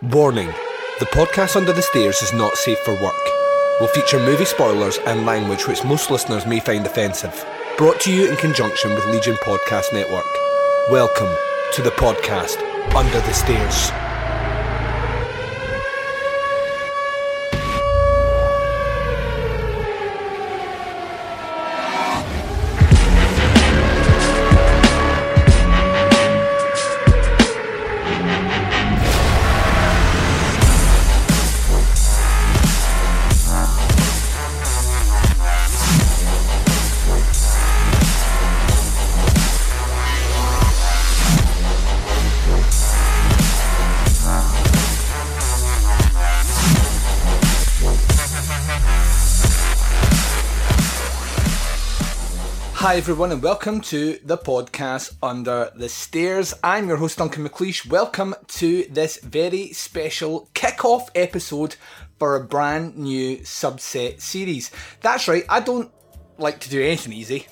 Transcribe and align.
Warning 0.00 0.46
The 1.00 1.06
podcast 1.06 1.56
Under 1.56 1.72
the 1.72 1.82
Stairs 1.82 2.22
is 2.22 2.32
not 2.32 2.54
safe 2.54 2.78
for 2.84 2.92
work. 3.02 3.20
Will 3.80 3.88
feature 3.88 4.20
movie 4.20 4.44
spoilers 4.44 4.96
and 4.98 5.26
language 5.26 5.66
which 5.66 5.82
most 5.82 6.08
listeners 6.08 6.46
may 6.46 6.60
find 6.60 6.86
offensive. 6.86 7.44
Brought 7.76 7.98
to 8.02 8.12
you 8.12 8.30
in 8.30 8.36
conjunction 8.36 8.94
with 8.94 9.04
Legion 9.06 9.34
Podcast 9.42 9.92
Network. 9.92 10.24
Welcome 10.88 11.36
to 11.72 11.82
the 11.82 11.90
podcast 11.90 12.62
Under 12.94 13.20
the 13.22 13.32
Stairs. 13.32 14.07
Everyone, 52.98 53.30
and 53.30 53.44
welcome 53.44 53.80
to 53.80 54.18
the 54.24 54.36
podcast 54.36 55.14
Under 55.22 55.70
the 55.76 55.88
Stairs. 55.88 56.52
I'm 56.64 56.88
your 56.88 56.96
host, 56.96 57.18
Duncan 57.18 57.48
McLeish. 57.48 57.88
Welcome 57.88 58.34
to 58.48 58.86
this 58.90 59.20
very 59.20 59.72
special 59.72 60.50
kick-off 60.52 61.08
episode 61.14 61.76
for 62.18 62.34
a 62.34 62.42
brand 62.42 62.96
new 62.96 63.36
subset 63.36 64.20
series. 64.20 64.72
That's 65.00 65.28
right, 65.28 65.44
I 65.48 65.60
don't 65.60 65.92
like 66.38 66.58
to 66.58 66.68
do 66.68 66.82
anything 66.82 67.12
easy. 67.12 67.46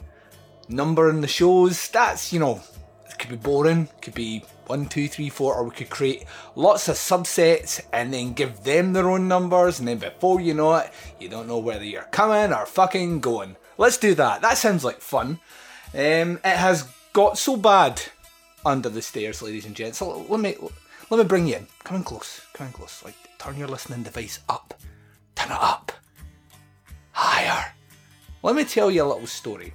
Numbering 0.69 1.21
the 1.21 1.29
shows, 1.29 1.91
that's, 1.91 2.33
you 2.33 2.41
know, 2.41 2.61
it 3.09 3.17
could 3.17 3.31
be 3.31 3.37
boring, 3.37 3.89
could 4.03 4.15
be 4.15 4.43
one, 4.67 4.87
two, 4.87 5.07
three, 5.07 5.29
four, 5.29 5.55
or 5.55 5.63
we 5.63 5.71
could 5.71 5.91
create 5.91 6.25
lots 6.57 6.89
of 6.89 6.97
subsets 6.97 7.81
and 7.93 8.13
then 8.13 8.33
give 8.33 8.65
them 8.65 8.93
their 8.93 9.09
own 9.09 9.29
numbers, 9.29 9.79
and 9.79 9.87
then 9.87 9.99
before 9.99 10.41
you 10.41 10.55
know 10.55 10.75
it, 10.75 10.91
you 11.21 11.29
don't 11.29 11.47
know 11.47 11.59
whether 11.59 11.85
you're 11.85 12.03
coming 12.11 12.53
or 12.53 12.67
fucking 12.67 13.21
going. 13.21 13.55
Let's 13.79 13.99
do 13.99 14.15
that. 14.15 14.43
That 14.43 14.59
sounds 14.59 14.85
like 14.85 15.01
fun. 15.01 15.39
Um, 15.95 16.41
it 16.45 16.57
has 16.57 16.89
got 17.13 17.39
so 17.39 17.57
bad 17.57 18.03
under 18.65 18.89
the 18.89 19.03
stairs, 19.03 19.43
ladies 19.43 19.67
and 19.67 19.75
gents. 19.75 19.99
So 19.99 20.27
let 20.29 20.41
me 20.41 20.57
let 21.11 21.19
me 21.19 21.25
bring 21.25 21.47
you 21.47 21.57
in. 21.57 21.67
Come 21.85 21.99
in 21.99 22.05
close. 22.05 22.41
Come 22.53 22.69
in 22.69 22.73
close. 22.73 23.03
Like 23.05 23.15
turn 23.39 23.57
your 23.57 23.69
listening 23.69 24.03
device 24.03 24.41
up. 24.49 24.75
Turn 25.35 25.53
it 25.53 25.59
up. 25.61 25.93
Higher. 27.13 27.73
Let 28.43 28.57
me 28.57 28.65
tell 28.65 28.91
you 28.91 29.03
a 29.03 29.05
little 29.05 29.27
story. 29.27 29.73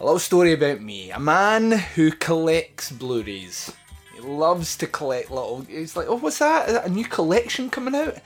A 0.00 0.04
little 0.04 0.18
story 0.18 0.52
about 0.52 0.80
me. 0.80 1.10
A 1.10 1.18
man 1.18 1.72
who 1.72 2.12
collects 2.12 2.92
Blu-rays. 2.92 3.72
He 4.14 4.20
loves 4.20 4.76
to 4.78 4.86
collect 4.86 5.30
little. 5.30 5.62
He's 5.62 5.96
like, 5.96 6.06
oh, 6.08 6.16
what's 6.16 6.38
that? 6.38 6.68
Is 6.68 6.74
that 6.74 6.86
a 6.86 6.90
new 6.90 7.04
collection 7.04 7.70
coming 7.70 7.94
out? 7.94 8.16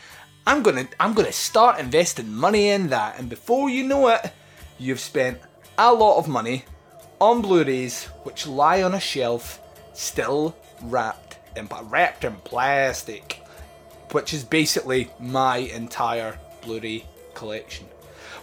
I'm 0.46 0.62
gonna, 0.62 0.88
I'm 0.98 1.14
gonna 1.14 1.32
start 1.32 1.78
investing 1.78 2.32
money 2.32 2.68
in 2.70 2.88
that, 2.88 3.18
and 3.18 3.28
before 3.28 3.70
you 3.70 3.84
know 3.84 4.08
it, 4.08 4.32
you've 4.82 5.00
spent 5.00 5.38
a 5.78 5.92
lot 5.92 6.18
of 6.18 6.28
money 6.28 6.64
on 7.20 7.40
Blu-rays 7.40 8.04
which 8.24 8.46
lie 8.46 8.82
on 8.82 8.94
a 8.94 9.00
shelf, 9.00 9.60
still 9.94 10.56
wrapped 10.82 11.38
in 11.56 11.68
wrapped 11.84 12.24
in 12.24 12.34
plastic, 12.36 13.40
which 14.10 14.34
is 14.34 14.44
basically 14.44 15.10
my 15.20 15.58
entire 15.58 16.38
Blu-ray 16.62 17.04
collection. 17.34 17.86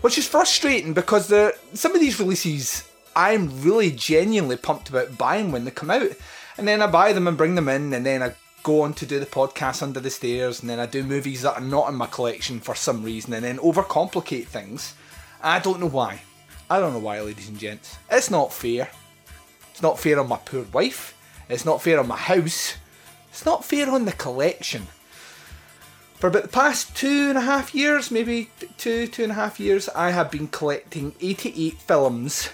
Which 0.02 0.18
is 0.18 0.28
frustrating 0.28 0.94
because 0.94 1.28
the 1.28 1.56
some 1.74 1.94
of 1.94 2.02
these 2.02 2.20
releases 2.20 2.90
I'm 3.16 3.62
really 3.62 3.92
genuinely 3.92 4.56
pumped 4.56 4.90
about 4.90 5.18
buying 5.18 5.52
when 5.52 5.66
they 5.66 5.72
come 5.72 5.92
out, 5.92 6.12
and 6.58 6.68
then 6.68 6.82
I 6.82 6.88
buy 6.88 7.12
them 7.12 7.28
and 7.28 7.38
bring 7.38 7.56
them 7.56 7.68
in, 7.68 7.94
and 7.94 8.06
then 8.06 8.24
I 8.24 8.34
go 8.64 8.82
on 8.84 8.94
to 8.94 9.06
do 9.06 9.20
the 9.20 9.26
podcast 9.26 9.84
under 9.84 10.00
the 10.00 10.10
stairs, 10.10 10.62
and 10.62 10.70
then 10.70 10.80
I 10.80 10.86
do 10.86 11.04
movies 11.04 11.42
that 11.42 11.56
are 11.56 11.62
not 11.62 11.90
in 11.90 11.96
my 11.96 12.08
collection 12.08 12.62
for 12.62 12.76
some 12.76 13.04
reason, 13.04 13.34
and 13.34 13.44
then 13.44 13.58
overcomplicate 13.58 14.48
things. 14.48 14.94
I 15.42 15.60
don't 15.60 15.80
know 15.80 15.90
why. 15.90 16.22
I 16.70 16.80
don't 16.80 16.94
know 16.94 17.00
why, 17.00 17.20
ladies 17.22 17.50
and 17.50 17.58
gents. 17.58 17.98
It's 18.12 18.30
not 18.30 18.54
fair. 18.54 18.90
It's 19.72 19.82
not 19.82 20.00
fair 20.00 20.20
on 20.20 20.28
my 20.28 20.38
poor 20.38 20.64
wife. 20.72 21.18
It's 21.50 21.66
not 21.66 21.82
fair 21.82 22.00
on 22.00 22.08
my 22.08 22.18
house. 22.18 22.76
It's 23.30 23.46
not 23.46 23.66
fair 23.66 23.90
on 23.90 24.06
the 24.06 24.12
collection. 24.12 24.88
For 26.16 26.28
about 26.28 26.44
the 26.44 26.50
past 26.50 26.96
two 26.96 27.30
and 27.30 27.38
a 27.38 27.42
half 27.42 27.74
years, 27.74 28.12
maybe 28.12 28.52
two, 28.78 29.08
two 29.08 29.24
and 29.24 29.32
a 29.32 29.36
half 29.36 29.60
years, 29.60 29.90
I 29.90 30.12
have 30.12 30.30
been 30.30 30.48
collecting 30.50 31.16
88 31.22 31.82
films, 31.82 32.50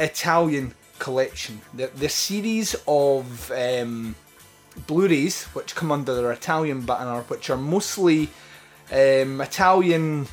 Italian 0.00 0.74
collection. 0.98 1.60
The, 1.74 1.88
the 1.94 2.08
series 2.08 2.74
of 2.88 3.52
um, 3.52 4.16
Blu-rays, 4.86 5.44
which 5.48 5.76
come 5.76 5.92
under 5.92 6.14
their 6.14 6.32
Italian 6.32 6.80
banner, 6.80 7.22
which 7.28 7.50
are 7.50 7.56
mostly 7.56 8.30
um, 8.90 9.40
Italian 9.40 10.26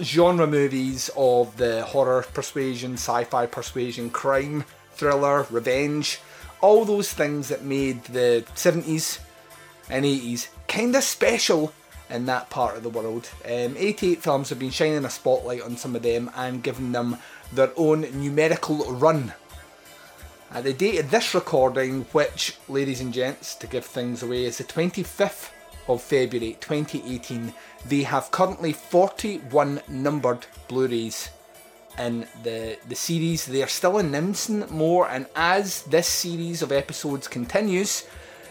genre 0.00 0.46
movies 0.46 1.10
of 1.16 1.56
the 1.56 1.82
horror 1.84 2.24
persuasion, 2.34 2.94
sci 2.94 3.24
fi 3.24 3.46
persuasion, 3.46 4.10
crime, 4.10 4.64
thriller, 4.92 5.46
revenge, 5.50 6.20
all 6.60 6.84
those 6.84 7.12
things 7.12 7.48
that 7.48 7.64
made 7.64 8.04
the 8.04 8.44
70s 8.54 9.20
and 9.90 10.04
80s 10.04 10.48
kind 10.66 10.94
of 10.94 11.02
special 11.02 11.72
in 12.10 12.26
that 12.26 12.50
part 12.50 12.76
of 12.76 12.82
the 12.82 12.88
world. 12.88 13.28
Um, 13.44 13.76
88 13.76 14.22
films 14.22 14.48
have 14.48 14.58
been 14.58 14.70
shining 14.70 15.04
a 15.04 15.10
spotlight 15.10 15.62
on 15.62 15.76
some 15.76 15.94
of 15.94 16.02
them 16.02 16.30
and 16.36 16.62
giving 16.62 16.92
them 16.92 17.18
their 17.52 17.72
own 17.76 18.02
numerical 18.12 18.78
run. 18.92 19.32
At 20.50 20.64
the 20.64 20.72
date 20.72 20.98
of 20.98 21.10
this 21.10 21.34
recording, 21.34 22.06
which, 22.12 22.56
ladies 22.68 23.00
and 23.00 23.12
gents, 23.12 23.54
to 23.56 23.66
give 23.66 23.84
things 23.84 24.22
away, 24.22 24.44
is 24.46 24.58
the 24.58 24.64
25th 24.64 25.50
of 25.88 26.02
February 26.02 26.56
2018, 26.60 27.52
they 27.86 28.02
have 28.02 28.30
currently 28.30 28.72
41 28.72 29.80
numbered 29.88 30.46
Blu-rays 30.68 31.30
in 31.98 32.26
the, 32.42 32.76
the 32.88 32.94
series. 32.94 33.46
They 33.46 33.62
are 33.62 33.68
still 33.68 33.98
in 33.98 34.06
announcing 34.06 34.66
more, 34.70 35.08
and 35.08 35.26
as 35.34 35.82
this 35.84 36.06
series 36.06 36.62
of 36.62 36.72
episodes 36.72 37.28
continues, 37.28 38.06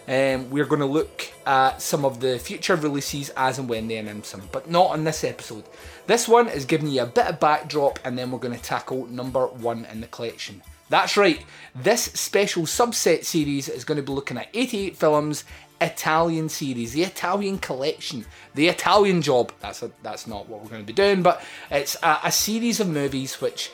um, 0.07 0.49
we're 0.49 0.65
going 0.65 0.79
to 0.79 0.85
look 0.85 1.31
at 1.45 1.81
some 1.81 2.05
of 2.05 2.19
the 2.19 2.39
future 2.39 2.75
releases 2.75 3.29
as 3.31 3.59
and 3.59 3.67
when 3.67 3.87
they 3.87 3.97
announce 3.97 4.31
them, 4.31 4.47
but 4.51 4.69
not 4.69 4.91
on 4.91 5.03
this 5.03 5.23
episode. 5.23 5.65
This 6.05 6.27
one 6.27 6.47
is 6.47 6.65
giving 6.65 6.89
you 6.89 7.01
a 7.01 7.05
bit 7.05 7.27
of 7.27 7.39
backdrop, 7.39 7.99
and 8.05 8.17
then 8.17 8.31
we're 8.31 8.39
going 8.39 8.55
to 8.55 8.63
tackle 8.63 9.07
number 9.07 9.47
one 9.47 9.85
in 9.85 10.01
the 10.01 10.07
collection. 10.07 10.61
That's 10.89 11.17
right, 11.17 11.43
this 11.75 12.03
special 12.03 12.63
subset 12.63 13.25
series 13.25 13.67
is 13.67 13.83
going 13.83 13.97
to 13.97 14.03
be 14.03 14.13
looking 14.13 14.37
at 14.37 14.47
88 14.53 14.95
films 14.95 15.43
Italian 15.79 16.49
series, 16.49 16.93
the 16.93 17.03
Italian 17.03 17.59
collection, 17.59 18.25
the 18.55 18.67
Italian 18.67 19.21
job. 19.21 19.51
That's 19.59 19.83
a, 19.83 19.91
that's 20.03 20.27
not 20.27 20.47
what 20.49 20.61
we're 20.61 20.69
going 20.69 20.81
to 20.81 20.87
be 20.87 20.93
doing, 20.93 21.21
but 21.21 21.41
it's 21.69 21.95
a, 22.01 22.19
a 22.25 22.31
series 22.31 22.79
of 22.79 22.87
movies 22.87 23.39
which 23.41 23.71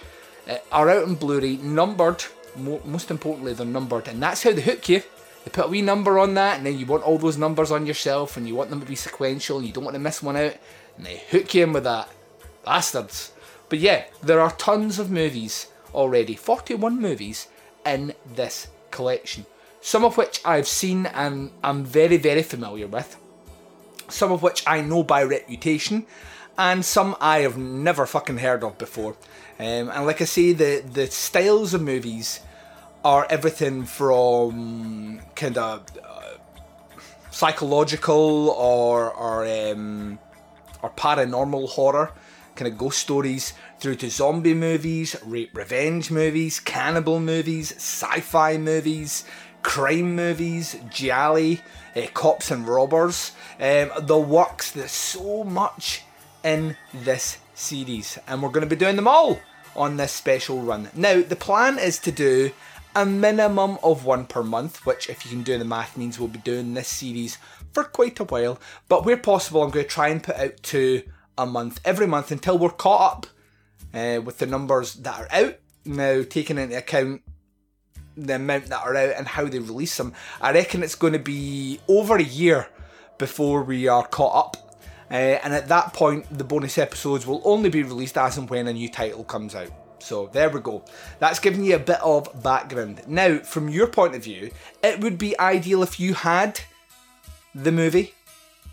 uh, 0.49 0.57
are 0.71 0.89
out 0.89 1.03
on 1.03 1.15
Blu-ray, 1.15 1.57
numbered. 1.57 2.23
Mo- 2.55 2.81
most 2.85 3.09
importantly, 3.09 3.53
they're 3.53 3.65
numbered, 3.65 4.07
and 4.07 4.21
that's 4.21 4.43
how 4.43 4.51
they 4.51 4.61
hook 4.61 4.89
you. 4.89 5.01
They 5.45 5.51
put 5.51 5.65
a 5.65 5.69
wee 5.69 5.81
number 5.81 6.19
on 6.19 6.33
that, 6.35 6.57
and 6.57 6.65
then 6.65 6.77
you 6.77 6.85
want 6.85 7.03
all 7.03 7.17
those 7.17 7.37
numbers 7.37 7.71
on 7.71 7.85
yourself, 7.85 8.37
and 8.37 8.47
you 8.47 8.55
want 8.55 8.69
them 8.69 8.81
to 8.81 8.85
be 8.85 8.95
sequential. 8.95 9.57
And 9.57 9.67
you 9.67 9.73
don't 9.73 9.83
want 9.83 9.95
to 9.95 9.99
miss 9.99 10.21
one 10.21 10.37
out, 10.37 10.55
and 10.97 11.05
they 11.05 11.21
hook 11.29 11.53
you 11.53 11.63
in 11.63 11.73
with 11.73 11.83
that. 11.85 12.09
Bastards. 12.65 13.31
But 13.69 13.79
yeah, 13.79 14.05
there 14.21 14.39
are 14.39 14.51
tons 14.51 14.99
of 14.99 15.11
movies 15.11 15.67
already. 15.93 16.35
41 16.35 17.01
movies 17.01 17.47
in 17.85 18.13
this 18.35 18.67
collection 18.91 19.45
some 19.83 20.05
of 20.05 20.15
which 20.15 20.39
I've 20.45 20.67
seen 20.67 21.05
and 21.07 21.51
I'm 21.61 21.83
very, 21.83 22.15
very 22.15 22.41
familiar 22.41 22.87
with, 22.87 23.17
some 24.07 24.31
of 24.31 24.41
which 24.41 24.63
I 24.65 24.79
know 24.79 25.03
by 25.03 25.23
reputation, 25.23 26.05
and 26.57 26.85
some 26.85 27.17
I 27.19 27.39
have 27.39 27.57
never 27.57 28.05
fucking 28.05 28.37
heard 28.37 28.63
of 28.63 28.77
before. 28.77 29.17
Um, 29.59 29.89
and 29.89 30.05
like 30.05 30.21
I 30.21 30.25
say, 30.25 30.53
the, 30.53 30.81
the 30.89 31.07
styles 31.07 31.73
of 31.73 31.81
movies 31.81 32.39
are 33.03 33.27
everything 33.29 33.83
from 33.83 35.19
kind 35.35 35.57
of 35.57 35.85
uh, 36.01 36.37
psychological 37.29 38.51
or 38.51 39.11
or 39.13 39.45
um, 39.45 40.17
or 40.81 40.91
paranormal 40.91 41.67
horror, 41.67 42.13
kind 42.55 42.71
of 42.71 42.77
ghost 42.77 42.99
stories, 42.99 43.51
through 43.79 43.95
to 43.95 44.09
zombie 44.09 44.53
movies, 44.53 45.17
rape 45.25 45.57
revenge 45.57 46.09
movies, 46.09 46.61
cannibal 46.61 47.19
movies, 47.19 47.73
sci-fi 47.73 48.57
movies, 48.57 49.25
crime 49.63 50.15
movies, 50.15 50.75
gialli, 50.89 51.61
uh, 51.95 52.07
cops 52.13 52.51
and 52.51 52.67
robbers. 52.67 53.31
Um, 53.59 53.91
the 53.99 54.19
works. 54.19 54.71
There's 54.71 54.91
so 54.91 55.43
much 55.43 56.03
in 56.43 56.77
this 56.93 57.37
series, 57.55 58.19
and 58.27 58.43
we're 58.43 58.49
going 58.49 58.67
to 58.67 58.75
be 58.75 58.75
doing 58.75 58.97
them 58.97 59.07
all 59.07 59.39
on 59.75 59.97
this 59.97 60.11
special 60.11 60.61
run. 60.61 60.89
Now, 60.93 61.21
the 61.21 61.35
plan 61.35 61.79
is 61.79 61.97
to 61.99 62.11
do 62.11 62.51
a 62.95 63.05
minimum 63.05 63.79
of 63.81 64.05
one 64.05 64.25
per 64.25 64.43
month, 64.43 64.85
which, 64.85 65.09
if 65.09 65.25
you 65.25 65.31
can 65.31 65.43
do 65.43 65.57
the 65.57 65.65
math, 65.65 65.97
means 65.97 66.19
we'll 66.19 66.27
be 66.27 66.39
doing 66.39 66.73
this 66.73 66.87
series 66.87 67.37
for 67.71 67.83
quite 67.83 68.19
a 68.19 68.25
while. 68.25 68.59
But 68.87 69.05
where 69.05 69.17
possible, 69.17 69.63
I'm 69.63 69.71
going 69.71 69.85
to 69.85 69.89
try 69.89 70.09
and 70.09 70.21
put 70.21 70.35
out 70.35 70.61
two 70.61 71.03
a 71.37 71.45
month 71.45 71.79
every 71.83 72.05
month 72.05 72.31
until 72.31 72.59
we're 72.59 72.69
caught 72.69 73.13
up 73.13 73.27
uh, 73.93 74.21
with 74.21 74.37
the 74.37 74.45
numbers 74.45 74.93
that 74.95 75.19
are 75.19 75.27
out. 75.31 75.55
Now, 75.85 76.21
taking 76.21 76.57
into 76.57 76.77
account 76.77 77.23
the 78.15 78.35
amount 78.35 78.67
that 78.67 78.83
are 78.83 78.95
out 78.95 79.15
and 79.17 79.27
how 79.27 79.45
they 79.45 79.59
release 79.59 79.97
them, 79.97 80.13
I 80.41 80.51
reckon 80.51 80.83
it's 80.83 80.95
going 80.95 81.13
to 81.13 81.19
be 81.19 81.79
over 81.87 82.17
a 82.17 82.23
year 82.23 82.67
before 83.17 83.63
we 83.63 83.87
are 83.87 84.07
caught 84.07 84.45
up. 84.45 84.79
Uh, 85.11 85.39
and 85.43 85.53
at 85.53 85.67
that 85.67 85.93
point, 85.93 86.25
the 86.35 86.43
bonus 86.43 86.77
episodes 86.77 87.27
will 87.27 87.41
only 87.45 87.69
be 87.69 87.83
released 87.83 88.17
as 88.17 88.37
and 88.37 88.49
when 88.49 88.67
a 88.67 88.73
new 88.73 88.89
title 88.89 89.23
comes 89.23 89.53
out. 89.53 89.69
So 89.99 90.27
there 90.33 90.49
we 90.49 90.59
go. 90.59 90.83
That's 91.19 91.39
giving 91.39 91.63
you 91.63 91.75
a 91.75 91.79
bit 91.79 92.01
of 92.01 92.43
background. 92.43 93.03
Now, 93.07 93.39
from 93.39 93.69
your 93.69 93.87
point 93.87 94.15
of 94.15 94.23
view, 94.23 94.51
it 94.83 94.99
would 94.99 95.17
be 95.17 95.39
ideal 95.39 95.83
if 95.83 95.99
you 95.99 96.13
had 96.13 96.59
the 97.55 97.71
movie, 97.71 98.13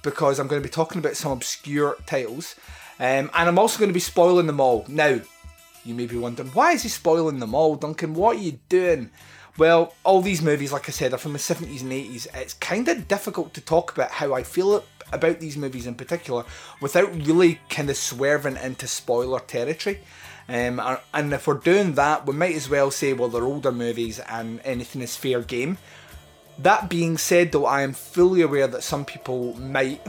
because 0.02 0.38
I'm 0.38 0.48
going 0.48 0.62
to 0.62 0.69
be 0.69 0.72
talking 0.72 0.98
about 0.98 1.16
some 1.16 1.32
obscure 1.32 1.96
titles. 2.06 2.56
Um, 2.98 3.31
and 3.34 3.48
I'm 3.48 3.58
also 3.58 3.78
going 3.78 3.90
to 3.90 3.94
be 3.94 4.00
spoiling 4.00 4.46
them 4.46 4.60
all. 4.60 4.84
Now, 4.88 5.20
you 5.85 5.94
may 5.94 6.06
be 6.06 6.17
wondering, 6.17 6.50
why 6.50 6.73
is 6.73 6.82
he 6.82 6.88
spoiling 6.88 7.38
them 7.38 7.55
all, 7.55 7.77
Duncan? 7.77 8.15
What 8.15 8.37
are 8.37 8.41
you 8.41 8.59
doing? 8.69 9.11
Well, 9.59 9.94
all 10.05 10.23
these 10.23 10.43
movies, 10.43 10.73
like 10.73 10.88
I 10.88 10.93
said, 10.93 11.12
are 11.12 11.19
from 11.19 11.32
the 11.32 11.38
70s 11.38 11.82
and 11.82 11.93
80s. 11.93 12.27
It's 12.35 12.55
kind 12.55 12.88
of 12.88 13.09
difficult 13.09 13.53
to 13.55 13.61
talk 13.61 13.93
about 13.93 14.11
how 14.11 14.32
I 14.32 14.43
feel 14.43 14.85
about 15.12 15.41
these 15.41 15.56
movies 15.56 15.87
in 15.87 15.94
particular 15.94 16.44
without 16.81 17.12
really 17.27 17.61
kind 17.69 17.91
of 17.91 17.97
swerving 17.97 18.56
into 18.56 18.87
spoiler 18.87 19.41
territory. 19.41 20.00
Um, 20.49 20.81
and 21.15 21.32
if 21.32 21.47
we're 21.47 21.55
doing 21.55 21.94
that, 21.94 22.27
we 22.27 22.35
might 22.35 22.55
as 22.55 22.69
well 22.69 22.91
say, 22.91 23.12
well, 23.12 23.29
they're 23.29 23.44
older 23.44 23.73
movies 23.73 24.19
and 24.19 24.61
anything 24.65 25.03
is 25.03 25.17
fair 25.17 25.43
game. 25.43 25.79
That 26.59 26.88
being 26.91 27.19
said, 27.19 27.53
though, 27.53 27.67
I 27.67 27.82
am 27.82 27.93
fully 27.93 28.43
aware 28.43 28.67
that 28.67 28.82
some 28.82 29.05
people 29.05 29.55
might 29.59 30.00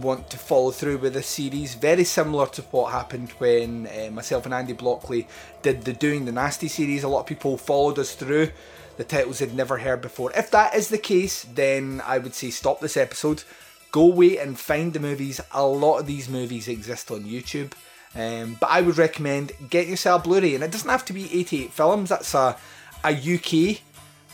want 0.00 0.30
to 0.30 0.38
follow 0.38 0.70
through 0.70 0.98
with 0.98 1.14
this 1.14 1.26
series, 1.26 1.74
very 1.74 2.04
similar 2.04 2.46
to 2.46 2.62
what 2.62 2.92
happened 2.92 3.30
when 3.32 3.86
uh, 3.86 4.10
myself 4.10 4.44
and 4.44 4.54
Andy 4.54 4.74
Blockley 4.74 5.26
did 5.62 5.82
the 5.82 5.92
Doing 5.92 6.24
the 6.24 6.32
Nasty 6.32 6.68
series. 6.68 7.04
A 7.04 7.08
lot 7.08 7.20
of 7.20 7.26
people 7.26 7.56
followed 7.56 7.98
us 7.98 8.14
through 8.14 8.50
the 8.96 9.04
titles 9.04 9.38
they'd 9.38 9.54
never 9.54 9.78
heard 9.78 10.00
before. 10.00 10.32
If 10.32 10.50
that 10.52 10.74
is 10.74 10.88
the 10.88 10.98
case, 10.98 11.44
then 11.44 12.02
I 12.04 12.18
would 12.18 12.34
say 12.34 12.50
stop 12.50 12.80
this 12.80 12.96
episode, 12.96 13.44
go 13.92 14.12
away 14.12 14.38
and 14.38 14.58
find 14.58 14.92
the 14.92 15.00
movies. 15.00 15.40
A 15.52 15.66
lot 15.66 15.98
of 15.98 16.06
these 16.06 16.28
movies 16.28 16.68
exist 16.68 17.10
on 17.10 17.24
YouTube. 17.24 17.72
Um, 18.16 18.56
but 18.60 18.70
I 18.70 18.80
would 18.80 18.96
recommend 18.96 19.52
get 19.70 19.88
yourself 19.88 20.22
a 20.22 20.28
Blu-ray, 20.28 20.54
and 20.54 20.62
it 20.62 20.70
doesn't 20.70 20.88
have 20.88 21.04
to 21.06 21.12
be 21.12 21.24
88 21.40 21.72
films. 21.72 22.08
That's 22.10 22.32
a 22.34 22.56
a 23.04 23.12
UK 23.12 23.80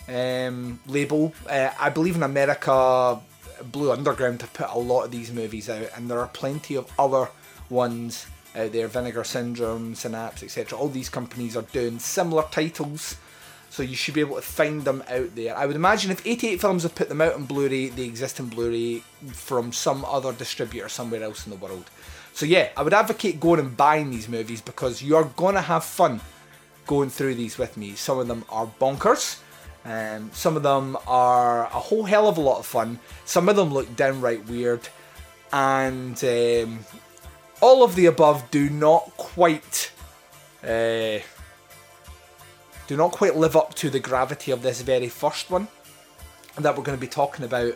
um, 0.09 0.81
label. 0.87 1.35
Uh, 1.49 1.71
I 1.79 1.91
believe 1.91 2.17
in 2.17 2.23
America, 2.23 3.21
Blue 3.65 3.93
Underground 3.93 4.41
have 4.43 4.53
put 4.53 4.71
a 4.71 4.79
lot 4.79 5.05
of 5.05 5.11
these 5.11 5.33
movies 5.33 5.69
out, 5.69 5.89
and 5.95 6.11
there 6.11 6.21
are 6.21 6.29
plenty 6.29 6.75
of 6.75 6.91
other 6.99 7.29
ones 7.69 8.27
out 8.57 8.73
there. 8.73 8.89
Vinegar 8.89 9.25
Syndrome, 9.25 9.95
Synapse, 9.95 10.43
etc. 10.43 10.79
All 10.79 10.89
these 10.89 11.09
companies 11.09 11.57
are 11.57 11.63
doing 11.63 11.99
similar 11.99 12.45
titles. 12.51 13.17
So 13.71 13.85
you 13.85 13.95
should 13.95 14.15
be 14.15 14.21
able 14.21 14.35
to 14.35 14.43
find 14.43 14.85
them 14.85 15.05
out 15.09 15.37
there. 15.37 15.57
I 15.57 15.65
would 15.65 15.77
imagine 15.77 16.11
if 16.11 16.27
88 16.27 16.61
Films 16.61 16.83
have 16.83 16.97
put 16.97 17.09
them 17.09 17.21
out 17.21 17.35
on 17.35 17.45
Blu-ray, 17.45 17.91
they 17.91 18.03
exist 18.03 18.41
in 18.41 18.49
Blu-ray 18.49 19.05
from 19.33 19.73
some 19.73 20.05
other 20.05 20.33
distributor 20.33 20.89
somewhere 20.89 21.23
else 21.23 21.47
in 21.47 21.51
the 21.51 21.57
world. 21.57 21.89
So 22.33 22.47
yeah, 22.47 22.71
I 22.77 22.83
would 22.83 22.93
advocate 22.93 23.39
going 23.39 23.61
and 23.61 23.77
buying 23.77 24.11
these 24.11 24.29
movies 24.29 24.61
because 24.61 25.05
you're 25.05 25.31
gonna 25.37 25.63
have 25.63 25.85
fun 25.85 26.21
going 26.89 27.11
through 27.11 27.37
these 27.37 27.59
with 27.59 27.77
me. 27.77 27.95
Some 27.95 28.19
of 28.19 28.27
them 28.27 28.45
are 28.49 28.67
bonkers. 28.67 29.39
Um, 29.85 30.31
some 30.33 30.57
of 30.57 30.63
them 30.63 30.97
are 31.07 31.65
a 31.65 31.69
whole 31.69 32.05
hell 32.05 32.29
of 32.29 32.37
a 32.37 32.41
lot 32.41 32.59
of 32.59 32.67
fun. 32.67 32.99
Some 33.25 33.49
of 33.49 33.57
them 33.57 33.73
look 33.73 33.97
downright 33.97 34.47
weird, 34.47 34.89
and 35.53 36.23
um, 36.23 36.81
all 37.61 37.83
of 37.83 37.95
the 37.95 38.07
above 38.07 38.51
do 38.51 38.69
not 38.69 39.11
quite 39.17 39.93
uh, 40.63 41.19
do 42.87 42.97
not 42.97 43.13
quite 43.13 43.37
live 43.37 43.57
up 43.57 43.75
to 43.75 43.89
the 43.89 44.01
gravity 44.01 44.51
of 44.51 44.63
this 44.63 44.83
very 44.83 45.09
first 45.09 45.51
one 45.51 45.69
that 46.57 46.77
we're 46.77 46.85
going 46.85 46.99
to 46.99 47.01
be 47.01 47.09
talking 47.09 47.45
about 47.45 47.75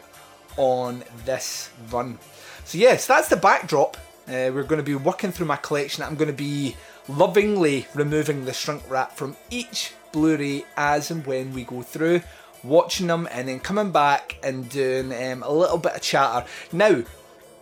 on 0.57 1.05
this 1.25 1.71
run. 1.91 2.19
So 2.65 2.79
yes, 2.79 3.07
that's 3.07 3.29
the 3.29 3.37
backdrop 3.37 3.97
uh, 4.27 4.51
we're 4.55 4.63
going 4.63 4.79
to 4.79 4.83
be 4.83 4.95
working 4.95 5.33
through 5.33 5.47
my 5.47 5.57
collection. 5.57 6.03
I'm 6.03 6.17
going 6.17 6.31
to 6.31 6.37
be 6.37 6.77
lovingly 7.09 7.87
removing 7.95 8.45
the 8.45 8.55
shrink 8.55 8.83
wrap 8.89 9.13
from 9.13 9.37
each 9.51 9.93
Blu-ray 10.15 10.65
as 10.77 11.11
and 11.11 11.27
when 11.27 11.53
we 11.53 11.65
go 11.65 11.83
through, 11.83 12.23
watching 12.63 13.09
them 13.09 13.27
and 13.33 13.49
then 13.49 13.59
coming 13.59 13.91
back 13.91 14.39
and 14.45 14.71
doing 14.71 15.13
um, 15.13 15.43
a 15.43 15.53
little 15.53 15.77
bit 15.77 15.97
of 15.97 16.01
chatter. 16.03 16.47
Now, 16.73 17.03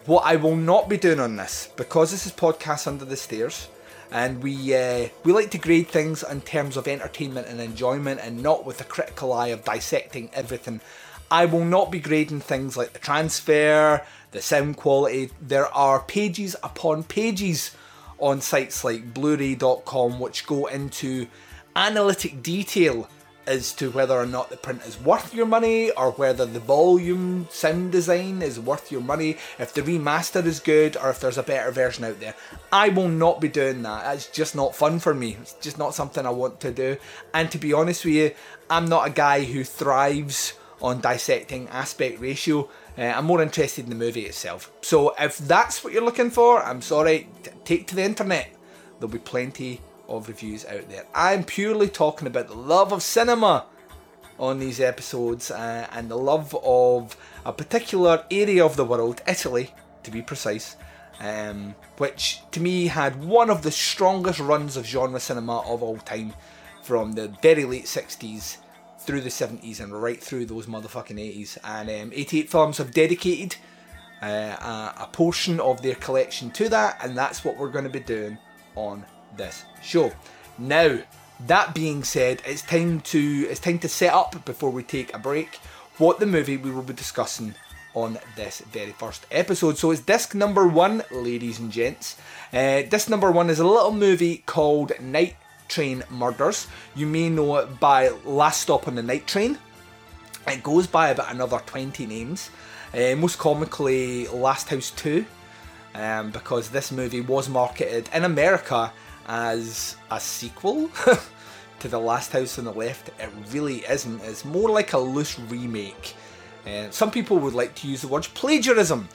what 0.04 0.26
I 0.26 0.36
will 0.36 0.54
not 0.54 0.90
be 0.90 0.98
doing 0.98 1.18
on 1.18 1.36
this, 1.36 1.70
because 1.76 2.10
this 2.10 2.26
is 2.26 2.32
podcast 2.32 2.86
under 2.86 3.06
the 3.06 3.16
stairs, 3.16 3.68
and 4.10 4.42
we 4.42 4.74
uh, 4.74 5.08
we 5.24 5.32
like 5.32 5.50
to 5.52 5.58
grade 5.58 5.88
things 5.88 6.22
in 6.22 6.42
terms 6.42 6.76
of 6.76 6.86
entertainment 6.86 7.48
and 7.48 7.58
enjoyment, 7.58 8.20
and 8.22 8.42
not 8.42 8.66
with 8.66 8.82
a 8.82 8.84
critical 8.84 9.32
eye 9.32 9.48
of 9.48 9.64
dissecting 9.64 10.28
everything. 10.34 10.82
I 11.30 11.46
will 11.46 11.64
not 11.64 11.90
be 11.90 12.00
grading 12.00 12.40
things 12.40 12.76
like 12.76 12.92
the 12.92 12.98
transfer, 12.98 14.04
the 14.32 14.42
sound 14.42 14.76
quality. 14.76 15.30
There 15.40 15.68
are 15.68 16.00
pages 16.00 16.54
upon 16.62 17.04
pages 17.04 17.74
on 18.18 18.42
sites 18.42 18.84
like 18.84 19.14
Blu-ray.com 19.14 20.20
which 20.20 20.46
go 20.46 20.66
into 20.66 21.26
analytic 21.76 22.42
detail 22.42 23.08
as 23.46 23.72
to 23.72 23.90
whether 23.90 24.14
or 24.14 24.26
not 24.26 24.50
the 24.50 24.56
print 24.56 24.82
is 24.86 25.00
worth 25.00 25.34
your 25.34 25.46
money 25.46 25.90
or 25.92 26.12
whether 26.12 26.46
the 26.46 26.60
volume 26.60 27.48
sound 27.50 27.90
design 27.90 28.40
is 28.40 28.60
worth 28.60 28.92
your 28.92 29.00
money, 29.00 29.36
if 29.58 29.74
the 29.74 29.82
remaster 29.82 30.44
is 30.44 30.60
good 30.60 30.96
or 30.96 31.10
if 31.10 31.20
there's 31.20 31.38
a 31.38 31.42
better 31.42 31.70
version 31.70 32.04
out 32.04 32.20
there. 32.20 32.34
I 32.72 32.88
will 32.90 33.08
not 33.08 33.40
be 33.40 33.48
doing 33.48 33.82
that. 33.82 34.04
That's 34.04 34.28
just 34.28 34.54
not 34.54 34.76
fun 34.76 35.00
for 35.00 35.12
me. 35.12 35.36
It's 35.40 35.54
just 35.54 35.78
not 35.78 35.94
something 35.94 36.24
I 36.24 36.30
want 36.30 36.60
to 36.60 36.70
do. 36.70 36.96
And 37.34 37.50
to 37.50 37.58
be 37.58 37.72
honest 37.72 38.04
with 38.04 38.14
you, 38.14 38.30
I'm 38.70 38.86
not 38.86 39.08
a 39.08 39.10
guy 39.10 39.44
who 39.44 39.64
thrives 39.64 40.54
on 40.80 41.00
dissecting 41.00 41.68
aspect 41.68 42.20
ratio. 42.20 42.68
Uh, 42.96 43.02
I'm 43.02 43.24
more 43.24 43.42
interested 43.42 43.84
in 43.84 43.90
the 43.90 43.96
movie 43.96 44.26
itself. 44.26 44.70
So 44.82 45.14
if 45.18 45.38
that's 45.38 45.82
what 45.82 45.92
you're 45.92 46.04
looking 46.04 46.30
for, 46.30 46.62
I'm 46.62 46.82
sorry, 46.82 47.28
t- 47.42 47.50
take 47.64 47.86
to 47.88 47.96
the 47.96 48.02
internet. 48.04 48.54
There'll 48.98 49.12
be 49.12 49.18
plenty 49.18 49.80
of 50.12 50.28
reviews 50.28 50.64
out 50.66 50.88
there. 50.88 51.04
I'm 51.14 51.44
purely 51.44 51.88
talking 51.88 52.28
about 52.28 52.48
the 52.48 52.54
love 52.54 52.92
of 52.92 53.02
cinema 53.02 53.66
on 54.38 54.58
these 54.58 54.80
episodes 54.80 55.50
uh, 55.50 55.86
and 55.92 56.10
the 56.10 56.18
love 56.18 56.56
of 56.62 57.16
a 57.44 57.52
particular 57.52 58.24
area 58.30 58.64
of 58.64 58.76
the 58.76 58.84
world, 58.84 59.22
Italy 59.26 59.74
to 60.02 60.10
be 60.10 60.22
precise, 60.22 60.76
um, 61.20 61.74
which 61.98 62.40
to 62.50 62.60
me 62.60 62.86
had 62.86 63.24
one 63.24 63.50
of 63.50 63.62
the 63.62 63.70
strongest 63.70 64.40
runs 64.40 64.76
of 64.76 64.86
genre 64.86 65.20
cinema 65.20 65.60
of 65.60 65.82
all 65.82 65.98
time 65.98 66.32
from 66.82 67.12
the 67.12 67.28
very 67.42 67.64
late 67.64 67.84
60s 67.84 68.58
through 68.98 69.20
the 69.20 69.28
70s 69.28 69.80
and 69.80 70.00
right 70.00 70.22
through 70.22 70.46
those 70.46 70.66
motherfucking 70.66 71.18
80s. 71.18 71.58
And 71.64 71.88
um, 71.88 72.12
88 72.14 72.50
Films 72.50 72.78
have 72.78 72.92
dedicated 72.92 73.56
uh, 74.22 74.26
a, 74.26 74.94
a, 75.02 75.08
portion 75.12 75.58
of 75.60 75.82
their 75.82 75.96
collection 75.96 76.50
to 76.52 76.68
that, 76.68 76.98
and 77.02 77.16
that's 77.16 77.44
what 77.44 77.56
we're 77.56 77.70
going 77.70 77.84
to 77.84 77.90
be 77.90 78.00
doing 78.00 78.38
on 78.76 79.04
this 79.36 79.64
show. 79.82 80.12
Now, 80.58 80.98
that 81.46 81.74
being 81.74 82.04
said, 82.04 82.42
it's 82.44 82.62
time 82.62 83.00
to 83.00 83.46
it's 83.50 83.60
time 83.60 83.78
to 83.80 83.88
set 83.88 84.12
up 84.12 84.44
before 84.44 84.70
we 84.70 84.82
take 84.82 85.14
a 85.14 85.18
break 85.18 85.58
what 85.98 86.18
the 86.18 86.26
movie 86.26 86.56
we 86.56 86.70
will 86.70 86.82
be 86.82 86.94
discussing 86.94 87.54
on 87.94 88.18
this 88.36 88.60
very 88.72 88.92
first 88.92 89.26
episode. 89.30 89.76
So 89.76 89.90
it's 89.90 90.00
disc 90.00 90.34
number 90.34 90.66
one, 90.66 91.02
ladies 91.10 91.58
and 91.58 91.70
gents. 91.70 92.16
Uh, 92.52 92.82
disc 92.82 93.08
number 93.08 93.30
one 93.30 93.50
is 93.50 93.60
a 93.60 93.66
little 93.66 93.92
movie 93.92 94.38
called 94.46 94.92
Night 95.00 95.36
Train 95.68 96.02
Murders. 96.10 96.66
You 96.94 97.06
may 97.06 97.28
know 97.28 97.56
it 97.58 97.78
by 97.78 98.08
Last 98.24 98.62
Stop 98.62 98.88
on 98.88 98.94
the 98.94 99.02
Night 99.02 99.26
Train. 99.26 99.58
It 100.48 100.62
goes 100.62 100.86
by 100.86 101.10
about 101.10 101.32
another 101.32 101.60
20 101.66 102.06
names. 102.06 102.50
Uh, 102.94 103.14
most 103.16 103.38
comically, 103.38 104.26
Last 104.28 104.68
House 104.68 104.90
2, 104.90 105.24
um, 105.94 106.30
because 106.30 106.70
this 106.70 106.90
movie 106.90 107.20
was 107.20 107.48
marketed 107.48 108.08
in 108.12 108.24
America 108.24 108.92
as 109.26 109.96
a 110.10 110.20
sequel 110.20 110.90
to 111.80 111.88
The 111.88 111.98
Last 111.98 112.32
House 112.32 112.58
on 112.58 112.64
the 112.64 112.72
Left. 112.72 113.08
It 113.20 113.30
really 113.50 113.78
isn't. 113.78 114.22
It's 114.22 114.44
more 114.44 114.70
like 114.70 114.92
a 114.92 114.98
loose 114.98 115.38
remake. 115.38 116.14
Uh, 116.66 116.90
some 116.90 117.10
people 117.10 117.38
would 117.38 117.54
like 117.54 117.74
to 117.76 117.88
use 117.88 118.02
the 118.02 118.08
word 118.08 118.26
plagiarism, 118.34 119.08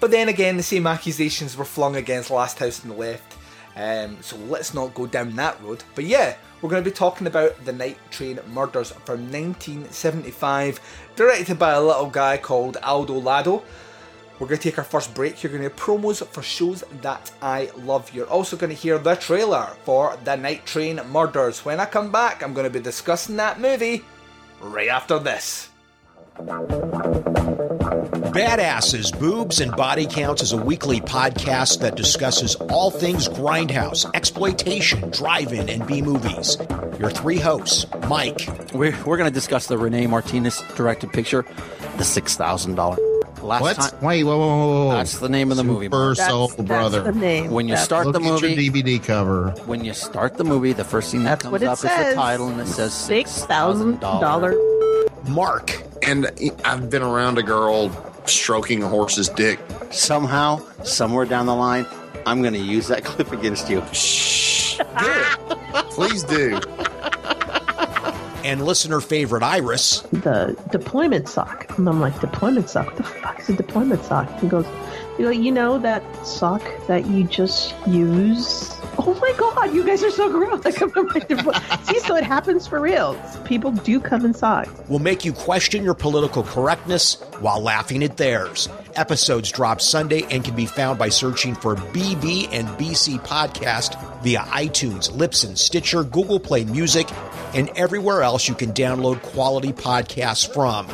but 0.00 0.10
then 0.10 0.28
again, 0.28 0.56
the 0.56 0.62
same 0.62 0.86
accusations 0.86 1.56
were 1.56 1.64
flung 1.64 1.96
against 1.96 2.30
Last 2.30 2.58
House 2.58 2.82
on 2.82 2.90
the 2.90 2.96
Left 2.96 3.38
um, 3.78 4.18
so 4.20 4.36
let's 4.36 4.74
not 4.74 4.92
go 4.92 5.06
down 5.06 5.36
that 5.36 5.62
road. 5.62 5.84
But 5.94 6.04
yeah, 6.04 6.34
we're 6.60 6.68
going 6.68 6.82
to 6.82 6.90
be 6.90 6.94
talking 6.94 7.28
about 7.28 7.64
The 7.64 7.72
Night 7.72 7.96
Train 8.10 8.40
Murders 8.48 8.90
from 8.90 9.30
1975, 9.30 10.80
directed 11.14 11.58
by 11.58 11.72
a 11.72 11.80
little 11.80 12.10
guy 12.10 12.38
called 12.38 12.76
Aldo 12.82 13.14
Lado. 13.14 13.62
We're 14.38 14.46
going 14.46 14.58
to 14.58 14.70
take 14.70 14.78
our 14.78 14.84
first 14.84 15.14
break. 15.14 15.42
You're 15.42 15.50
going 15.50 15.62
to 15.62 15.68
hear 15.68 15.76
promos 15.76 16.24
for 16.26 16.42
shows 16.42 16.84
that 17.02 17.30
I 17.42 17.70
love. 17.76 18.14
You're 18.14 18.28
also 18.28 18.56
going 18.56 18.70
to 18.70 18.76
hear 18.76 18.96
the 18.98 19.16
trailer 19.16 19.66
for 19.84 20.16
The 20.22 20.36
Night 20.36 20.64
Train 20.64 21.00
Murders. 21.10 21.64
When 21.64 21.80
I 21.80 21.86
come 21.86 22.12
back, 22.12 22.42
I'm 22.42 22.54
going 22.54 22.64
to 22.64 22.70
be 22.70 22.78
discussing 22.80 23.36
that 23.36 23.60
movie 23.60 24.04
right 24.60 24.88
after 24.88 25.18
this. 25.18 25.70
Badasses, 28.30 29.18
Boobs, 29.18 29.60
and 29.60 29.74
Body 29.74 30.06
Counts 30.06 30.40
is 30.42 30.52
a 30.52 30.56
weekly 30.56 31.00
podcast 31.00 31.80
that 31.80 31.96
discusses 31.96 32.54
all 32.70 32.92
things 32.92 33.28
grindhouse, 33.28 34.08
exploitation, 34.14 35.10
drive 35.10 35.52
in, 35.52 35.68
and 35.68 35.84
B 35.84 36.00
movies. 36.00 36.56
Your 37.00 37.10
three 37.10 37.38
hosts, 37.38 37.86
Mike. 38.08 38.48
We're, 38.72 38.96
we're 39.04 39.16
going 39.16 39.28
to 39.28 39.34
discuss 39.34 39.66
the 39.66 39.78
Rene 39.78 40.06
Martinez 40.06 40.62
directed 40.76 41.12
picture, 41.12 41.42
The 41.96 42.04
$6,000. 42.04 43.17
Last 43.42 43.60
What? 43.62 43.76
time. 43.76 44.00
Wait, 44.02 44.24
whoa, 44.24 44.36
whoa, 44.38 44.46
whoa, 44.46 44.86
whoa. 44.86 44.92
That's 44.92 45.18
the 45.18 45.28
name 45.28 45.50
of 45.50 45.56
the 45.56 45.64
movie. 45.64 45.86
Super 45.86 45.96
Mark. 45.96 46.16
Soul 46.16 46.48
That's 46.48 46.62
Brother. 46.62 47.00
the 47.02 47.12
name. 47.12 47.50
When 47.50 47.66
you 47.68 47.72
That's- 47.72 47.84
start 47.84 48.06
Look 48.06 48.14
the 48.14 48.20
at 48.20 48.40
your 48.40 48.50
movie, 48.50 48.70
DVD 48.70 48.98
cover. 49.04 49.50
when 49.66 49.84
you 49.84 49.94
start 49.94 50.36
the 50.36 50.44
movie, 50.44 50.72
the 50.72 50.84
first 50.84 51.10
thing 51.10 51.22
that 51.24 51.30
That's 51.30 51.42
comes 51.42 51.52
what 51.52 51.62
it 51.62 51.66
up 51.68 51.74
is 51.78 51.82
the 51.82 52.14
title, 52.14 52.48
and 52.48 52.60
it 52.60 52.66
says 52.66 52.92
six 52.92 53.44
thousand 53.44 54.00
dollar. 54.00 54.54
Mark. 55.28 55.82
And 56.02 56.30
I've 56.64 56.88
been 56.90 57.02
around 57.02 57.38
a 57.38 57.42
girl 57.42 57.90
stroking 58.26 58.82
a 58.82 58.88
horse's 58.88 59.28
dick. 59.28 59.58
Somehow, 59.90 60.60
somewhere 60.84 61.24
down 61.26 61.46
the 61.46 61.54
line, 61.54 61.86
I'm 62.26 62.40
going 62.42 62.54
to 62.54 62.60
use 62.60 62.88
that 62.88 63.04
clip 63.04 63.32
against 63.32 63.68
you. 63.68 63.82
Shh. 63.92 64.78
Please 65.90 66.22
do. 66.24 66.60
And 68.44 68.64
listener 68.64 69.00
favorite 69.00 69.42
Iris. 69.42 70.00
The 70.12 70.56
deployment 70.70 71.28
sock, 71.28 71.76
and 71.76 71.88
I'm 71.88 72.00
like, 72.00 72.18
deployment 72.20 72.70
sock. 72.70 72.86
What 72.86 72.96
the 72.96 73.02
fuck 73.02 73.40
is 73.40 73.48
a 73.50 73.52
deployment 73.54 74.04
sock? 74.04 74.30
He 74.40 74.48
goes, 74.48 74.64
you 75.18 75.24
know, 75.24 75.30
you 75.30 75.50
know 75.52 75.78
that 75.80 76.02
sock 76.26 76.62
that 76.86 77.06
you 77.06 77.24
just 77.24 77.74
use. 77.88 78.74
Oh 78.96 79.14
my 79.20 79.32
god, 79.36 79.74
you 79.74 79.84
guys 79.84 80.02
are 80.02 80.10
so 80.10 80.30
gross. 80.30 80.62
I 80.66 80.72
come 80.72 80.92
in 80.96 81.06
my 81.06 81.18
deploy- 81.18 81.52
See, 81.82 81.98
so 82.00 82.14
it 82.16 82.24
happens 82.24 82.66
for 82.66 82.80
real. 82.80 83.20
People 83.44 83.72
do 83.72 84.00
come 84.00 84.24
in 84.24 84.32
socks. 84.32 84.70
will 84.88 84.98
make 84.98 85.24
you 85.24 85.32
question 85.32 85.82
your 85.84 85.94
political 85.94 86.42
correctness 86.42 87.20
while 87.40 87.60
laughing 87.60 88.02
at 88.04 88.16
theirs. 88.16 88.68
Episodes 88.94 89.50
drop 89.52 89.80
Sunday 89.80 90.22
and 90.30 90.44
can 90.44 90.54
be 90.54 90.66
found 90.66 90.98
by 90.98 91.08
searching 91.08 91.54
for 91.54 91.76
BB 91.76 92.48
and 92.52 92.66
BC 92.78 93.18
Podcast 93.26 94.07
via 94.22 94.40
iTunes, 94.40 95.10
Libsyn, 95.10 95.56
Stitcher, 95.56 96.04
Google 96.04 96.40
Play 96.40 96.64
Music, 96.64 97.08
and 97.54 97.70
everywhere 97.76 98.22
else 98.22 98.48
you 98.48 98.54
can 98.54 98.72
download 98.72 99.22
quality 99.22 99.72
podcasts 99.72 100.52
from. 100.52 100.88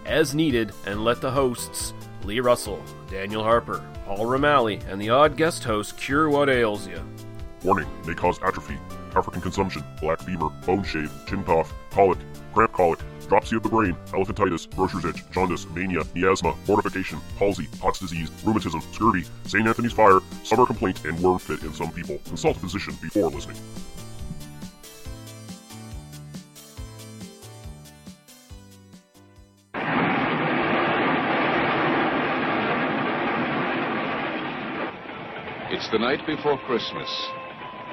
as 0.06 0.36
needed 0.36 0.72
and 0.86 1.04
let 1.04 1.20
the 1.22 1.32
hosts, 1.32 1.94
Lee 2.24 2.40
Russell, 2.40 2.82
Daniel 3.10 3.44
Harper, 3.44 3.84
Paul 4.06 4.26
Romali, 4.26 4.86
and 4.88 5.02
the 5.02 5.10
odd 5.10 5.36
guest 5.36 5.64
host 5.64 5.98
cure 5.98 6.30
what 6.30 6.50
ails 6.50 6.88
you. 6.88 7.02
Warning 7.64 7.88
may 8.06 8.14
cause 8.14 8.40
atrophy, 8.42 8.78
African 9.16 9.42
consumption, 9.42 9.84
black 10.02 10.22
fever, 10.22 10.50
bone 10.66 10.84
shave, 10.84 11.12
chin 11.28 11.44
cough, 11.44 11.74
colic, 11.92 12.20
cramp 12.54 12.74
colic, 12.74 13.00
dropsy 13.28 13.56
of 13.56 13.64
the 13.64 13.70
brain, 13.70 13.96
elephantitis, 14.08 14.74
grocer's 14.76 15.06
itch, 15.06 15.24
jaundice, 15.32 15.68
mania, 15.70 16.02
miasma, 16.16 16.56
mortification, 16.68 17.20
palsy, 17.38 17.68
Pott's 17.80 18.00
disease, 18.00 18.32
rheumatism, 18.44 18.82
scurvy, 18.92 19.24
St. 19.46 19.68
Anthony's 19.68 19.94
fire, 19.94 20.20
summer 20.44 20.66
complaint, 20.66 21.06
and 21.06 21.20
worm 21.20 21.40
fit 21.40 21.62
in 21.62 21.74
some 21.74 21.92
people. 21.92 22.20
Consult 22.26 22.58
a 22.58 22.60
physician 22.60 22.96
before 23.02 23.30
listening. 23.30 23.58
It's 35.72 35.88
the 35.92 36.00
night 36.00 36.26
before 36.26 36.58
Christmas. 36.66 37.10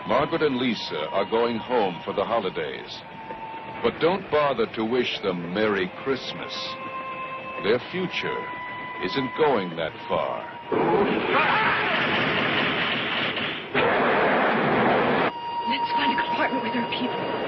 Margaret 0.07 0.43
and 0.43 0.59
Lisa 0.59 1.09
are 1.11 1.29
going 1.29 1.57
home 1.57 2.01
for 2.05 2.13
the 2.13 2.25
holidays. 2.25 3.03
But 3.83 3.99
don't 4.01 4.31
bother 4.31 4.67
to 4.75 4.85
wish 4.85 5.19
them 5.21 5.53
Merry 5.53 5.91
Christmas. 6.05 6.55
Their 7.65 7.81
future 7.91 8.39
isn't 9.05 9.31
going 9.37 9.75
that 9.75 9.93
far. 10.09 10.45
Let's 15.69 15.91
find 15.93 16.13
a 16.13 16.23
compartment 16.23 16.63
with 16.63 16.77
our 16.77 16.91
people. 16.91 17.47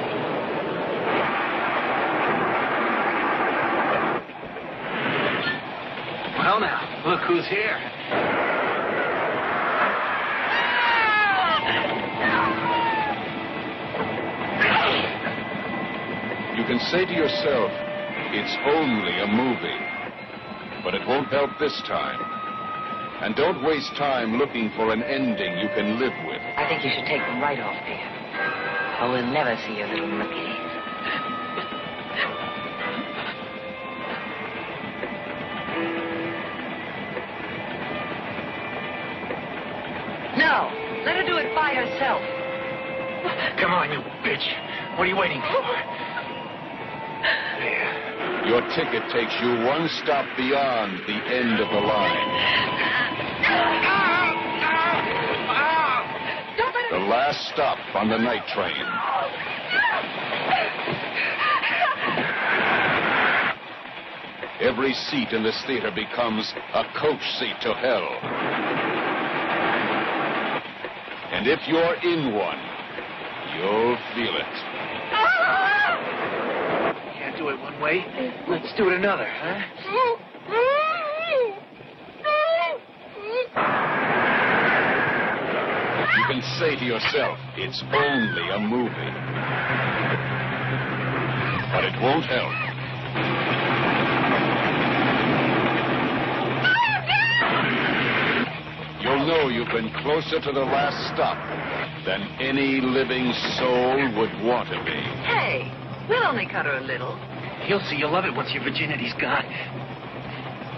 Well, 6.38 6.60
now, 6.60 7.02
look 7.06 7.20
who's 7.20 7.46
here. 7.46 7.78
You 16.57 16.57
can 16.68 16.78
say 16.92 17.06
to 17.06 17.12
yourself, 17.12 17.72
it's 18.36 18.54
only 18.68 19.16
a 19.24 19.26
movie. 19.26 19.80
But 20.84 20.94
it 20.94 21.00
won't 21.08 21.28
help 21.28 21.48
this 21.58 21.72
time. 21.88 22.20
And 23.24 23.34
don't 23.34 23.64
waste 23.64 23.96
time 23.96 24.36
looking 24.36 24.70
for 24.76 24.92
an 24.92 25.02
ending 25.02 25.56
you 25.56 25.68
can 25.68 25.98
live 25.98 26.12
with. 26.28 26.42
I 26.60 26.68
think 26.68 26.84
you 26.84 26.90
should 26.92 27.06
take 27.06 27.22
them 27.22 27.40
right 27.40 27.58
off 27.58 27.72
there. 27.88 28.04
Or 29.00 29.08
we'll 29.08 29.32
never 29.32 29.56
see 29.64 29.80
your 29.80 29.88
little 29.88 30.12
rookie. 30.12 30.44
No, 40.36 40.68
let 41.08 41.16
her 41.16 41.24
do 41.24 41.38
it 41.40 41.54
by 41.54 41.72
herself. 41.72 42.20
Come 43.58 43.72
on, 43.72 43.90
you 43.90 44.00
bitch. 44.20 44.44
What 44.98 45.04
are 45.04 45.10
you 45.10 45.16
waiting 45.16 45.40
for? 45.40 45.97
Your 48.48 48.62
ticket 48.70 49.02
takes 49.12 49.36
you 49.42 49.48
one 49.66 49.86
stop 50.02 50.24
beyond 50.38 51.00
the 51.06 51.12
end 51.12 51.60
of 51.60 51.68
the 51.68 51.80
line. 51.86 52.28
The 56.90 57.04
last 57.04 57.46
stop 57.52 57.76
on 57.94 58.08
the 58.08 58.16
night 58.16 58.46
train. 58.48 58.72
Every 64.66 64.94
seat 64.94 65.34
in 65.34 65.42
this 65.42 65.62
theater 65.66 65.90
becomes 65.94 66.54
a 66.72 66.84
coach 66.98 67.20
seat 67.38 67.56
to 67.60 67.74
hell. 67.74 68.08
And 71.32 71.46
if 71.46 71.60
you're 71.68 71.96
in 72.02 72.34
one, 72.34 72.58
you'll 73.58 73.98
feel 74.14 74.34
it. 74.36 74.78
Can't 77.38 77.50
do 77.50 77.54
it 77.54 77.62
one 77.62 77.80
way. 77.80 78.04
Let's 78.48 78.72
do 78.76 78.88
it 78.88 78.94
another, 78.94 79.28
huh? 79.28 79.62
You 86.16 86.24
can 86.26 86.42
say 86.58 86.74
to 86.76 86.84
yourself, 86.84 87.38
it's 87.56 87.82
only 87.92 88.50
a 88.50 88.58
movie. 88.58 89.12
But 91.70 91.84
it 91.84 91.94
won't 92.02 92.24
help. 92.24 92.52
You'll 99.00 99.26
know 99.26 99.48
you've 99.48 99.68
been 99.68 99.92
closer 100.02 100.40
to 100.40 100.52
the 100.52 100.64
last 100.64 101.14
stop 101.14 101.38
than 102.04 102.22
any 102.40 102.80
living 102.80 103.32
soul 103.58 103.94
would 104.18 104.44
want 104.44 104.68
to 104.70 104.84
be. 104.84 104.98
Hey, 105.22 105.77
we'll 106.08 106.24
only 106.24 106.46
cut 106.46 106.66
her 106.66 106.78
a 106.78 106.80
little. 106.80 107.18
You'll 107.68 107.80
see 107.88 107.96
you'll 107.96 108.12
love 108.12 108.24
it 108.24 108.34
once 108.34 108.52
your 108.52 108.62
virginity's 108.64 109.12
gone. 109.14 109.44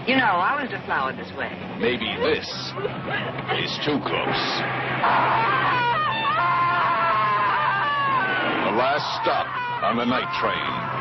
You 0.07 0.15
know, 0.17 0.23
I 0.23 0.61
was 0.61 0.69
deflowered 0.69 1.17
this 1.17 1.31
way. 1.37 1.51
Maybe 1.79 2.05
this 2.19 2.47
is 2.47 3.77
too 3.85 3.99
close. 4.01 4.41
The 8.65 8.77
last 8.77 9.05
stop 9.21 9.47
on 9.83 9.97
the 9.97 10.05
night 10.05 10.31
train. 10.39 10.91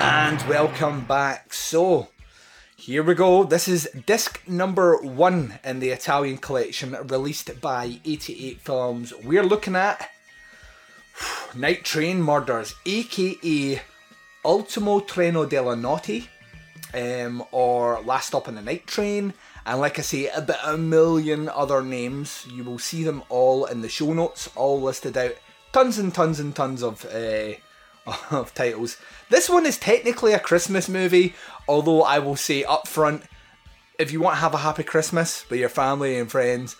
And 0.00 0.40
welcome 0.48 1.04
back. 1.06 1.52
So, 1.52 2.08
Here 2.76 3.02
we 3.02 3.14
go. 3.14 3.42
This 3.44 3.66
is 3.66 3.88
disc 4.06 4.40
number 4.46 4.96
one 4.98 5.58
in 5.64 5.80
the 5.80 5.90
Italian 5.90 6.38
collection, 6.38 6.96
released 7.08 7.60
by 7.60 7.98
88 8.04 8.60
Films. 8.60 9.12
We're 9.24 9.42
looking 9.42 9.74
at 9.74 10.08
Night 11.54 11.84
Train 11.84 12.22
Murders, 12.22 12.74
aka 12.84 13.80
Ultimo 14.44 15.00
Treno 15.00 15.48
della 15.48 15.76
Notte, 15.76 16.28
um, 16.94 17.44
or 17.52 18.00
Last 18.02 18.28
Stop 18.28 18.48
on 18.48 18.54
the 18.54 18.62
Night 18.62 18.86
Train, 18.86 19.34
and 19.66 19.80
like 19.80 19.98
I 19.98 20.02
say, 20.02 20.28
a 20.28 20.40
bit 20.40 20.56
a 20.64 20.76
million 20.78 21.48
other 21.48 21.82
names. 21.82 22.46
You 22.50 22.64
will 22.64 22.78
see 22.78 23.04
them 23.04 23.22
all 23.28 23.66
in 23.66 23.82
the 23.82 23.88
show 23.88 24.12
notes, 24.12 24.50
all 24.56 24.80
listed 24.80 25.16
out. 25.16 25.34
Tons 25.72 25.98
and 25.98 26.14
tons 26.14 26.40
and 26.40 26.54
tons 26.56 26.82
of 26.82 27.04
uh, 27.04 27.52
of 28.30 28.54
titles. 28.54 28.96
This 29.28 29.48
one 29.48 29.66
is 29.66 29.78
technically 29.78 30.32
a 30.32 30.38
Christmas 30.38 30.88
movie, 30.88 31.34
although 31.68 32.02
I 32.02 32.18
will 32.18 32.36
say 32.36 32.64
up 32.64 32.88
front, 32.88 33.22
if 33.98 34.12
you 34.12 34.20
want 34.20 34.36
to 34.36 34.40
have 34.40 34.54
a 34.54 34.58
happy 34.58 34.84
Christmas 34.84 35.48
with 35.50 35.60
your 35.60 35.68
family 35.68 36.18
and 36.18 36.30
friends, 36.30 36.76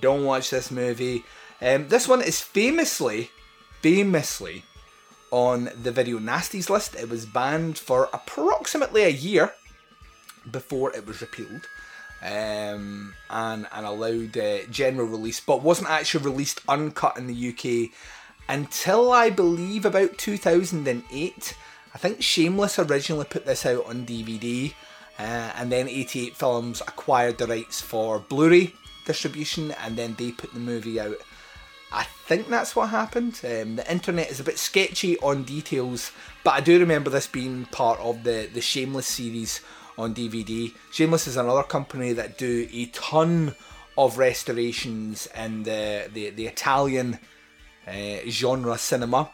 don't 0.00 0.24
watch 0.24 0.50
this 0.50 0.70
movie. 0.70 1.24
Um, 1.60 1.88
this 1.88 2.08
one 2.08 2.22
is 2.22 2.40
famously, 2.40 3.30
famously 3.80 4.64
on 5.30 5.70
the 5.80 5.92
Video 5.92 6.18
Nasties 6.18 6.70
list. 6.70 6.94
It 6.94 7.08
was 7.08 7.26
banned 7.26 7.78
for 7.78 8.08
approximately 8.12 9.02
a 9.02 9.08
year 9.08 9.54
before 10.50 10.94
it 10.94 11.06
was 11.06 11.20
repealed 11.20 11.66
um, 12.22 13.14
and, 13.28 13.66
and 13.72 13.86
allowed 13.86 14.36
uh, 14.36 14.66
general 14.70 15.06
release, 15.06 15.40
but 15.40 15.62
wasn't 15.62 15.90
actually 15.90 16.24
released 16.24 16.60
uncut 16.68 17.16
in 17.16 17.26
the 17.26 17.48
UK 17.48 17.90
until 18.48 19.12
I 19.12 19.30
believe 19.30 19.84
about 19.84 20.18
2008. 20.18 21.56
I 21.92 21.98
think 21.98 22.22
Shameless 22.22 22.78
originally 22.78 23.24
put 23.24 23.46
this 23.46 23.64
out 23.66 23.86
on 23.86 24.06
DVD, 24.06 24.72
uh, 25.18 25.52
and 25.56 25.72
then 25.72 25.88
88 25.88 26.36
Films 26.36 26.80
acquired 26.82 27.38
the 27.38 27.46
rights 27.46 27.80
for 27.80 28.18
Blu 28.18 28.50
ray 28.50 28.74
distribution, 29.06 29.72
and 29.82 29.96
then 29.96 30.14
they 30.18 30.32
put 30.32 30.52
the 30.52 30.60
movie 30.60 31.00
out. 31.00 31.16
Think 32.30 32.46
that's 32.46 32.76
what 32.76 32.90
happened. 32.90 33.40
Um, 33.42 33.74
the 33.74 33.90
internet 33.90 34.30
is 34.30 34.38
a 34.38 34.44
bit 34.44 34.56
sketchy 34.56 35.18
on 35.18 35.42
details, 35.42 36.12
but 36.44 36.52
I 36.52 36.60
do 36.60 36.78
remember 36.78 37.10
this 37.10 37.26
being 37.26 37.64
part 37.72 37.98
of 37.98 38.22
the, 38.22 38.48
the 38.54 38.60
Shameless 38.60 39.08
series 39.08 39.60
on 39.98 40.14
DVD. 40.14 40.72
Shameless 40.92 41.26
is 41.26 41.36
another 41.36 41.64
company 41.64 42.12
that 42.12 42.38
do 42.38 42.68
a 42.72 42.86
ton 42.86 43.56
of 43.98 44.16
restorations 44.16 45.26
in 45.36 45.64
the, 45.64 46.08
the, 46.14 46.30
the 46.30 46.46
Italian 46.46 47.18
uh, 47.88 48.18
genre 48.28 48.78
cinema 48.78 49.28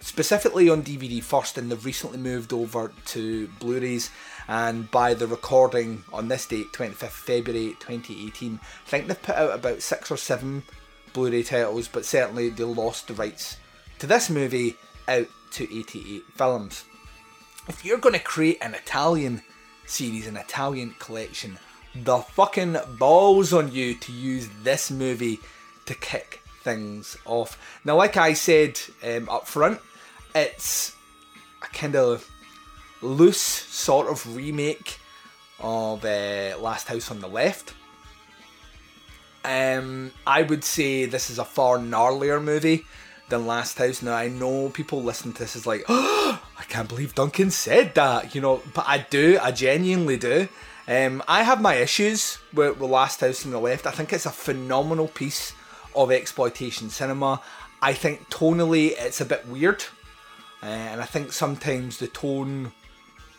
specifically 0.00 0.68
on 0.68 0.82
DVD 0.82 1.22
first, 1.22 1.56
and 1.56 1.70
they've 1.70 1.86
recently 1.86 2.18
moved 2.18 2.52
over 2.52 2.92
to 3.06 3.48
Blu-rays. 3.60 4.10
And 4.46 4.90
by 4.90 5.14
the 5.14 5.26
recording 5.26 6.04
on 6.12 6.28
this 6.28 6.44
date, 6.46 6.66
25th 6.74 7.08
February 7.08 7.70
2018, 7.80 8.60
I 8.62 8.88
think 8.90 9.06
they've 9.06 9.22
put 9.22 9.36
out 9.36 9.54
about 9.54 9.80
six 9.80 10.10
or 10.10 10.18
seven 10.18 10.64
Blu-ray 11.16 11.44
titles, 11.44 11.88
but 11.88 12.04
certainly 12.04 12.50
they 12.50 12.62
lost 12.62 13.08
the 13.08 13.14
rights 13.14 13.56
to 14.00 14.06
this 14.06 14.28
movie 14.28 14.76
out 15.08 15.26
to 15.52 15.64
88 15.64 16.22
films. 16.34 16.84
If 17.68 17.86
you're 17.86 17.96
going 17.96 18.12
to 18.12 18.18
create 18.18 18.58
an 18.60 18.74
Italian 18.74 19.40
series, 19.86 20.26
an 20.26 20.36
Italian 20.36 20.94
collection, 20.98 21.58
the 21.94 22.18
fucking 22.18 22.76
balls 22.98 23.54
on 23.54 23.72
you 23.72 23.94
to 23.94 24.12
use 24.12 24.50
this 24.62 24.90
movie 24.90 25.40
to 25.86 25.94
kick 25.94 26.42
things 26.62 27.16
off. 27.24 27.80
Now, 27.82 27.96
like 27.96 28.18
I 28.18 28.34
said 28.34 28.78
um, 29.02 29.30
up 29.30 29.46
front, 29.46 29.80
it's 30.34 30.94
a 31.62 31.66
kind 31.68 31.96
of 31.96 32.28
loose 33.00 33.38
sort 33.38 34.08
of 34.08 34.36
remake 34.36 34.98
of 35.60 36.04
uh, 36.04 36.58
Last 36.60 36.88
House 36.88 37.10
on 37.10 37.20
the 37.20 37.26
Left. 37.26 37.72
Um, 39.46 40.10
I 40.26 40.42
would 40.42 40.64
say 40.64 41.06
this 41.06 41.30
is 41.30 41.38
a 41.38 41.44
far 41.44 41.78
gnarlier 41.78 42.42
movie 42.42 42.84
than 43.28 43.46
Last 43.46 43.78
House. 43.78 44.02
Now 44.02 44.14
I 44.14 44.28
know 44.28 44.70
people 44.70 45.02
listen 45.02 45.32
to 45.32 45.38
this 45.38 45.54
is 45.54 45.66
like, 45.66 45.84
oh, 45.88 46.42
I 46.58 46.64
can't 46.64 46.88
believe 46.88 47.14
Duncan 47.14 47.50
said 47.50 47.94
that, 47.94 48.34
you 48.34 48.40
know, 48.40 48.62
but 48.74 48.84
I 48.88 49.06
do, 49.08 49.38
I 49.40 49.52
genuinely 49.52 50.16
do. 50.16 50.48
Um, 50.88 51.22
I 51.26 51.42
have 51.42 51.60
my 51.60 51.74
issues 51.74 52.38
with, 52.52 52.78
with 52.78 52.90
Last 52.90 53.20
House 53.20 53.44
on 53.44 53.52
the 53.52 53.60
Left. 53.60 53.86
I 53.86 53.90
think 53.90 54.12
it's 54.12 54.26
a 54.26 54.30
phenomenal 54.30 55.08
piece 55.08 55.52
of 55.94 56.10
exploitation 56.10 56.90
cinema. 56.90 57.40
I 57.82 57.92
think 57.92 58.28
tonally 58.30 58.94
it's 58.96 59.20
a 59.20 59.24
bit 59.24 59.46
weird. 59.46 59.84
Uh, 60.62 60.66
and 60.66 61.00
I 61.00 61.04
think 61.04 61.32
sometimes 61.32 61.98
the 61.98 62.08
tone 62.08 62.72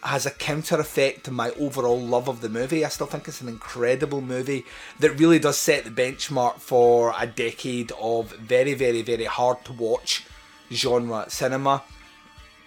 has 0.07 0.25
a 0.25 0.31
counter 0.31 0.79
effect 0.79 1.25
to 1.25 1.31
my 1.31 1.51
overall 1.51 1.99
love 1.99 2.27
of 2.27 2.41
the 2.41 2.49
movie. 2.49 2.83
I 2.85 2.89
still 2.89 3.07
think 3.07 3.27
it's 3.27 3.41
an 3.41 3.47
incredible 3.47 4.21
movie 4.21 4.65
that 4.99 5.11
really 5.11 5.37
does 5.37 5.57
set 5.57 5.83
the 5.83 5.91
benchmark 5.91 6.59
for 6.59 7.13
a 7.17 7.27
decade 7.27 7.91
of 7.99 8.31
very, 8.31 8.73
very, 8.73 9.01
very 9.01 9.25
hard 9.25 9.63
to 9.65 9.73
watch 9.73 10.25
genre 10.71 11.25
cinema. 11.29 11.83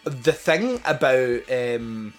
The 0.04 0.32
thing 0.32 0.80
about 0.84 1.50
um, 1.50 2.14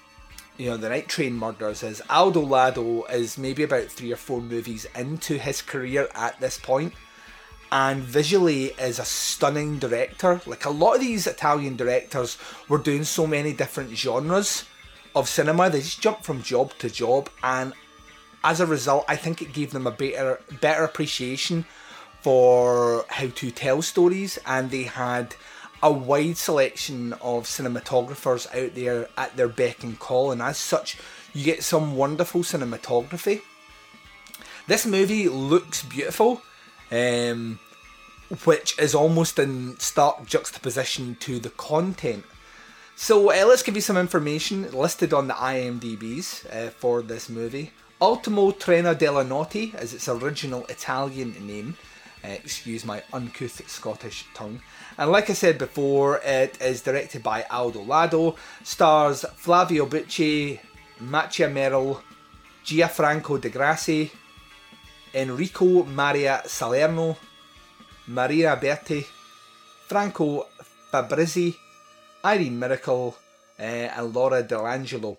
you 0.58 0.70
know 0.70 0.78
the 0.78 0.90
Night 0.90 1.08
Train 1.08 1.34
murders 1.34 1.82
is 1.84 2.02
Aldo 2.10 2.42
Lado 2.42 3.04
is 3.06 3.38
maybe 3.38 3.64
about 3.64 3.86
three 3.86 4.12
or 4.12 4.18
four 4.18 4.42
movies 4.42 4.86
into 4.96 5.38
his 5.38 5.62
career 5.62 6.08
at 6.14 6.40
this 6.40 6.60
point 6.60 6.94
and 7.72 8.02
visually 8.04 8.66
is 8.78 9.00
a 9.00 9.06
stunning 9.06 9.80
director. 9.80 10.42
Like 10.46 10.66
a 10.66 10.70
lot 10.70 10.96
of 10.96 11.02
these 11.02 11.26
Italian 11.26 11.78
directors 11.78 12.38
were 12.68 12.78
doing 12.78 13.06
so 13.06 13.26
many 13.26 13.54
different 13.54 13.92
genres 13.92 14.66
of 15.15 15.28
cinema, 15.28 15.69
they 15.69 15.80
just 15.80 16.02
jumped 16.02 16.24
from 16.24 16.41
job 16.41 16.74
to 16.80 16.89
job, 16.89 17.30
and 17.43 17.74
as 18.43 18.60
a 18.60 18.65
result, 18.65 19.06
I 19.08 19.15
think 19.15 19.41
it 19.41 19.54
gave 19.54 19.71
them 19.71 19.88
a 19.88 19.91
better 19.91 20.39
better 20.62 20.84
appreciation 20.84 21.65
for 22.21 23.06
how 23.10 23.28
to 23.28 23.52
tell 23.52 23.82
stories, 23.82 24.39
and 24.45 24.71
they 24.71 24.84
had 24.84 25.36
a 25.84 25.91
wide 25.91 26.38
selection 26.38 27.13
of 27.13 27.45
cinematographers 27.45 28.47
out 28.56 28.76
there 28.76 29.10
at 29.17 29.36
their 29.36 29.47
beck 29.47 29.84
and 29.84 30.00
call, 30.00 30.32
and 30.32 30.41
as 30.41 30.58
such, 30.58 30.97
you 31.34 31.43
get 31.43 31.63
some 31.63 31.95
wonderful 31.95 32.41
cinematography. 32.41 33.41
This 34.67 34.86
movie 34.86 35.28
looks 35.28 35.84
beautiful 35.84 36.41
um, 36.91 37.60
which 38.43 38.78
is 38.78 38.93
almost 38.93 39.39
in 39.39 39.80
stark 39.80 40.26
juxtaposition 40.26 41.15
to 41.21 41.39
the 41.39 41.50
content. 41.52 42.26
So 43.02 43.32
uh, 43.32 43.46
let's 43.48 43.64
give 43.64 43.74
you 43.74 43.82
some 43.82 43.98
information 43.98 44.72
listed 44.74 45.12
on 45.12 45.28
the 45.28 45.34
IMDb's 45.34 46.46
uh, 46.46 46.70
for 46.70 47.02
this 47.02 47.30
movie. 47.30 47.72
Ultimo 48.00 48.52
Treno 48.52 48.96
della 48.96 49.24
Notte 49.24 49.74
is 49.82 49.96
its 49.96 50.08
original 50.08 50.68
Italian 50.68 51.34
name. 51.48 51.76
Uh, 52.24 52.28
excuse 52.28 52.86
my 52.86 53.02
uncouth 53.12 53.68
Scottish 53.68 54.28
tongue. 54.36 54.62
And 55.00 55.12
like 55.12 55.32
I 55.32 55.34
said 55.34 55.58
before, 55.58 56.20
it 56.24 56.62
is 56.62 56.84
directed 56.84 57.24
by 57.24 57.44
Aldo 57.50 57.82
Lado, 57.82 58.36
stars 58.62 59.26
Flavio 59.36 59.88
Bucci, 59.88 60.60
Macha 61.00 61.48
Méril, 61.48 62.00
Gianfranco 62.64 63.42
De 63.42 63.50
Grassi, 63.50 64.12
Enrico 65.16 65.86
Maria 65.86 66.44
Salerno, 66.46 67.18
Maria 68.06 68.56
Berti, 68.62 69.04
Franco 69.88 70.46
Fabrizi, 70.94 71.56
Irene 72.24 72.60
Miracle, 72.60 73.18
uh, 73.60 73.64
and 73.64 74.14
Laura 74.14 74.44
Delangelo. 74.44 75.18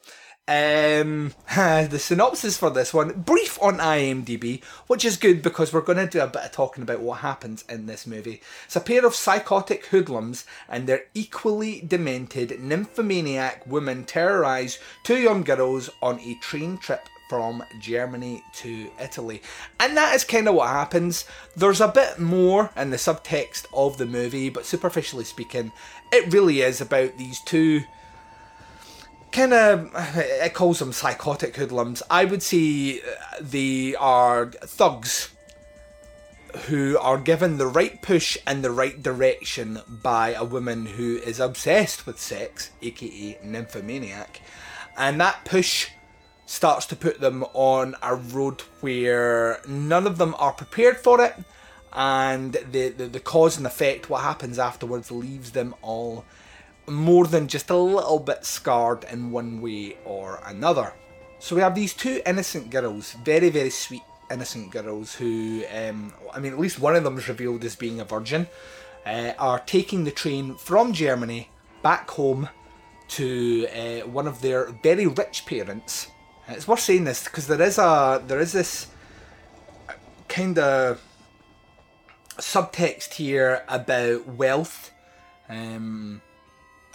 Um, 0.49 1.33
the 1.55 1.99
synopsis 1.99 2.57
for 2.57 2.71
this 2.71 2.93
one, 2.93 3.21
brief 3.21 3.62
on 3.62 3.79
IMDb, 3.79 4.62
which 4.88 5.05
is 5.05 5.17
good 5.17 5.41
because 5.41 5.73
we're 5.73 5.83
going 5.83 5.99
to 5.99 6.07
do 6.07 6.21
a 6.21 6.27
bit 6.27 6.43
of 6.43 6.53
talking 6.53 6.83
about 6.83 7.01
what 7.01 7.21
happens 7.21 7.65
in 7.69 7.87
this 7.87 8.07
movie. 8.07 8.43
It's 8.65 8.77
a 8.77 8.81
pair 8.81 9.07
of 9.07 9.15
psychotic 9.15 9.87
hoodlums 9.87 10.45
and 10.69 10.87
their 10.87 11.05
equally 11.15 11.81
demented 11.81 12.61
nymphomaniac 12.61 13.67
women 13.67 14.05
terrorise 14.05 14.79
two 15.05 15.19
young 15.19 15.43
girls 15.43 15.88
on 16.03 16.19
a 16.21 16.35
train 16.41 16.77
trip 16.77 17.09
from 17.33 17.64
Germany 17.79 18.45
to 18.53 18.90
Italy. 19.01 19.40
And 19.81 19.97
that 19.97 20.14
is 20.14 20.23
kind 20.23 20.47
of 20.47 20.55
what 20.55 20.68
happens. 20.68 21.25
There's 21.57 21.81
a 21.81 21.88
bit 21.88 22.18
more 22.18 22.71
in 22.77 22.90
the 22.90 22.99
subtext 22.99 23.64
of 23.73 23.97
the 23.97 24.05
movie, 24.05 24.51
but 24.51 24.66
superficially 24.66 25.25
speaking, 25.25 25.73
it 26.12 26.31
really 26.31 26.61
is 26.61 26.83
about 26.83 27.16
these 27.16 27.40
two 27.40 27.85
kind 29.31 29.55
of 29.55 29.90
it 29.97 30.53
calls 30.53 30.81
them 30.81 30.92
psychotic 30.92 31.57
hoodlums. 31.57 32.03
I 32.11 32.27
would 32.27 32.42
say 32.42 33.01
uh, 33.01 33.05
they 33.40 33.95
are 33.95 34.51
thugs 34.51 35.31
who 36.66 36.99
are 36.99 37.16
given 37.16 37.57
the 37.57 37.66
right 37.66 38.03
push 38.03 38.37
in 38.47 38.61
the 38.61 38.71
right 38.71 39.03
direction 39.03 39.81
by 39.88 40.35
a 40.35 40.45
woman 40.45 40.85
who 40.85 41.16
is 41.16 41.40
obsessed 41.40 42.07
with 42.07 42.21
sex, 42.21 42.73
aka 42.83 43.38
nymphomaniac, 43.42 44.42
and 44.99 45.18
that 45.18 45.47
push 45.47 45.88
starts 46.53 46.85
to 46.85 46.95
put 46.95 47.19
them 47.19 47.43
on 47.55 47.97
a 48.03 48.15
road 48.15 48.61
where 48.83 49.59
none 49.67 50.07
of 50.07 50.19
them 50.19 50.35
are 50.38 50.53
prepared 50.53 50.99
for 50.99 51.19
it, 51.25 51.35
and 51.95 52.53
the, 52.71 52.91
the, 52.91 53.07
the 53.07 53.21
cause 53.21 53.57
and 53.57 53.67
effect, 53.67 54.11
what 54.11 54.21
happens 54.21 54.59
afterwards, 54.59 55.11
leaves 55.11 55.53
them 55.53 55.75
all 55.81 56.27
more 56.87 57.27
than 57.27 57.49
just 57.49 57.71
a 57.71 57.77
little 57.77 58.19
bit 58.19 58.45
scarred 58.45 59.03
in 59.11 59.31
one 59.31 59.62
way 59.62 59.97
or 60.05 60.43
another. 60.45 60.93
So 61.38 61.57
we 61.57 61.62
have 61.62 61.75
these 61.75 61.95
two 61.95 62.21
innocent 62.27 62.69
girls, 62.69 63.12
very 63.25 63.49
very 63.49 63.71
sweet 63.71 64.03
innocent 64.31 64.71
girls 64.71 65.15
who, 65.15 65.65
um, 65.75 66.12
I 66.35 66.38
mean, 66.38 66.53
at 66.53 66.61
least 66.61 66.79
one 66.79 66.97
of 66.97 67.03
them 67.03 67.17
is 67.17 67.29
revealed 67.29 67.65
as 67.65 67.77
being 67.77 67.99
a 67.99 68.05
virgin, 68.05 68.47
uh, 69.07 69.33
are 69.38 69.61
taking 69.61 70.05
the 70.05 70.11
train 70.11 70.57
from 70.57 70.93
Germany 70.93 71.49
back 71.83 72.11
home 72.11 72.51
to 73.09 73.67
uh, 73.69 74.07
one 74.07 74.27
of 74.27 74.43
their 74.43 74.67
very 74.83 75.07
rich 75.07 75.47
parents. 75.47 76.09
It's 76.53 76.69
worth 76.69 76.81
saying 76.81 77.05
this 77.05 77.25
because 77.25 77.47
there 77.47 77.62
is 77.62 77.79
a 77.79 78.23
there 78.27 78.41
is 78.41 78.53
this 78.53 78.88
kind 80.29 80.59
of 80.59 81.01
subtext 82.38 83.15
here 83.15 83.65
about 83.69 84.27
wealth 84.27 84.91
um, 85.49 86.23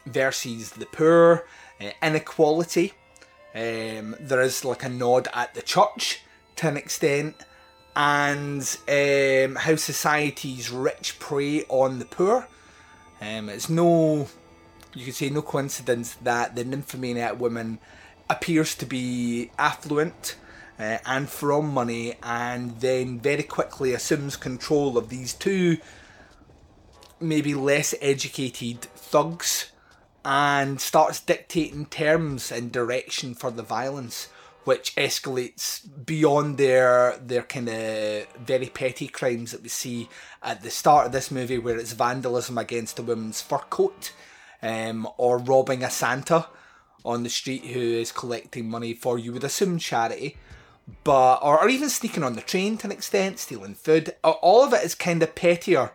versus 0.05 0.71
the 0.71 0.85
poor, 0.85 1.45
uh, 1.79 1.91
inequality. 2.01 2.93
Um, 3.53 4.15
there 4.19 4.41
is 4.41 4.65
like 4.65 4.83
a 4.83 4.89
nod 4.89 5.27
at 5.33 5.53
the 5.53 5.61
church 5.61 6.21
to 6.57 6.67
an 6.67 6.77
extent, 6.77 7.35
and 7.95 8.61
um, 8.87 9.55
how 9.55 9.75
society's 9.75 10.71
rich 10.71 11.19
prey 11.19 11.63
on 11.69 11.99
the 11.99 12.05
poor. 12.05 12.47
Um, 13.21 13.49
it's 13.49 13.69
no, 13.69 14.27
you 14.93 15.05
could 15.05 15.15
say, 15.15 15.29
no 15.29 15.41
coincidence 15.41 16.15
that 16.21 16.55
the 16.55 16.63
nymphomaniac 16.63 17.39
woman 17.39 17.79
appears 18.29 18.75
to 18.75 18.85
be 18.85 19.51
affluent 19.57 20.35
uh, 20.79 20.97
and 21.05 21.29
from 21.29 21.73
money, 21.73 22.15
and 22.21 22.79
then 22.81 23.19
very 23.19 23.43
quickly 23.43 23.93
assumes 23.93 24.35
control 24.35 24.97
of 24.97 25.09
these 25.09 25.33
two 25.33 25.77
maybe 27.19 27.55
less 27.55 27.95
educated 27.99 28.81
thugs 28.81 29.71
and 30.23 30.79
starts 30.79 31.19
dictating 31.19 31.85
terms 31.85 32.51
and 32.51 32.71
direction 32.71 33.33
for 33.33 33.49
the 33.49 33.63
violence 33.63 34.27
which 34.65 34.93
escalates 34.95 35.81
beyond 36.05 36.57
their 36.57 37.17
their 37.19 37.43
kind 37.43 37.69
of 37.69 38.27
very 38.35 38.67
petty 38.67 39.07
crimes 39.07 39.51
that 39.53 39.63
we 39.63 39.69
see 39.69 40.09
at 40.43 40.61
the 40.61 40.69
start 40.69 41.05
of 41.05 41.13
this 41.13 41.31
movie, 41.31 41.57
where 41.57 41.77
it's 41.77 41.93
vandalism 41.93 42.57
against 42.57 42.99
a 42.99 43.01
woman's 43.01 43.41
fur 43.41 43.59
coat, 43.69 44.11
um, 44.61 45.07
or 45.17 45.37
robbing 45.37 45.83
a 45.83 45.89
Santa 45.89 46.47
on 47.07 47.23
the 47.23 47.29
street 47.29 47.65
who 47.65 47.79
is 47.79 48.11
collecting 48.11 48.69
money 48.69 48.93
for 48.93 49.17
you 49.17 49.31
would 49.33 49.43
assume 49.43 49.79
charity, 49.79 50.37
but 51.03 51.39
or, 51.41 51.61
or 51.61 51.69
even 51.69 51.89
sneaking 51.89 52.23
on 52.23 52.35
the 52.35 52.41
train 52.41 52.77
to 52.77 52.87
an 52.87 52.91
extent, 52.91 53.39
stealing 53.39 53.73
food. 53.73 54.15
All 54.23 54.63
of 54.63 54.73
it 54.73 54.83
is 54.83 54.93
kind 54.95 55.23
of 55.23 55.33
pettier. 55.33 55.91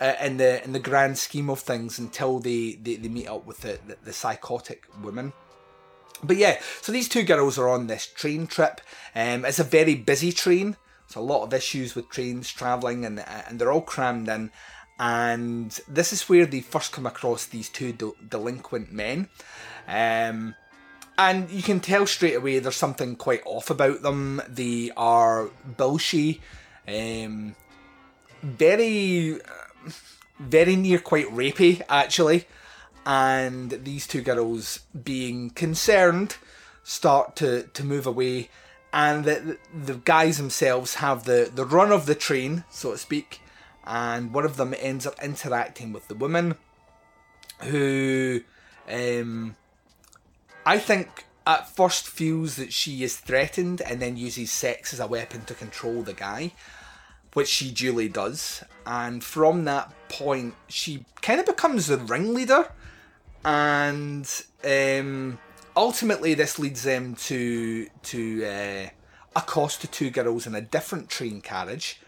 Uh, 0.00 0.14
in 0.22 0.36
the 0.36 0.62
in 0.62 0.72
the 0.72 0.78
grand 0.78 1.18
scheme 1.18 1.50
of 1.50 1.58
things, 1.58 1.98
until 1.98 2.38
they, 2.38 2.78
they, 2.80 2.94
they 2.94 3.08
meet 3.08 3.26
up 3.26 3.44
with 3.44 3.62
the, 3.62 3.80
the, 3.84 3.96
the 4.04 4.12
psychotic 4.12 4.84
woman. 5.02 5.32
But 6.22 6.36
yeah, 6.36 6.60
so 6.82 6.92
these 6.92 7.08
two 7.08 7.24
girls 7.24 7.58
are 7.58 7.68
on 7.68 7.88
this 7.88 8.06
train 8.06 8.46
trip. 8.46 8.80
Um, 9.16 9.44
it's 9.44 9.58
a 9.58 9.64
very 9.64 9.96
busy 9.96 10.30
train. 10.30 10.76
There's 11.08 11.16
a 11.16 11.20
lot 11.20 11.42
of 11.42 11.52
issues 11.52 11.96
with 11.96 12.10
trains 12.10 12.48
travelling, 12.48 13.04
and 13.04 13.18
and 13.18 13.58
they're 13.58 13.72
all 13.72 13.80
crammed 13.80 14.28
in. 14.28 14.52
And 15.00 15.70
this 15.88 16.12
is 16.12 16.28
where 16.28 16.46
they 16.46 16.60
first 16.60 16.92
come 16.92 17.06
across 17.06 17.46
these 17.46 17.68
two 17.68 17.92
de- 17.92 18.12
delinquent 18.28 18.92
men. 18.92 19.28
Um, 19.88 20.54
and 21.16 21.50
you 21.50 21.62
can 21.62 21.80
tell 21.80 22.06
straight 22.06 22.36
away 22.36 22.58
there's 22.58 22.76
something 22.76 23.16
quite 23.16 23.42
off 23.44 23.70
about 23.70 24.02
them. 24.02 24.40
They 24.46 24.92
are 24.96 25.50
bullshy, 25.76 26.40
um, 26.86 27.56
very, 28.42 29.40
very 30.38 30.76
near 30.76 31.00
quite 31.00 31.26
rapey 31.26 31.82
actually. 31.88 32.46
And 33.04 33.70
these 33.84 34.06
two 34.06 34.20
girls 34.20 34.80
being 35.02 35.50
concerned 35.50 36.36
start 36.84 37.34
to, 37.36 37.64
to 37.64 37.82
move 37.84 38.06
away. 38.06 38.50
And 38.92 39.24
the, 39.24 39.58
the 39.74 39.94
guys 39.94 40.36
themselves 40.36 40.96
have 40.96 41.24
the, 41.24 41.50
the 41.52 41.64
run 41.64 41.90
of 41.90 42.06
the 42.06 42.14
train 42.14 42.64
so 42.70 42.92
to 42.92 42.98
speak. 42.98 43.40
And 43.84 44.32
one 44.34 44.44
of 44.44 44.56
them 44.56 44.74
ends 44.78 45.06
up 45.06 45.14
interacting 45.22 45.92
with 45.92 46.08
the 46.08 46.14
woman 46.14 46.56
who 47.62 48.42
um, 48.88 49.56
i 50.74 50.78
think 50.78 51.24
at 51.46 51.68
first 51.74 52.06
feels 52.06 52.56
that 52.56 52.72
she 52.72 53.02
is 53.02 53.16
threatened 53.16 53.80
and 53.80 54.00
then 54.02 54.16
uses 54.16 54.50
sex 54.50 54.92
as 54.92 55.00
a 55.00 55.06
weapon 55.06 55.44
to 55.46 55.54
control 55.54 56.02
the 56.02 56.12
guy 56.12 56.52
which 57.38 57.48
she 57.48 57.70
duly 57.70 58.08
does. 58.08 58.64
And 58.86 59.22
from 59.22 59.64
that 59.64 59.92
point 60.08 60.54
she 60.68 61.04
kind 61.20 61.40
of 61.40 61.46
becomes 61.46 61.86
the 61.86 61.98
ringleader. 61.98 62.70
And 63.44 64.28
um, 64.64 65.38
ultimately 65.76 66.34
this 66.34 66.58
leads 66.58 66.82
them 66.82 67.14
to 67.14 67.86
to 68.02 68.44
uh, 68.44 68.88
accost 69.36 69.82
the 69.82 69.86
two 69.86 70.10
girls 70.10 70.46
in 70.46 70.54
a 70.54 70.60
different 70.60 71.08
train 71.08 71.40
carriage, 71.40 72.00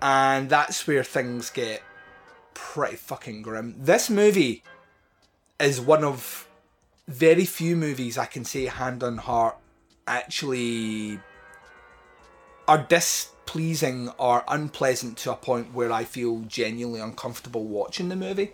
and 0.00 0.48
that's 0.48 0.86
where 0.86 1.04
things 1.04 1.50
get 1.50 1.82
pretty 2.54 2.96
fucking 2.96 3.42
grim. 3.42 3.74
This 3.78 4.08
movie 4.08 4.64
is 5.60 5.80
one 5.80 6.02
of 6.02 6.47
very 7.08 7.46
few 7.46 7.74
movies 7.74 8.18
I 8.18 8.26
can 8.26 8.44
say 8.44 8.66
hand 8.66 9.02
on 9.02 9.16
heart 9.16 9.56
actually 10.06 11.18
are 12.68 12.78
displeasing 12.78 14.10
or 14.18 14.44
unpleasant 14.46 15.16
to 15.18 15.32
a 15.32 15.36
point 15.36 15.72
where 15.72 15.90
I 15.90 16.04
feel 16.04 16.40
genuinely 16.40 17.00
uncomfortable 17.00 17.64
watching 17.64 18.10
the 18.10 18.16
movie. 18.16 18.52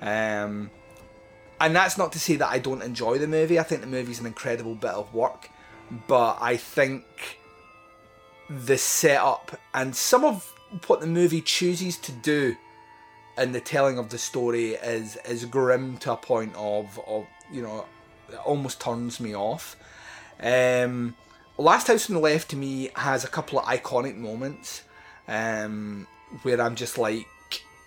Um, 0.00 0.70
and 1.60 1.76
that's 1.76 1.98
not 1.98 2.12
to 2.12 2.18
say 2.18 2.36
that 2.36 2.48
I 2.48 2.58
don't 2.58 2.82
enjoy 2.82 3.18
the 3.18 3.28
movie. 3.28 3.58
I 3.58 3.62
think 3.64 3.82
the 3.82 3.86
movie's 3.86 4.18
an 4.18 4.24
incredible 4.24 4.74
bit 4.74 4.92
of 4.92 5.12
work, 5.12 5.50
but 6.08 6.38
I 6.40 6.56
think 6.56 7.04
the 8.48 8.78
setup 8.78 9.60
and 9.74 9.94
some 9.94 10.24
of 10.24 10.54
what 10.86 11.00
the 11.00 11.06
movie 11.06 11.42
chooses 11.42 11.98
to 11.98 12.12
do 12.12 12.56
in 13.36 13.52
the 13.52 13.60
telling 13.60 13.98
of 13.98 14.08
the 14.08 14.18
story 14.18 14.72
is 14.74 15.16
is 15.28 15.44
grim 15.44 15.98
to 15.98 16.12
a 16.12 16.16
point 16.16 16.54
of 16.56 16.98
of 17.06 17.26
you 17.52 17.62
know 17.62 17.84
almost 18.44 18.80
turns 18.80 19.20
me 19.20 19.34
off. 19.34 19.76
Um, 20.42 21.14
Last 21.58 21.88
House 21.88 22.08
on 22.08 22.14
the 22.14 22.20
Left 22.20 22.50
to 22.50 22.56
me 22.56 22.90
has 22.96 23.24
a 23.24 23.28
couple 23.28 23.58
of 23.58 23.66
iconic 23.66 24.16
moments 24.16 24.82
um, 25.28 26.06
where 26.42 26.60
I'm 26.60 26.74
just 26.74 26.96
like 26.96 27.26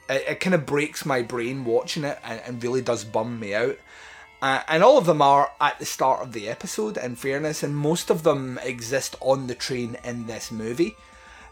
it, 0.09 0.23
it 0.27 0.39
kind 0.39 0.53
of 0.53 0.65
breaks 0.65 1.05
my 1.05 1.21
brain 1.21 1.65
watching 1.65 2.03
it 2.03 2.19
and, 2.23 2.41
and 2.45 2.63
really 2.63 2.81
does 2.81 3.03
bum 3.03 3.39
me 3.39 3.53
out. 3.53 3.77
Uh, 4.41 4.61
and 4.67 4.83
all 4.83 4.97
of 4.97 5.05
them 5.05 5.21
are 5.21 5.51
at 5.61 5.79
the 5.79 5.85
start 5.85 6.21
of 6.21 6.33
the 6.33 6.49
episode, 6.49 6.97
in 6.97 7.15
fairness, 7.15 7.63
and 7.63 7.73
most 7.73 8.09
of 8.09 8.23
them 8.23 8.59
exist 8.61 9.15
on 9.21 9.47
the 9.47 9.55
train 9.55 9.95
in 10.03 10.27
this 10.27 10.51
movie. 10.51 10.97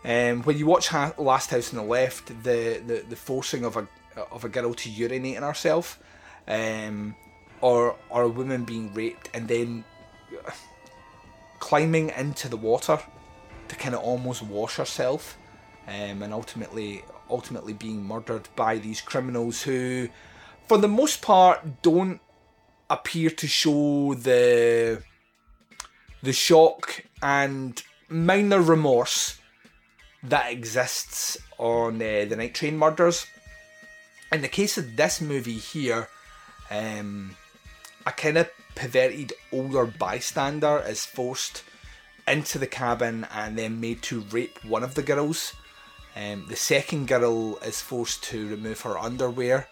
Um, 0.03 0.43
when 0.43 0.57
you 0.57 0.65
watch 0.65 0.89
ha- 0.89 1.13
Last 1.17 1.51
House 1.51 1.73
on 1.73 1.77
the 1.77 1.89
Left, 1.89 2.27
the, 2.43 2.81
the, 2.85 3.05
the 3.07 3.15
forcing 3.15 3.63
of 3.63 3.77
a 3.77 3.87
of 4.29 4.43
a 4.43 4.49
girl 4.49 4.73
to 4.73 4.89
urinate 4.89 5.37
in 5.37 5.43
herself, 5.43 5.97
um, 6.49 7.15
or 7.61 7.95
or 8.09 8.23
a 8.23 8.29
woman 8.29 8.63
being 8.63 8.93
raped 8.93 9.29
and 9.33 9.47
then 9.47 9.83
climbing 11.59 12.09
into 12.17 12.49
the 12.49 12.57
water 12.57 12.99
to 13.67 13.75
kind 13.75 13.95
of 13.95 14.01
almost 14.01 14.41
wash 14.41 14.75
herself, 14.75 15.37
um, 15.87 16.21
and 16.21 16.33
ultimately 16.33 17.03
ultimately 17.29 17.73
being 17.73 18.03
murdered 18.03 18.47
by 18.55 18.77
these 18.77 18.99
criminals 18.99 19.61
who, 19.61 20.09
for 20.67 20.77
the 20.77 20.87
most 20.87 21.21
part, 21.21 21.81
don't 21.81 22.19
appear 22.89 23.29
to 23.29 23.47
show 23.47 24.13
the 24.15 25.01
the 26.21 26.33
shock 26.33 27.03
and 27.21 27.83
minor 28.09 28.61
remorse 28.61 29.39
that 30.23 30.51
exists 30.51 31.37
on 31.57 31.95
uh, 31.95 32.25
the 32.27 32.35
Night 32.35 32.53
Train 32.53 32.77
murders. 32.77 33.25
In 34.31 34.41
the 34.41 34.47
case 34.47 34.77
of 34.77 34.95
this 34.95 35.19
movie 35.19 35.57
here, 35.57 36.07
um, 36.69 37.35
a 38.05 38.11
kind 38.11 38.37
of 38.37 38.49
perverted 38.75 39.33
older 39.51 39.85
bystander 39.85 40.83
is 40.87 41.05
forced 41.05 41.63
into 42.27 42.57
the 42.57 42.67
cabin 42.67 43.27
and 43.33 43.57
then 43.57 43.79
made 43.79 44.01
to 44.03 44.21
rape 44.31 44.63
one 44.63 44.83
of 44.83 44.95
the 44.95 45.03
girls. 45.03 45.53
Um, 46.15 46.45
the 46.49 46.55
second 46.55 47.07
girl 47.07 47.57
is 47.59 47.81
forced 47.81 48.23
to 48.25 48.49
remove 48.49 48.81
her 48.81 48.97
underwear, 48.97 49.67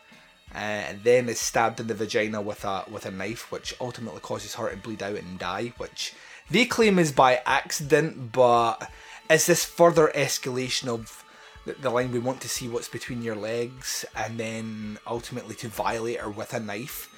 uh, 0.53 0.57
and 0.57 1.03
then 1.03 1.29
is 1.29 1.39
stabbed 1.39 1.79
in 1.79 1.87
the 1.87 1.93
vagina 1.93 2.41
with 2.41 2.63
a 2.63 2.85
with 2.89 3.05
a 3.05 3.11
knife, 3.11 3.51
which 3.51 3.75
ultimately 3.79 4.21
causes 4.21 4.55
her 4.55 4.69
to 4.69 4.77
bleed 4.77 5.03
out 5.03 5.17
and 5.17 5.37
die. 5.37 5.73
Which 5.77 6.13
they 6.49 6.65
claim 6.65 6.97
is 6.97 7.11
by 7.11 7.41
accident, 7.45 8.31
but 8.31 8.89
is 9.29 9.45
this 9.45 9.65
further 9.65 10.11
escalation 10.15 10.87
of 10.87 11.23
the, 11.65 11.73
the 11.73 11.89
line 11.89 12.11
we 12.11 12.19
want 12.19 12.41
to 12.41 12.49
see 12.49 12.67
what's 12.67 12.87
between 12.87 13.21
your 13.21 13.35
legs, 13.35 14.05
and 14.15 14.39
then 14.39 14.97
ultimately 15.05 15.55
to 15.55 15.67
violate 15.67 16.21
her 16.21 16.29
with 16.29 16.53
a 16.53 16.59
knife, 16.59 17.13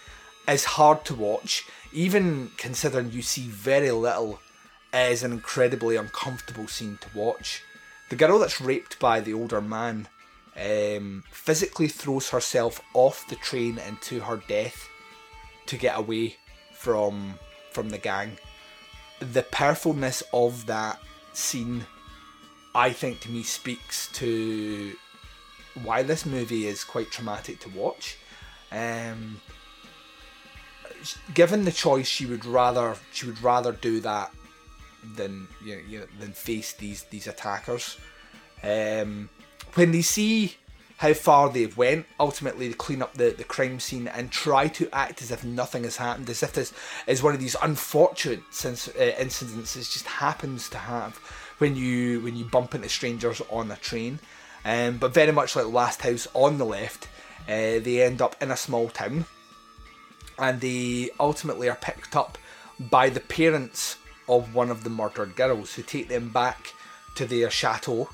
is 0.48 0.66
hard 0.66 1.06
to 1.06 1.16
watch. 1.16 1.66
Even 1.94 2.52
considering 2.58 3.12
you 3.12 3.22
see 3.22 3.48
very 3.48 3.92
little, 3.92 4.40
is 4.94 5.24
an 5.24 5.32
incredibly 5.32 5.96
uncomfortable 5.96 6.68
scene 6.68 6.98
to 7.02 7.18
watch. 7.18 7.64
The 8.10 8.16
girl 8.16 8.40
that's 8.40 8.60
raped 8.60 9.00
by 9.00 9.22
the 9.22 9.34
older 9.34 9.62
man 9.62 10.08
um, 10.58 11.24
physically 11.32 11.88
throws 11.88 12.30
herself 12.30 12.82
off 12.94 13.26
the 13.30 13.38
train 13.38 13.78
into 13.78 14.20
her 14.20 14.42
death 14.48 14.90
to 15.68 15.78
get 15.78 15.98
away 15.98 16.36
from 16.74 17.36
from 17.72 17.90
the 17.90 17.98
gang. 17.98 18.38
the 19.22 19.44
powerfulness 19.44 20.24
of 20.34 20.66
that 20.66 21.00
scene, 21.34 21.86
I 22.74 22.92
think 22.92 23.20
to 23.22 23.30
me 23.30 23.44
speaks 23.44 24.08
to 24.14 24.94
why 25.84 26.04
this 26.04 26.26
movie 26.26 26.68
is 26.68 26.84
quite 26.84 27.12
traumatic 27.12 27.60
to 27.62 27.70
watch. 27.70 28.18
Um, 28.72 29.40
given 31.34 31.66
the 31.66 31.72
choice, 31.72 32.08
she 32.08 32.26
would 32.26 32.46
rather 32.46 32.96
she 33.12 33.26
would 33.26 33.42
rather 33.42 33.72
do 33.72 34.00
that 34.02 34.32
than 35.16 35.48
you 35.64 36.00
know, 36.00 36.06
than 36.20 36.32
face 36.34 36.74
these 36.74 37.04
these 37.04 37.28
attackers. 37.28 37.98
Um, 38.64 39.30
when 39.74 39.92
they 39.92 40.02
see 40.02 40.56
how 40.98 41.14
far 41.14 41.50
they've 41.50 41.76
went, 41.76 42.06
ultimately 42.20 42.68
they 42.68 42.76
clean 42.76 43.02
up 43.02 43.16
the, 43.16 43.32
the 43.32 43.44
crime 43.44 43.80
scene 43.80 44.08
and 44.08 44.32
try 44.32 44.68
to 44.68 44.88
act 44.94 45.24
as 45.24 45.32
if 45.32 45.44
nothing 45.44 45.84
has 45.84 45.98
happened, 45.98 46.30
as 46.30 46.44
if 46.44 46.54
this 46.54 46.72
is 47.08 47.24
one 47.24 47.34
of 47.34 47.40
these 47.40 47.56
unfortunate 47.64 48.44
since, 48.52 48.88
uh, 48.88 49.16
incidents 49.20 49.74
that 49.74 49.80
just 49.80 50.06
happens 50.06 50.70
to 50.70 50.78
have 50.78 51.18
when 51.58 51.76
you 51.76 52.22
when 52.22 52.36
you 52.36 52.46
bump 52.46 52.76
into 52.76 52.88
strangers 52.88 53.42
on 53.50 53.72
a 53.72 53.76
train. 53.78 54.20
Um, 54.64 55.00
but 55.00 55.12
very 55.12 55.32
much 55.32 55.56
like 55.56 55.66
Last 55.66 56.04
House 56.04 56.28
on 56.36 56.60
the 56.60 56.66
left, 56.66 57.08
uh, 57.48 57.82
they 57.82 58.04
end 58.04 58.22
up 58.22 58.36
in 58.40 58.52
a 58.52 58.58
small 58.58 58.90
town, 58.90 59.26
and 60.42 60.60
they 60.60 61.10
ultimately 61.20 61.70
are 61.70 61.76
picked 61.76 62.16
up 62.16 62.38
by 62.80 63.10
the 63.10 63.20
parents 63.20 63.98
of 64.28 64.54
one 64.56 64.72
of 64.72 64.84
the 64.84 64.90
murdered 64.90 65.36
girls, 65.36 65.76
who 65.76 65.84
take 65.84 66.08
them 66.10 66.30
back 66.30 66.74
to 67.16 67.26
their 67.26 67.50
chateau. 67.50 68.10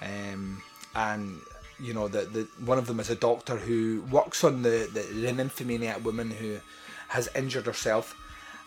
Um, 0.00 0.62
and 0.94 1.40
you 1.80 1.94
know, 1.94 2.06
the, 2.08 2.22
the 2.22 2.48
one 2.64 2.78
of 2.78 2.86
them 2.86 3.00
is 3.00 3.10
a 3.10 3.16
doctor 3.16 3.56
who 3.56 4.02
works 4.10 4.44
on 4.44 4.62
the, 4.62 4.88
the, 4.92 5.00
the 5.00 5.32
nymphomaniac 5.32 6.04
woman 6.04 6.30
who 6.30 6.58
has 7.08 7.28
injured 7.34 7.66
herself. 7.66 8.14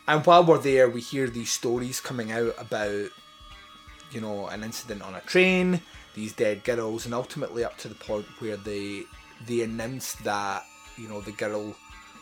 And 0.07 0.25
while 0.25 0.43
we're 0.43 0.59
there, 0.59 0.89
we 0.89 1.01
hear 1.01 1.27
these 1.27 1.51
stories 1.51 1.99
coming 1.99 2.31
out 2.31 2.53
about, 2.59 3.09
you 4.11 4.21
know, 4.21 4.47
an 4.47 4.63
incident 4.63 5.01
on 5.01 5.15
a 5.15 5.21
train, 5.21 5.81
these 6.13 6.33
dead 6.33 6.63
girls, 6.63 7.05
and 7.05 7.13
ultimately 7.13 7.63
up 7.63 7.77
to 7.79 7.87
the 7.87 7.95
point 7.95 8.25
where 8.39 8.57
they 8.57 9.03
they 9.47 9.61
announce 9.61 10.13
that, 10.15 10.63
you 10.97 11.07
know, 11.07 11.21
the 11.21 11.31
girl, 11.31 11.75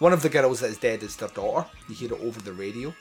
one 0.04 0.12
of 0.12 0.22
the 0.22 0.28
girls 0.28 0.60
that 0.60 0.70
is 0.70 0.78
dead 0.78 1.02
is 1.02 1.16
their 1.16 1.30
daughter. 1.30 1.66
You 1.88 1.96
hear 1.96 2.14
it 2.14 2.22
over 2.22 2.42
the 2.42 2.52
radio. 2.52 2.94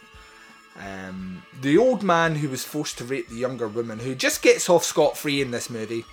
Um, 0.78 1.42
the 1.60 1.76
old 1.76 2.04
man 2.04 2.36
who 2.36 2.48
was 2.48 2.64
forced 2.64 2.96
to 2.98 3.04
rape 3.04 3.28
the 3.28 3.34
younger 3.34 3.66
woman, 3.66 3.98
who 3.98 4.14
just 4.14 4.40
gets 4.40 4.70
off 4.70 4.84
scot 4.84 5.18
free 5.18 5.42
in 5.42 5.50
this 5.50 5.68
movie, 5.68 6.04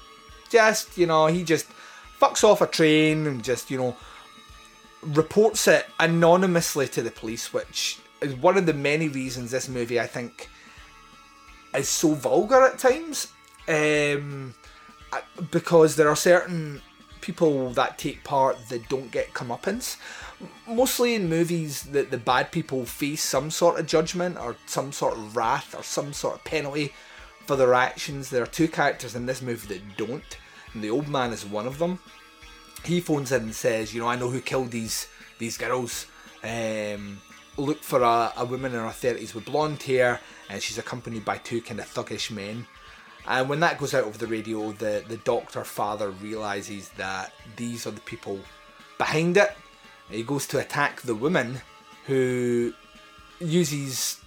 just 0.50 0.98
you 0.98 1.06
know, 1.06 1.28
he 1.28 1.44
just 1.44 1.68
fucks 2.20 2.44
off 2.44 2.62
a 2.62 2.66
train 2.68 3.28
and 3.28 3.44
just 3.44 3.70
you 3.70 3.78
know 3.78 3.96
reports 5.04 5.68
it 5.68 5.86
anonymously 6.00 6.88
to 6.88 7.04
the 7.04 7.12
police, 7.12 7.54
which 7.54 8.00
is 8.22 8.34
one 8.34 8.58
of 8.58 8.66
the 8.66 8.74
many 8.74 9.10
reasons 9.10 9.52
this 9.52 9.70
movie 9.70 10.00
I 10.00 10.08
think 10.08 10.50
is 11.76 11.88
so 11.88 12.16
vulgar 12.16 12.64
at 12.64 12.80
times. 12.80 13.28
Um, 13.68 14.56
because 15.52 15.96
there 15.98 16.10
are 16.10 16.16
certain 16.16 16.82
people 17.22 17.70
that 17.74 18.00
take 18.00 18.24
part 18.24 18.58
that 18.70 18.90
don't 18.90 19.12
get 19.12 19.36
comeuppance. 19.36 19.98
Mostly 20.68 21.16
in 21.16 21.28
movies, 21.28 21.84
that 21.84 22.12
the 22.12 22.18
bad 22.18 22.52
people 22.52 22.86
face 22.86 23.24
some 23.24 23.52
sort 23.52 23.80
of 23.80 23.88
judgment 23.88 24.38
or 24.38 24.56
some 24.66 24.92
sort 24.92 25.16
of 25.16 25.36
wrath 25.36 25.76
or 25.76 25.84
some 25.84 26.14
sort 26.14 26.36
of 26.36 26.44
penalty 26.46 26.94
for 27.46 27.56
their 27.56 27.74
actions. 27.74 28.30
There 28.30 28.44
are 28.44 28.48
two 28.48 28.68
characters 28.68 29.16
in 29.16 29.26
this 29.26 29.42
movie 29.42 29.68
that 29.74 29.98
don't, 29.98 30.38
and 30.74 30.84
the 30.84 30.92
old 30.92 31.10
man 31.10 31.34
is 31.34 31.46
one 31.46 31.68
of 31.68 31.78
them. 31.78 32.00
He 32.86 33.02
phones 33.02 33.34
in 33.34 33.44
and 33.44 33.56
says, 33.56 33.94
"You 33.94 34.02
know, 34.02 34.08
I 34.08 34.16
know 34.16 34.30
who 34.30 34.40
killed 34.40 34.72
these 34.72 35.08
these 35.40 35.58
girls. 35.58 36.06
Um, 36.42 37.20
look 37.58 37.84
for 37.84 38.02
a, 38.02 38.32
a 38.38 38.46
woman 38.46 38.74
in 38.74 38.80
her 38.80 38.92
thirties 38.92 39.36
with 39.36 39.46
blonde 39.46 39.84
hair, 39.84 40.22
and 40.50 40.64
she's 40.64 40.78
accompanied 40.78 41.26
by 41.26 41.40
two 41.40 41.62
kind 41.62 41.82
of 41.82 41.94
thuggish 41.94 42.32
men." 42.32 42.66
And 43.28 43.50
when 43.50 43.60
that 43.60 43.78
goes 43.78 43.94
out 43.94 44.06
over 44.06 44.18
the 44.18 44.28
radio, 44.28 44.72
the, 44.72 45.04
the 45.08 45.18
doctor 45.18 45.66
father 45.66 46.10
realizes 46.10 46.90
that 46.98 47.34
these 47.58 47.86
are 47.86 47.92
the 47.92 48.02
people 48.02 48.40
behind 48.98 49.36
it. 49.36 49.52
He 50.10 50.24
goes 50.24 50.48
to 50.48 50.60
attack 50.60 51.02
the 51.02 51.16
woman 51.16 51.62
who 52.06 52.74
uses 53.40 54.20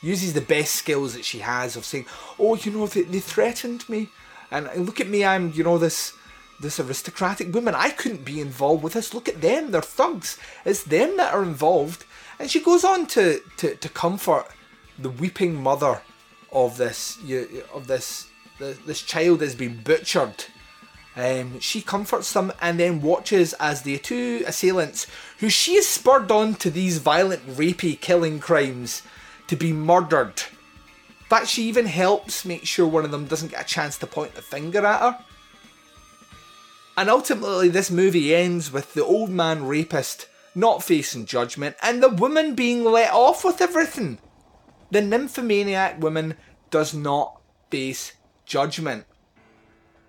uses 0.00 0.34
the 0.34 0.40
best 0.40 0.74
skills 0.74 1.14
that 1.14 1.24
she 1.24 1.38
has 1.38 1.76
of 1.76 1.84
saying, 1.84 2.06
"Oh, 2.38 2.54
you 2.54 2.70
know, 2.70 2.86
they, 2.86 3.02
they 3.02 3.20
threatened 3.20 3.88
me, 3.88 4.08
and 4.50 4.68
look 4.86 5.00
at 5.00 5.08
me, 5.08 5.24
I'm 5.24 5.52
you 5.52 5.64
know 5.64 5.78
this 5.78 6.12
this 6.60 6.78
aristocratic 6.78 7.52
woman. 7.52 7.74
I 7.74 7.90
couldn't 7.90 8.24
be 8.24 8.40
involved 8.40 8.82
with 8.82 8.92
this. 8.92 9.12
Look 9.12 9.28
at 9.28 9.40
them, 9.40 9.70
they're 9.70 9.82
thugs. 9.82 10.38
It's 10.64 10.84
them 10.84 11.16
that 11.16 11.34
are 11.34 11.42
involved." 11.42 12.04
And 12.38 12.50
she 12.50 12.60
goes 12.60 12.84
on 12.84 13.06
to 13.08 13.40
to, 13.58 13.74
to 13.76 13.88
comfort 13.88 14.46
the 14.98 15.10
weeping 15.10 15.60
mother 15.60 16.00
of 16.52 16.76
this 16.76 17.18
of 17.72 17.86
this 17.86 18.28
this 18.58 19.02
child 19.02 19.40
has 19.40 19.54
been 19.54 19.82
butchered. 19.82 20.46
Um, 21.16 21.60
she 21.60 21.80
comforts 21.80 22.32
them 22.32 22.52
and 22.60 22.78
then 22.78 23.00
watches 23.00 23.52
as 23.54 23.82
the 23.82 23.98
two 23.98 24.42
assailants, 24.46 25.06
who 25.38 25.48
she 25.48 25.76
has 25.76 25.86
spurred 25.86 26.30
on 26.30 26.54
to 26.56 26.70
these 26.70 26.98
violent, 26.98 27.46
rapey, 27.46 28.00
killing 28.00 28.40
crimes, 28.40 29.02
to 29.46 29.54
be 29.54 29.72
murdered. 29.72 30.42
In 31.20 31.28
fact, 31.28 31.46
she 31.46 31.64
even 31.64 31.86
helps 31.86 32.44
make 32.44 32.66
sure 32.66 32.86
one 32.86 33.04
of 33.04 33.10
them 33.10 33.26
doesn't 33.26 33.52
get 33.52 33.62
a 33.62 33.64
chance 33.64 33.96
to 33.98 34.06
point 34.06 34.34
the 34.34 34.42
finger 34.42 34.84
at 34.84 35.00
her. 35.00 35.24
And 36.96 37.08
ultimately, 37.08 37.68
this 37.68 37.90
movie 37.90 38.34
ends 38.34 38.72
with 38.72 38.94
the 38.94 39.04
old 39.04 39.30
man 39.30 39.66
rapist 39.66 40.28
not 40.54 40.84
facing 40.84 41.26
judgment 41.26 41.76
and 41.82 42.02
the 42.02 42.08
woman 42.08 42.54
being 42.54 42.84
let 42.84 43.12
off 43.12 43.44
with 43.44 43.60
everything. 43.60 44.18
The 44.90 45.00
nymphomaniac 45.00 46.00
woman 46.00 46.36
does 46.70 46.94
not 46.94 47.40
face 47.70 48.12
judgment. 48.44 49.06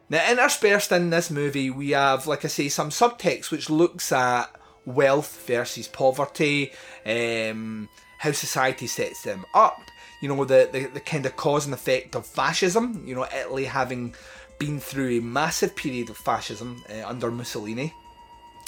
Now, 0.09 0.29
interspersed 0.29 0.91
in 0.91 1.09
this 1.09 1.31
movie, 1.31 1.69
we 1.69 1.91
have, 1.91 2.27
like 2.27 2.45
I 2.45 2.47
say, 2.47 2.69
some 2.69 2.89
subtext 2.89 3.49
which 3.49 3.69
looks 3.69 4.11
at 4.11 4.45
wealth 4.85 5.45
versus 5.47 5.87
poverty, 5.87 6.71
um, 7.05 7.89
how 8.19 8.31
society 8.31 8.85
sets 8.85 9.23
them 9.23 9.45
up, 9.55 9.81
you 10.21 10.27
know, 10.27 10.45
the, 10.45 10.69
the, 10.71 10.85
the 10.85 10.99
kind 10.99 11.25
of 11.25 11.35
cause 11.35 11.65
and 11.65 11.73
effect 11.73 12.15
of 12.15 12.25
fascism, 12.25 13.03
you 13.05 13.15
know, 13.15 13.25
Italy 13.25 13.65
having 13.65 14.13
been 14.59 14.79
through 14.79 15.17
a 15.17 15.21
massive 15.21 15.75
period 15.75 16.09
of 16.09 16.17
fascism 16.17 16.83
uh, 16.89 17.07
under 17.07 17.31
Mussolini. 17.31 17.93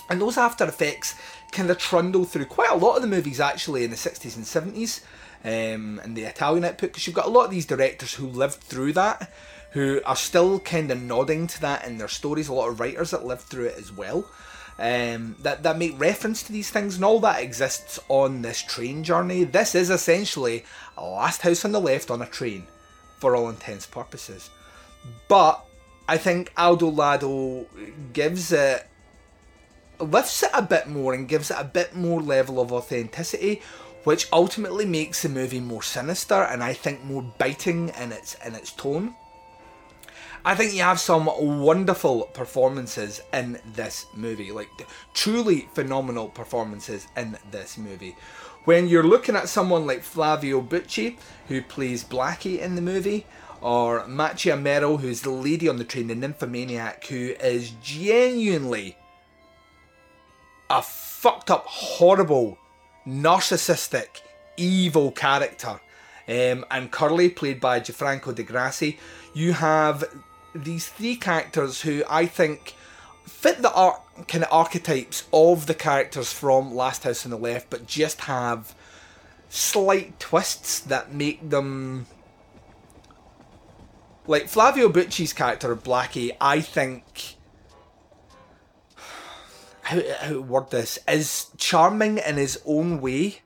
And 0.10 0.22
those 0.22 0.38
after 0.38 0.66
effects 0.66 1.16
kind 1.52 1.70
of 1.70 1.78
trundle 1.78 2.26
through 2.26 2.46
quite 2.46 2.72
a 2.72 2.76
lot 2.76 2.96
of 2.96 3.02
the 3.02 3.08
movies 3.08 3.40
actually 3.40 3.84
in 3.84 3.92
the 3.92 3.96
60s 3.96 4.36
and 4.36 4.74
70s 4.76 5.02
um, 5.44 6.00
and 6.04 6.16
the 6.16 6.24
Italian 6.24 6.66
output 6.66 6.90
because 6.90 7.06
you've 7.06 7.16
got 7.16 7.26
a 7.26 7.30
lot 7.30 7.46
of 7.46 7.52
these 7.52 7.66
directors 7.66 8.14
who 8.14 8.28
lived 8.28 8.56
through 8.56 8.94
that, 8.94 9.32
who 9.72 10.02
are 10.06 10.16
still 10.16 10.60
kind 10.60 10.92
of 10.92 11.02
nodding 11.02 11.48
to 11.48 11.62
that 11.62 11.86
in 11.86 11.98
their 11.98 12.08
stories. 12.08 12.48
A 12.48 12.54
lot 12.54 12.70
of 12.70 12.80
writers 12.80 13.12
that 13.12 13.26
lived 13.26 13.44
through 13.44 13.66
it 13.66 13.78
as 13.78 13.92
well. 13.92 14.30
Um, 14.80 15.36
that 15.42 15.64
that 15.64 15.78
make 15.78 16.00
reference 16.00 16.44
to 16.44 16.52
these 16.52 16.70
things, 16.70 16.96
and 16.96 17.06
all 17.06 17.20
that 17.22 17.42
exists 17.42 18.00
on 18.10 18.44
this 18.44 18.62
train 18.62 19.04
journey. 19.04 19.44
This 19.44 19.74
is 19.74 19.90
essentially 19.90 20.64
a 20.96 21.04
last 21.04 21.42
house 21.42 21.66
on 21.66 21.72
the 21.72 21.82
left 21.82 22.12
on 22.12 22.22
a 22.22 22.28
train, 22.28 22.68
for 23.18 23.36
all 23.36 23.50
intents 23.50 23.88
purposes. 23.88 24.52
But 25.28 25.64
I 26.08 26.18
think 26.18 26.54
Aldo 26.56 26.90
Lado 26.90 27.66
gives 28.14 28.52
it 28.52 28.88
lifts 30.00 30.44
it 30.44 30.52
a 30.54 30.62
bit 30.62 30.88
more 30.88 31.14
and 31.14 31.28
gives 31.28 31.50
it 31.50 31.58
a 31.60 31.64
bit 31.64 31.96
more 31.96 32.22
level 32.22 32.62
of 32.62 32.72
authenticity 32.72 33.62
which 34.04 34.28
ultimately 34.32 34.86
makes 34.86 35.24
the 35.24 35.28
movie 35.28 35.60
more 35.60 35.84
sinister 35.84 36.44
and 36.44 36.64
I 36.64 36.72
think 36.72 37.04
more 37.04 37.22
biting 37.38 37.90
in 38.00 38.14
its 38.14 38.36
in 38.46 38.56
its 38.56 38.72
tone. 38.72 39.16
I 40.48 40.56
think 40.56 40.74
you 40.74 40.82
have 40.82 41.02
some 41.02 41.26
wonderful 41.62 42.24
performances 42.28 43.22
in 43.34 43.60
this 43.74 44.06
movie, 44.14 44.54
like 44.54 44.70
truly 45.14 45.68
phenomenal 45.74 46.30
performances 46.30 47.06
in 47.18 47.38
this 47.52 47.78
movie. 47.78 48.16
When 48.64 48.88
you're 48.88 49.04
looking 49.04 49.36
at 49.36 49.50
someone 49.50 49.86
like 49.86 50.04
Flavio 50.04 50.62
Bucci, 50.62 51.18
who 51.50 51.62
plays 51.62 52.06
Blackie 52.06 52.60
in 52.60 52.76
the 52.76 52.82
movie, 52.82 53.26
or 53.60 54.08
Macha 54.08 54.52
Méril, 54.52 55.02
who's 55.02 55.20
the 55.20 55.32
lady 55.32 55.68
on 55.68 55.80
the 55.80 55.84
train, 55.84 56.08
the 56.08 56.16
nymphomaniac, 56.16 57.06
who 57.08 57.36
is 57.42 57.72
genuinely 57.84 58.98
a 60.70 60.82
fucked 60.82 61.52
up, 61.52 61.66
horrible 61.66 62.58
narcissistic, 63.06 64.22
evil 64.56 65.12
character. 65.12 65.82
Um, 66.30 66.66
and 66.72 66.90
Curly, 66.90 67.28
played 67.30 67.60
by 67.60 67.82
Gianfranco 67.82 68.34
De 68.34 68.44
Grassi, 68.44 68.98
you 69.34 69.52
have 69.52 70.06
these 70.64 70.88
three 70.88 71.16
characters 71.16 71.82
who 71.82 72.04
I 72.10 72.26
think 72.26 72.76
fit 73.26 73.62
the 73.62 73.74
art 73.74 74.02
kind 74.28 74.44
of 74.44 74.52
archetypes 74.52 75.24
of 75.32 75.68
the 75.68 75.74
characters 75.74 76.34
from 76.34 76.74
Last 76.74 77.04
House 77.04 77.26
on 77.26 77.32
the 77.32 77.38
Left, 77.38 77.70
but 77.70 77.88
just 77.88 78.22
have 78.22 78.74
slight 79.50 80.20
twists 80.20 80.80
that 80.80 81.14
make 81.14 81.50
them 81.50 82.08
like 84.26 84.48
Flavio 84.50 84.90
Bucci's 84.90 85.34
character 85.34 85.76
Blackie. 85.76 86.36
I 86.42 86.60
think 86.62 87.36
how, 89.84 90.02
how 90.20 90.30
to 90.30 90.42
word 90.42 90.70
this 90.72 91.00
is 91.08 91.48
charming 91.58 92.18
in 92.18 92.36
his 92.36 92.60
own 92.66 93.00
way, 93.00 93.42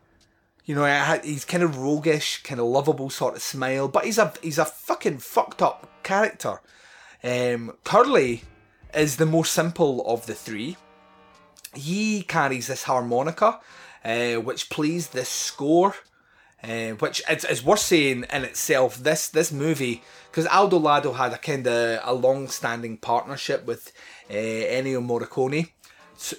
You 0.65 0.75
know, 0.75 1.19
he's 1.23 1.45
kind 1.45 1.63
of 1.63 1.77
roguish, 1.77 2.41
kind 2.43 2.59
of 2.59 2.65
lovable 2.65 3.09
sort 3.09 3.35
of 3.35 3.41
smile, 3.41 3.87
but 3.87 4.05
he's 4.05 4.17
a 4.17 4.33
he's 4.41 4.57
a 4.57 4.65
fucking 4.65 5.19
fucked 5.19 5.61
up 5.61 6.03
character. 6.03 6.61
Um, 7.23 7.77
Curly 7.83 8.43
is 8.93 9.17
the 9.17 9.25
most 9.25 9.53
simple 9.53 10.05
of 10.07 10.25
the 10.25 10.33
three. 10.33 10.77
He 11.73 12.23
carries 12.23 12.67
this 12.67 12.83
harmonica, 12.83 13.59
uh, 14.03 14.35
which 14.35 14.69
plays 14.69 15.09
this 15.09 15.29
score, 15.29 15.95
uh, 16.63 16.91
which 16.99 17.21
is 17.29 17.63
worth 17.63 17.79
saying 17.79 18.25
in 18.31 18.43
itself. 18.43 18.97
This 18.97 19.29
this 19.29 19.51
movie, 19.51 20.03
because 20.29 20.47
Aldo 20.47 20.77
Lado 20.77 21.13
had 21.13 21.33
a 21.33 21.37
kind 21.37 21.67
of 21.67 21.99
a 22.03 22.13
long-standing 22.13 22.97
partnership 22.97 23.65
with 23.65 23.91
uh, 24.29 24.33
Ennio 24.33 25.01
Morricone, 25.01 25.69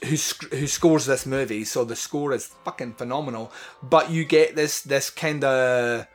who 0.05 0.57
who 0.57 0.67
scores 0.67 1.07
this 1.07 1.25
movie. 1.25 1.65
So 1.65 1.85
the 1.85 1.97
score 1.97 2.33
is 2.35 2.47
fucking 2.65 2.95
phenomenal. 2.95 3.53
But 3.83 4.11
you 4.11 4.25
get 4.25 4.55
this 4.57 4.83
this 4.83 5.11
kind 5.11 5.45
of 5.45 6.07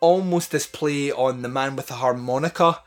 almost 0.00 0.50
this 0.50 0.66
play 0.66 1.10
on 1.10 1.42
the 1.42 1.48
man 1.48 1.76
with 1.76 1.86
the 1.86 1.94
harmonica 1.94 2.82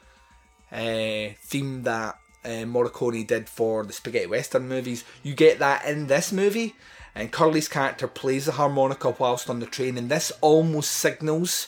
uh, 0.72 1.34
theme 1.42 1.84
that 1.84 2.20
uh, 2.46 2.66
Morricone 2.66 3.26
did 3.26 3.50
for 3.50 3.84
the 3.84 3.94
spaghetti 3.94 4.28
western 4.28 4.68
movies. 4.68 5.04
You 5.24 5.34
get 5.34 5.60
that 5.60 5.86
in 5.86 6.08
this 6.08 6.32
movie, 6.32 6.76
and 7.16 7.32
Curly's 7.32 7.68
character 7.68 8.08
plays 8.08 8.46
the 8.46 8.54
harmonica 8.54 9.16
whilst 9.18 9.50
on 9.50 9.60
the 9.60 9.66
train, 9.66 9.98
and 9.98 10.10
this 10.10 10.32
almost 10.42 10.92
signals 10.92 11.68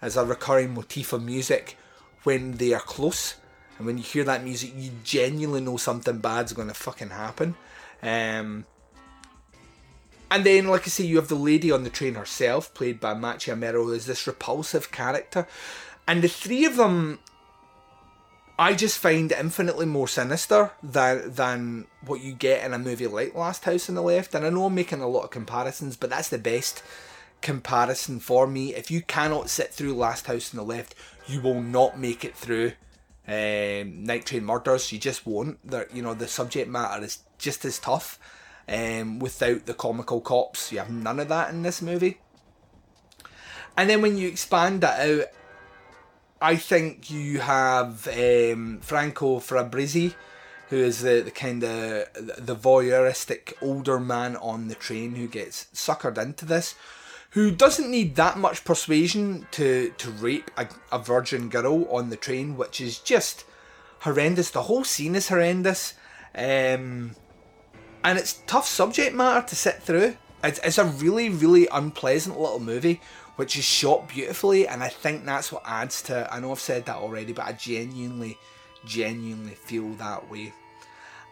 as 0.00 0.16
a 0.16 0.24
recurring 0.24 0.74
motif 0.74 1.12
of 1.12 1.22
music 1.22 1.76
when 2.24 2.52
they 2.52 2.72
are 2.72 2.80
close. 2.80 3.36
And 3.78 3.86
when 3.86 3.98
you 3.98 4.04
hear 4.04 4.24
that 4.24 4.44
music, 4.44 4.72
you 4.76 4.90
genuinely 5.02 5.60
know 5.60 5.76
something 5.76 6.18
bad's 6.18 6.52
going 6.52 6.68
to 6.68 6.74
fucking 6.74 7.10
happen. 7.10 7.54
Um, 8.02 8.66
and 10.30 10.44
then, 10.44 10.66
like 10.68 10.82
I 10.82 10.86
say, 10.86 11.04
you 11.04 11.16
have 11.16 11.28
the 11.28 11.34
lady 11.34 11.70
on 11.70 11.84
the 11.84 11.90
train 11.90 12.14
herself, 12.14 12.72
played 12.74 13.00
by 13.00 13.14
Macha 13.14 13.52
Méril, 13.52 13.84
who 13.84 13.92
is 13.92 14.06
this 14.06 14.26
repulsive 14.26 14.90
character. 14.90 15.46
And 16.08 16.22
the 16.22 16.28
three 16.28 16.64
of 16.64 16.76
them, 16.76 17.18
I 18.58 18.74
just 18.74 18.98
find 18.98 19.32
infinitely 19.32 19.86
more 19.86 20.08
sinister 20.08 20.72
than 20.82 21.34
than 21.34 21.86
what 22.04 22.20
you 22.20 22.32
get 22.32 22.64
in 22.64 22.74
a 22.74 22.78
movie 22.78 23.06
like 23.06 23.34
Last 23.34 23.64
House 23.64 23.88
on 23.88 23.94
the 23.94 24.02
Left. 24.02 24.34
And 24.34 24.44
I 24.44 24.50
know 24.50 24.66
I'm 24.66 24.74
making 24.74 25.00
a 25.00 25.08
lot 25.08 25.24
of 25.24 25.30
comparisons, 25.30 25.96
but 25.96 26.10
that's 26.10 26.28
the 26.28 26.38
best 26.38 26.82
comparison 27.40 28.20
for 28.20 28.46
me. 28.46 28.74
If 28.74 28.90
you 28.90 29.02
cannot 29.02 29.50
sit 29.50 29.72
through 29.72 29.94
Last 29.94 30.26
House 30.26 30.52
on 30.52 30.58
the 30.58 30.64
Left, 30.64 30.94
you 31.26 31.40
will 31.40 31.62
not 31.62 31.98
make 31.98 32.24
it 32.24 32.36
through 32.36 32.72
um, 33.26 34.04
Night 34.04 34.26
Train 34.26 34.44
Murders. 34.44 34.92
You 34.92 34.98
just 34.98 35.26
won't. 35.26 35.58
The, 35.68 35.88
you 35.92 36.02
know 36.02 36.14
the 36.14 36.28
subject 36.28 36.68
matter 36.68 37.02
is 37.04 37.18
just 37.38 37.64
as 37.64 37.78
tough. 37.78 38.18
Um, 38.68 39.18
without 39.18 39.66
the 39.66 39.74
comical 39.74 40.20
cops, 40.20 40.70
you 40.70 40.78
have 40.78 40.90
none 40.90 41.18
of 41.18 41.28
that 41.28 41.50
in 41.50 41.62
this 41.62 41.82
movie. 41.82 42.20
And 43.76 43.88
then 43.88 44.02
when 44.02 44.16
you 44.16 44.28
expand 44.28 44.82
that 44.82 45.00
out, 45.00 45.26
I 46.42 46.56
think 46.56 47.10
you 47.10 47.38
have 47.38 48.08
um, 48.08 48.80
Franco 48.82 49.38
Fabrizi, 49.38 50.14
who 50.70 50.76
is 50.76 51.02
the, 51.02 51.20
the 51.20 51.30
kind 51.30 51.62
of 51.62 52.08
the 52.14 52.56
voyeuristic 52.56 53.52
older 53.62 54.00
man 54.00 54.36
on 54.36 54.66
the 54.66 54.74
train 54.74 55.14
who 55.14 55.28
gets 55.28 55.66
suckered 55.72 56.18
into 56.18 56.44
this, 56.44 56.74
who 57.30 57.52
doesn't 57.52 57.90
need 57.90 58.16
that 58.16 58.38
much 58.38 58.64
persuasion 58.64 59.46
to 59.52 59.94
to 59.98 60.10
rape 60.10 60.50
a, 60.56 60.66
a 60.90 60.98
virgin 60.98 61.48
girl 61.48 61.86
on 61.90 62.10
the 62.10 62.16
train, 62.16 62.56
which 62.56 62.80
is 62.80 62.98
just 62.98 63.44
horrendous. 64.00 64.50
The 64.50 64.64
whole 64.64 64.84
scene 64.84 65.14
is 65.14 65.28
horrendous. 65.28 65.94
Um, 66.34 67.14
and 68.04 68.18
it's 68.18 68.40
tough 68.46 68.66
subject 68.66 69.14
matter 69.14 69.46
to 69.46 69.56
sit 69.56 69.82
through. 69.82 70.16
It's, 70.42 70.58
it's 70.64 70.78
a 70.78 70.84
really, 70.84 71.28
really 71.28 71.68
unpleasant 71.70 72.38
little 72.38 72.58
movie, 72.58 73.00
which 73.42 73.58
is 73.58 73.64
shot 73.64 74.08
beautifully, 74.08 74.68
and 74.68 74.84
I 74.84 74.88
think 74.88 75.24
that's 75.24 75.50
what 75.50 75.64
adds 75.66 76.00
to. 76.02 76.32
I 76.32 76.38
know 76.38 76.52
I've 76.52 76.60
said 76.60 76.86
that 76.86 76.94
already, 76.94 77.32
but 77.32 77.44
I 77.44 77.50
genuinely, 77.50 78.38
genuinely 78.84 79.54
feel 79.54 79.90
that 79.94 80.30
way. 80.30 80.52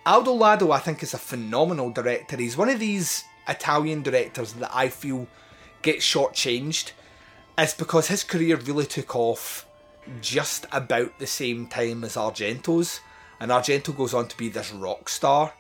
Aldo 0.05 0.33
Lado, 0.33 0.73
I 0.73 0.81
think, 0.81 1.05
is 1.05 1.15
a 1.15 1.19
phenomenal 1.19 1.91
director. 1.91 2.37
He's 2.37 2.57
one 2.57 2.69
of 2.69 2.81
these 2.81 3.23
Italian 3.47 4.03
directors 4.03 4.55
that 4.55 4.75
I 4.75 4.89
feel 4.89 5.29
gets 5.83 6.05
shortchanged. 6.05 6.91
It's 7.57 7.75
because 7.75 8.09
his 8.09 8.25
career 8.25 8.57
really 8.57 8.87
took 8.87 9.15
off 9.15 9.65
just 10.21 10.67
about 10.73 11.17
the 11.21 11.29
same 11.29 11.69
time 11.69 12.03
as 12.03 12.17
Argento's, 12.17 12.99
and 13.39 13.53
Argento 13.53 13.97
goes 13.97 14.15
on 14.15 14.27
to 14.27 14.37
be 14.37 14.49
this 14.49 14.73
rock 14.73 15.09
star. 15.09 15.53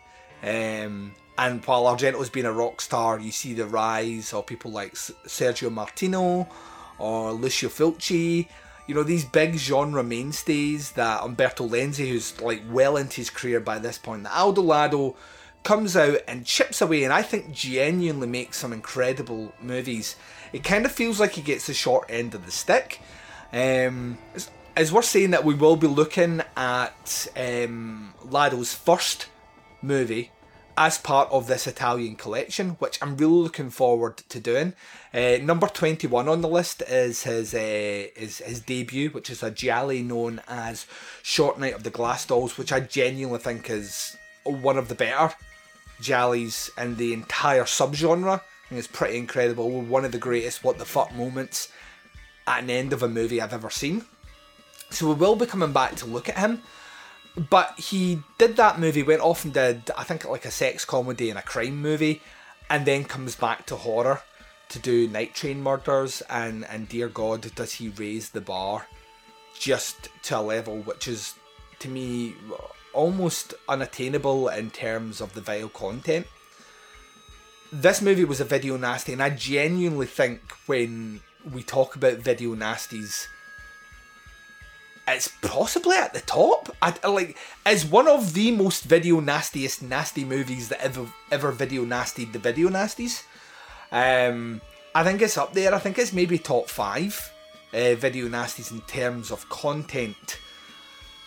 Um, 0.43 1.15
and 1.41 1.65
while 1.65 1.85
Argento's 1.85 2.29
been 2.29 2.45
a 2.45 2.53
rock 2.53 2.83
star, 2.83 3.19
you 3.19 3.33
see 3.33 3.55
the 3.55 3.65
rise 3.65 4.35
of 4.35 4.45
people 4.45 4.71
like 4.71 4.93
Sergio 4.93 5.73
Martino 5.73 6.47
or 6.99 7.33
Lucio 7.33 7.71
Fulci. 7.71 8.47
You 8.87 8.95
know, 8.95 9.03
these 9.03 9.25
big 9.25 9.55
genre 9.55 10.03
mainstays 10.03 10.93
that 10.93 11.23
Umberto 11.23 11.67
Lenzi, 11.67 12.07
who's 12.11 12.39
like 12.43 12.63
well 12.69 12.99
into 12.99 13.17
his 13.17 13.31
career 13.31 13.59
by 13.59 13.79
this 13.79 13.97
point, 13.97 14.25
that 14.25 14.37
Aldo 14.37 14.61
Lado 14.61 15.17
comes 15.63 15.97
out 15.97 16.19
and 16.29 16.45
chips 16.45 16.83
away 16.83 17.05
and 17.05 17.13
I 17.13 17.23
think 17.23 17.53
genuinely 17.53 18.29
makes 18.29 18.59
some 18.59 18.75
incredible 18.75 19.55
movies. 19.63 20.17
It 20.53 20.63
kind 20.63 20.85
of 20.85 20.93
feels 20.93 21.19
like 21.19 21.33
he 21.33 21.43
gets 21.43 21.67
the 21.67 21.73
short 21.73 22.05
end 22.11 22.35
of 22.35 22.45
the 22.45 22.53
stick. 22.53 23.01
Um, 23.51 24.19
it's, 24.77 24.93
worth 24.93 25.07
saying 25.07 25.31
that 25.31 25.47
we 25.47 25.55
will 25.55 25.77
be 25.77 25.87
looking 25.87 26.43
at 26.55 27.29
um, 27.35 28.13
Lado's 28.27 28.75
first 28.75 29.27
movie 29.81 30.33
as 30.81 30.97
part 30.97 31.31
of 31.31 31.47
this 31.47 31.67
Italian 31.67 32.17
collection, 32.17 32.71
which 32.79 32.99
I'm 33.03 33.15
really 33.19 33.43
looking 33.43 33.69
forward 33.69 34.17
to 34.31 34.41
doing. 34.41 34.73
Uh, 35.13 35.37
number 35.43 35.67
21 35.67 36.27
on 36.27 36.41
the 36.41 36.49
list 36.49 36.81
is 36.89 37.25
his, 37.25 37.53
uh, 37.53 37.59
is 38.17 38.39
his 38.39 38.61
debut, 38.61 39.11
which 39.11 39.29
is 39.29 39.43
a 39.43 39.51
giallo 39.51 39.93
known 39.97 40.41
as 40.49 40.87
Short 41.23 41.61
Night 41.61 41.75
of 41.75 41.83
the 41.83 41.91
Glass 41.91 42.25
Dolls, 42.25 42.57
which 42.57 42.73
I 42.73 42.81
genuinely 42.81 43.41
think 43.41 43.69
is 43.69 44.17
one 44.45 44.79
of 44.79 44.89
the 44.89 44.95
better 44.95 45.35
giallos 46.01 46.71
in 46.83 46.97
the 46.97 47.13
entire 47.13 47.65
subgenre. 47.65 48.41
I 48.41 48.69
think 48.71 48.79
it's 48.79 48.89
pretty 48.89 49.19
incredible. 49.19 49.83
One 49.83 50.07
of 50.07 50.13
the 50.13 50.19
greatest 50.19 50.65
what 50.65 50.79
the 50.79 50.87
fuck 50.87 51.15
moments 51.15 51.71
at 52.47 52.63
an 52.63 52.71
end 52.71 52.95
of 52.95 53.03
a 53.03 53.09
movie 53.09 53.43
I've 53.43 53.53
ever 53.53 53.69
seen. 53.69 54.07
So 54.89 55.09
we 55.09 55.15
will 55.15 55.37
be 55.37 55.45
coming 55.45 55.75
back 55.75 55.97
to 55.97 56.07
look 56.07 56.31
at 56.31 56.39
him. 56.39 56.63
But 57.49 57.79
he 57.79 58.23
did 58.37 58.57
that 58.57 58.79
movie, 58.79 59.03
went 59.03 59.23
off 59.23 59.45
and 59.45 59.55
did, 59.55 59.91
I 59.97 60.05
think, 60.05 60.29
like 60.29 60.45
a 60.45 60.51
sex 60.51 60.85
comedy 60.85 61.31
and 61.31 61.39
a 61.39 61.43
crime 61.43 61.81
movie, 61.81 62.21
and 62.69 62.85
then 62.85 63.05
comes 63.05 63.35
back 63.35 63.65
to 63.67 63.77
horror 63.77 64.23
to 64.69 64.79
do 64.79 65.09
Night 65.09 65.35
Train 65.35 65.63
Murders. 65.63 66.23
And, 66.29 66.67
and 66.67 66.89
dear 66.89 67.09
God, 67.09 67.55
does 67.55 67.75
he 67.75 67.89
raise 67.89 68.31
the 68.31 68.43
bar 68.43 68.87
just 69.59 70.11
to 70.25 70.39
a 70.39 70.41
level 70.41 70.79
which 70.81 71.09
is, 71.09 71.35
to 71.79 71.89
me, 71.89 72.35
almost 72.93 73.55
unattainable 73.69 74.49
in 74.49 74.71
terms 74.71 75.21
of 75.21 75.35
the 75.35 75.41
vile 75.41 75.69
content. 75.69 76.27
This 77.73 78.03
movie 78.03 78.25
was 78.25 78.41
a 78.41 78.45
video 78.45 78.77
nasty, 78.77 79.13
and 79.13 79.23
I 79.23 79.31
genuinely 79.31 80.07
think 80.07 80.41
when 80.67 81.21
we 81.53 81.63
talk 81.63 81.95
about 81.95 82.19
video 82.19 82.55
nasties, 82.55 83.27
it's 85.13 85.29
possibly 85.43 85.97
at 85.97 86.15
the 86.15 86.21
top. 86.21 86.75
I, 86.83 86.95
like 87.07 87.37
is 87.67 87.85
one 87.85 88.09
of 88.09 88.35
the 88.35 88.51
most 88.51 88.85
video 88.85 89.21
nastiest 89.21 89.83
nasty 89.83 90.25
movies 90.25 90.69
that 90.69 90.81
ever 90.81 91.07
ever 91.31 91.53
video 91.53 91.85
nastied 91.85 92.33
the 92.33 92.39
video 92.39 92.69
nasties. 92.69 93.25
Um, 93.93 94.61
I 94.95 95.05
think 95.05 95.23
it's 95.23 95.39
up 95.39 95.53
there. 95.53 95.75
I 95.75 95.79
think 95.79 95.99
it's 95.99 96.13
maybe 96.13 96.39
top 96.39 96.69
five 96.69 97.33
uh, 97.73 97.95
video 97.95 98.29
nasties 98.29 98.71
in 98.71 98.81
terms 98.83 99.31
of 99.31 99.49
content. 99.49 100.39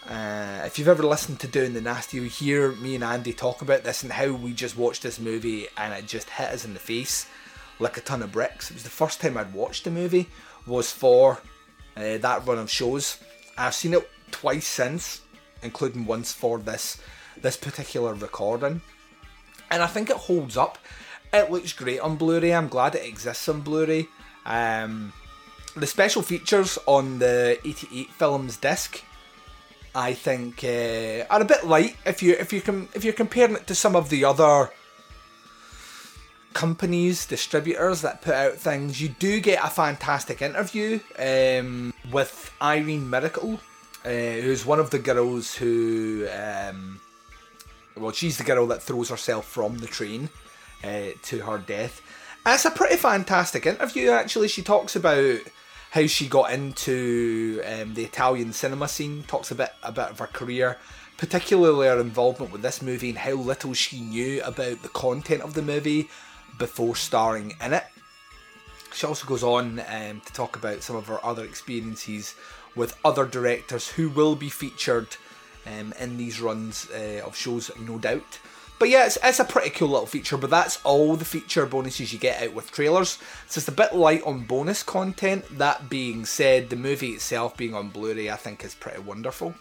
Uh, 0.07 0.61
if 0.65 0.77
you've 0.77 0.89
ever 0.89 1.03
listened 1.03 1.39
to 1.39 1.47
Doing 1.47 1.73
the 1.73 1.79
Nasty, 1.79 2.17
you 2.17 2.23
hear 2.23 2.73
me 2.73 2.95
and 2.95 3.03
Andy 3.05 3.31
talk 3.31 3.61
about 3.61 3.85
this 3.85 4.03
and 4.03 4.11
how 4.11 4.33
we 4.33 4.51
just 4.51 4.77
watched 4.77 5.01
this 5.01 5.17
movie 5.17 5.67
and 5.77 5.93
it 5.93 6.07
just 6.07 6.29
hit 6.29 6.49
us 6.49 6.65
in 6.65 6.73
the 6.73 6.79
face 6.79 7.25
like 7.79 7.97
a 7.97 8.01
ton 8.01 8.21
of 8.21 8.31
bricks. 8.31 8.69
It 8.69 8.75
was 8.75 8.83
the 8.83 8.89
first 8.89 9.21
time 9.21 9.37
I'd 9.37 9.53
watched 9.53 9.85
the 9.85 9.91
movie 9.91 10.27
was 10.65 10.91
for 10.91 11.39
uh, 11.95 12.17
that 12.17 12.45
run 12.45 12.59
of 12.59 12.69
shows. 12.69 13.17
I've 13.57 13.73
seen 13.73 13.93
it 13.93 14.09
twice 14.31 14.67
since, 14.67 15.21
including 15.61 16.05
once 16.05 16.33
for 16.33 16.59
this 16.59 16.97
this 17.41 17.57
particular 17.57 18.13
recording, 18.13 18.81
and 19.71 19.81
I 19.83 19.87
think 19.87 20.09
it 20.09 20.17
holds 20.17 20.57
up. 20.57 20.77
It 21.33 21.51
looks 21.51 21.73
great 21.73 21.99
on 21.99 22.15
Blu-ray. 22.15 22.53
I'm 22.53 22.67
glad 22.67 22.93
it 22.95 23.05
exists 23.05 23.49
on 23.49 23.61
Blu-ray. 23.61 24.07
Um, 24.45 25.13
the 25.75 25.87
special 25.87 26.21
features 26.21 26.77
on 26.85 27.17
the 27.19 27.57
88 27.65 28.11
films 28.11 28.57
disc, 28.57 29.03
I 29.95 30.13
think, 30.13 30.63
uh, 30.63 31.25
are 31.29 31.41
a 31.41 31.45
bit 31.45 31.65
light 31.65 31.95
if 32.05 32.21
you 32.21 32.33
if 32.33 32.53
you 32.53 32.61
can 32.61 32.87
if 32.93 33.03
you're 33.03 33.13
comparing 33.13 33.55
it 33.55 33.67
to 33.67 33.75
some 33.75 33.95
of 33.95 34.09
the 34.09 34.25
other 34.25 34.69
companies, 36.53 37.25
distributors 37.25 38.01
that 38.01 38.21
put 38.21 38.33
out 38.33 38.53
things, 38.53 39.01
you 39.01 39.09
do 39.09 39.39
get 39.39 39.63
a 39.63 39.69
fantastic 39.69 40.41
interview 40.41 40.99
um, 41.19 41.93
with 42.11 42.53
Irene 42.61 43.09
Miracle, 43.09 43.59
uh, 44.05 44.09
who's 44.09 44.65
one 44.65 44.79
of 44.79 44.89
the 44.89 44.99
girls 44.99 45.55
who, 45.55 46.27
um, 46.31 46.99
well, 47.97 48.11
she's 48.11 48.37
the 48.37 48.43
girl 48.43 48.67
that 48.67 48.81
throws 48.81 49.09
herself 49.09 49.45
from 49.45 49.77
the 49.77 49.87
train 49.87 50.29
uh, 50.83 51.09
to 51.23 51.39
her 51.39 51.57
death. 51.57 52.01
it's 52.45 52.65
a 52.65 52.71
pretty 52.71 52.97
fantastic 52.97 53.65
interview, 53.65 54.11
actually. 54.11 54.47
She 54.47 54.61
talks 54.61 54.95
about 54.95 55.39
how 55.91 56.07
she 56.07 56.27
got 56.27 56.51
into 56.51 57.61
um, 57.65 57.93
the 57.93 58.03
Italian 58.03 58.51
cinema 58.51 58.87
scene, 58.87 59.23
talks 59.27 59.51
a 59.51 59.55
bit, 59.55 59.73
a 59.83 59.91
bit 59.91 60.09
of 60.09 60.19
her 60.19 60.27
career, 60.27 60.77
particularly 61.17 61.87
her 61.87 61.99
involvement 61.99 62.51
with 62.51 62.61
this 62.61 62.81
movie 62.81 63.09
and 63.09 63.17
how 63.19 63.33
little 63.33 63.73
she 63.73 64.01
knew 64.01 64.41
about 64.43 64.81
the 64.81 64.89
content 64.89 65.41
of 65.43 65.53
the 65.53 65.61
movie 65.61 66.09
before 66.57 66.95
starring 66.95 67.55
in 67.63 67.73
it. 67.73 67.83
She 68.93 69.07
also 69.07 69.27
goes 69.27 69.43
on 69.43 69.79
um, 69.79 70.21
to 70.21 70.33
talk 70.33 70.55
about 70.55 70.83
some 70.83 70.95
of 70.95 71.07
her 71.07 71.23
other 71.25 71.43
experiences 71.43 72.35
with 72.75 72.97
other 73.03 73.25
directors 73.25 73.89
who 73.89 74.09
will 74.09 74.35
be 74.35 74.49
featured 74.49 75.07
um, 75.65 75.93
in 75.99 76.17
these 76.17 76.41
runs 76.41 76.89
uh, 76.91 77.21
of 77.25 77.35
shows, 77.35 77.71
no 77.79 77.97
doubt. 77.97 78.39
But 78.79 78.89
yeah, 78.89 79.05
it's, 79.05 79.17
it's 79.23 79.39
a 79.39 79.45
pretty 79.45 79.69
cool 79.69 79.89
little 79.89 80.05
feature, 80.05 80.37
but 80.37 80.49
that's 80.49 80.83
all 80.83 81.15
the 81.15 81.25
feature 81.25 81.65
bonuses 81.65 82.11
you 82.11 82.19
get 82.19 82.41
out 82.41 82.53
with 82.53 82.71
trailers. 82.71 83.17
It's 83.45 83.55
just 83.55 83.67
a 83.67 83.71
bit 83.71 83.95
light 83.95 84.23
on 84.23 84.45
bonus 84.45 84.83
content. 84.83 85.45
That 85.57 85.89
being 85.89 86.25
said, 86.25 86.69
the 86.69 86.75
movie 86.75 87.11
itself 87.11 87.55
being 87.55 87.73
on 87.73 87.89
Blu 87.89 88.13
ray, 88.13 88.29
I 88.29 88.35
think, 88.35 88.63
is 88.63 88.75
pretty 88.75 88.99
wonderful. 88.99 89.53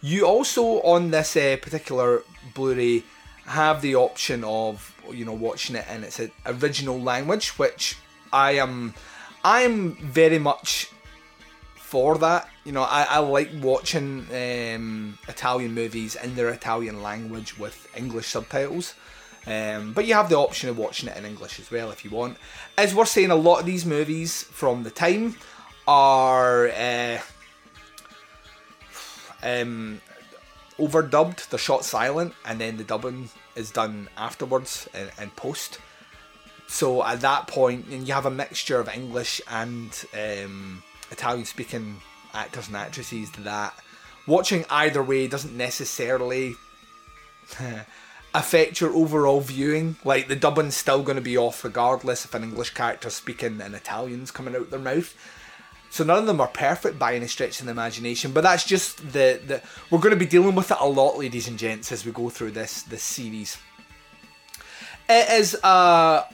You 0.00 0.26
also, 0.26 0.80
on 0.82 1.10
this 1.10 1.36
uh, 1.36 1.58
particular 1.60 2.22
Blu 2.54 2.74
ray, 2.74 3.02
have 3.48 3.80
the 3.80 3.96
option 3.96 4.44
of 4.44 4.94
you 5.10 5.24
know 5.24 5.32
watching 5.32 5.76
it 5.76 5.86
in 5.90 6.04
its 6.04 6.20
original 6.46 7.00
language, 7.00 7.58
which 7.58 7.96
I 8.32 8.52
am 8.52 8.94
I 9.44 9.62
am 9.62 9.92
very 9.94 10.38
much 10.38 10.90
for 11.76 12.18
that. 12.18 12.48
You 12.64 12.72
know, 12.72 12.82
I, 12.82 13.04
I 13.04 13.18
like 13.18 13.50
watching 13.62 14.26
um, 14.30 15.18
Italian 15.26 15.74
movies 15.74 16.16
in 16.16 16.34
their 16.34 16.50
Italian 16.50 17.02
language 17.02 17.58
with 17.58 17.88
English 17.96 18.26
subtitles. 18.26 18.94
Um, 19.46 19.94
but 19.94 20.04
you 20.04 20.12
have 20.12 20.28
the 20.28 20.36
option 20.36 20.68
of 20.68 20.76
watching 20.76 21.08
it 21.08 21.16
in 21.16 21.24
English 21.24 21.58
as 21.58 21.70
well 21.70 21.90
if 21.90 22.04
you 22.04 22.10
want. 22.10 22.36
As 22.76 22.94
we're 22.94 23.06
saying, 23.06 23.30
a 23.30 23.34
lot 23.34 23.60
of 23.60 23.66
these 23.66 23.86
movies 23.86 24.42
from 24.42 24.82
the 24.82 24.90
time 24.90 25.36
are 25.86 26.68
uh, 26.68 27.18
um, 29.42 30.02
overdubbed. 30.78 31.48
They're 31.48 31.58
shot 31.58 31.84
silent, 31.84 32.34
and 32.44 32.60
then 32.60 32.76
the 32.76 32.84
dubbing 32.84 33.30
is 33.56 33.70
done 33.70 34.08
afterwards 34.16 34.88
in, 34.94 35.08
in 35.22 35.30
post. 35.30 35.78
So 36.68 37.02
at 37.02 37.22
that 37.22 37.46
point, 37.46 37.86
and 37.86 38.06
you 38.06 38.14
have 38.14 38.26
a 38.26 38.30
mixture 38.30 38.78
of 38.78 38.88
English 38.88 39.40
and 39.50 39.90
um, 40.14 40.82
Italian 41.10 41.46
speaking 41.46 42.00
actors 42.34 42.68
and 42.68 42.76
actresses 42.76 43.30
that 43.32 43.74
watching 44.26 44.64
either 44.68 45.02
way 45.02 45.26
doesn't 45.26 45.56
necessarily 45.56 46.54
affect 48.34 48.80
your 48.80 48.94
overall 48.94 49.40
viewing. 49.40 49.96
Like 50.04 50.28
the 50.28 50.36
dubbing's 50.36 50.76
still 50.76 51.02
going 51.02 51.16
to 51.16 51.22
be 51.22 51.38
off 51.38 51.64
regardless 51.64 52.26
if 52.26 52.34
an 52.34 52.44
English 52.44 52.74
character 52.74 53.10
speaking 53.10 53.60
and 53.60 53.74
Italian's 53.74 54.30
coming 54.30 54.54
out 54.54 54.70
their 54.70 54.78
mouth. 54.78 55.14
So 55.90 56.04
none 56.04 56.18
of 56.18 56.26
them 56.26 56.40
are 56.40 56.48
perfect 56.48 56.98
by 56.98 57.14
any 57.14 57.26
stretch 57.26 57.60
of 57.60 57.66
the 57.66 57.72
imagination, 57.72 58.32
but 58.32 58.42
that's 58.42 58.64
just 58.64 58.98
the, 59.12 59.40
the 59.46 59.62
we're 59.90 60.00
going 60.00 60.10
to 60.10 60.16
be 60.16 60.26
dealing 60.26 60.54
with 60.54 60.70
it 60.70 60.76
a 60.80 60.86
lot, 60.86 61.18
ladies 61.18 61.48
and 61.48 61.58
gents, 61.58 61.90
as 61.92 62.04
we 62.04 62.12
go 62.12 62.28
through 62.28 62.52
this 62.52 62.82
this 62.82 63.02
series. 63.02 63.56
It 65.08 65.40
is 65.40 65.56
a 65.64 66.26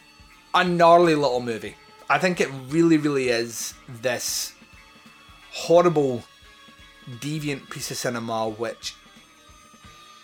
a 0.55 0.65
gnarly 0.65 1.15
little 1.15 1.41
movie. 1.41 1.77
I 2.09 2.19
think 2.19 2.41
it 2.41 2.51
really, 2.69 2.99
really 2.99 3.29
is 3.29 3.75
this 3.89 4.53
horrible, 5.53 6.25
deviant 7.21 7.71
piece 7.71 7.91
of 7.91 7.97
cinema, 7.97 8.49
which 8.49 8.95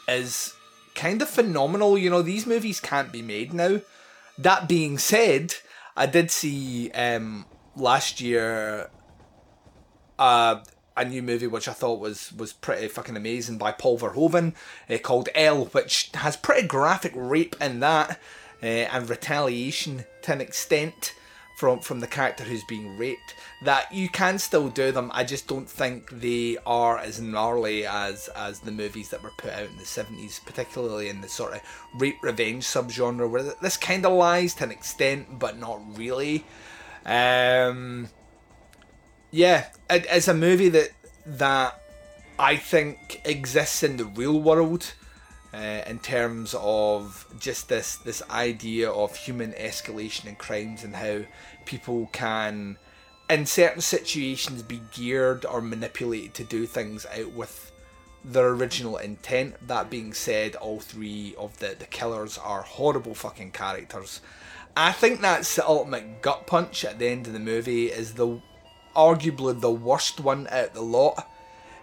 is 0.08 0.54
kind 0.94 1.22
of 1.22 1.28
phenomenal. 1.28 1.96
You 1.96 2.10
know, 2.10 2.22
these 2.22 2.46
movies 2.46 2.80
can't 2.80 3.12
be 3.12 3.22
made 3.22 3.54
now. 3.54 3.80
That 4.36 4.68
being 4.68 4.98
said, 4.98 5.54
I 5.96 6.06
did 6.06 6.30
see 6.30 6.90
um, 6.90 7.46
last 7.76 8.20
year 8.20 8.90
uh, 10.20 10.62
a 10.96 11.04
new 11.04 11.22
movie 11.22 11.46
which 11.46 11.66
I 11.66 11.72
thought 11.72 11.98
was 11.98 12.32
was 12.34 12.52
pretty 12.52 12.86
fucking 12.88 13.16
amazing 13.16 13.58
by 13.58 13.72
Paul 13.72 13.98
Verhoeven 13.98 14.54
uh, 14.88 14.98
called 14.98 15.30
Elle, 15.34 15.64
which 15.66 16.10
has 16.14 16.36
pretty 16.36 16.68
graphic 16.68 17.12
rape 17.16 17.56
in 17.60 17.80
that 17.80 18.20
uh, 18.62 18.66
and 18.66 19.08
retaliation 19.08 20.04
to 20.22 20.32
an 20.32 20.40
extent 20.42 21.14
from 21.56 21.80
from 21.80 22.00
the 22.00 22.06
character 22.06 22.44
who's 22.44 22.64
being 22.64 22.98
raped. 22.98 23.34
That 23.64 23.92
you 23.92 24.10
can 24.10 24.38
still 24.38 24.68
do 24.68 24.92
them. 24.92 25.10
I 25.14 25.24
just 25.24 25.48
don't 25.48 25.68
think 25.68 26.10
they 26.10 26.58
are 26.66 26.98
as 26.98 27.18
gnarly 27.18 27.86
as 27.86 28.28
as 28.36 28.60
the 28.60 28.72
movies 28.72 29.08
that 29.08 29.22
were 29.22 29.32
put 29.38 29.52
out 29.52 29.70
in 29.70 29.78
the 29.78 29.86
seventies, 29.86 30.38
particularly 30.44 31.08
in 31.08 31.22
the 31.22 31.28
sort 31.30 31.54
of 31.54 31.60
rape 31.98 32.22
revenge 32.22 32.64
subgenre, 32.64 33.28
where 33.28 33.54
this 33.62 33.78
kind 33.78 34.04
of 34.04 34.12
lies 34.12 34.52
to 34.54 34.64
an 34.64 34.70
extent, 34.70 35.38
but 35.38 35.58
not 35.58 35.80
really. 35.96 36.44
Um, 37.06 38.10
yeah, 39.30 39.66
it, 39.88 40.06
it's 40.10 40.28
a 40.28 40.34
movie 40.34 40.68
that 40.70 40.90
that 41.26 41.80
I 42.38 42.56
think 42.56 43.20
exists 43.24 43.82
in 43.82 43.96
the 43.96 44.04
real 44.04 44.40
world. 44.40 44.92
Uh, 45.52 45.82
in 45.88 45.98
terms 45.98 46.54
of 46.56 47.26
just 47.40 47.68
this 47.68 47.96
this 47.96 48.22
idea 48.30 48.88
of 48.88 49.16
human 49.16 49.50
escalation 49.54 50.26
and 50.26 50.38
crimes 50.38 50.84
and 50.84 50.94
how 50.94 51.22
people 51.64 52.08
can 52.12 52.78
in 53.28 53.46
certain 53.46 53.80
situations 53.80 54.62
be 54.62 54.80
geared 54.92 55.44
or 55.44 55.60
manipulated 55.60 56.34
to 56.34 56.44
do 56.44 56.66
things 56.66 57.04
out 57.06 57.32
with 57.32 57.72
their 58.24 58.48
original 58.48 58.96
intent. 58.96 59.54
That 59.66 59.90
being 59.90 60.12
said, 60.12 60.56
all 60.56 60.80
three 60.80 61.34
of 61.38 61.58
the, 61.58 61.76
the 61.78 61.86
killers 61.86 62.38
are 62.38 62.62
horrible 62.62 63.14
fucking 63.14 63.52
characters. 63.52 64.20
I 64.76 64.92
think 64.92 65.20
that's 65.20 65.56
the 65.56 65.66
ultimate 65.66 66.22
gut 66.22 66.46
punch 66.46 66.84
at 66.84 66.98
the 66.98 67.08
end 67.08 67.26
of 67.26 67.32
the 67.32 67.38
movie 67.38 67.86
is 67.86 68.14
the 68.14 68.40
arguably 68.94 69.58
the 69.60 69.70
worst 69.70 70.20
one 70.20 70.46
out 70.48 70.68
of 70.68 70.74
the 70.74 70.82
lot 70.82 71.30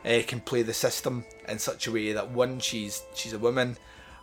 uh, 0.05 0.21
can 0.27 0.39
play 0.39 0.61
the 0.61 0.73
system 0.73 1.25
in 1.47 1.59
such 1.59 1.87
a 1.87 1.91
way 1.91 2.11
that 2.11 2.31
one 2.31 2.59
she's 2.59 3.03
she's 3.13 3.33
a 3.33 3.39
woman 3.39 3.77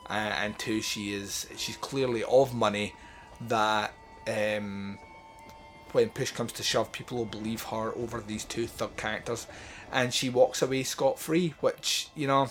uh, 0.09 0.13
and 0.13 0.59
two 0.59 0.81
she 0.81 1.13
is 1.13 1.47
she's 1.57 1.77
clearly 1.77 2.23
of 2.25 2.55
money 2.55 2.95
that 3.41 3.93
um, 4.27 4.99
when 5.93 6.09
push 6.11 6.33
comes 6.33 6.53
to 6.53 6.63
shove 6.63 6.93
people 6.93 7.19
will 7.19 7.25
believe 7.25 7.63
her 7.65 7.95
over 7.97 8.21
these 8.21 8.45
two 8.45 8.67
thug 8.67 8.97
characters. 8.97 9.47
And 9.93 10.13
she 10.13 10.29
walks 10.29 10.61
away 10.61 10.83
scot 10.83 11.19
free 11.19 11.55
which 11.61 12.09
you 12.15 12.27
know 12.27 12.49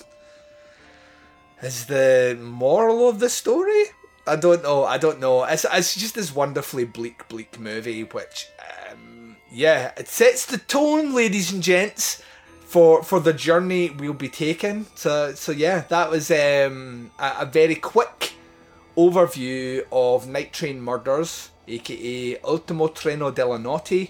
is 1.61 1.85
the 1.85 2.37
moral 2.39 3.09
of 3.09 3.19
the 3.19 3.29
story? 3.29 3.83
I 4.25 4.37
don't 4.37 4.63
know 4.63 4.85
I 4.85 4.97
don't 4.97 5.19
know. 5.19 5.43
It's, 5.43 5.65
it's 5.71 5.95
just 5.95 6.15
this 6.15 6.33
wonderfully 6.33 6.85
bleak 6.85 7.27
bleak 7.27 7.59
movie 7.59 8.03
which 8.03 8.47
yeah 9.53 9.91
it 9.95 10.07
sets 10.07 10.45
the 10.45 10.57
tone 10.57 11.13
ladies 11.13 11.53
and 11.53 11.63
gents 11.63 12.21
for 12.73 13.03
for 13.03 13.19
the 13.19 13.33
journey 13.33 13.91
we'll 13.91 14.13
be 14.13 14.27
taking. 14.27 14.87
So 14.95 15.35
so 15.35 15.51
yeah, 15.51 15.81
that 15.89 16.09
was 16.09 16.31
um, 16.31 17.11
a, 17.19 17.35
a, 17.41 17.45
very 17.45 17.75
quick 17.75 18.33
overview 18.97 19.85
of 19.91 20.27
Night 20.27 20.53
Train 20.53 20.81
Murders, 20.81 21.51
aka 21.67 22.39
Ultimo 22.39 22.87
Treno 22.87 23.31
della 23.31 23.59
Notte, 23.59 24.09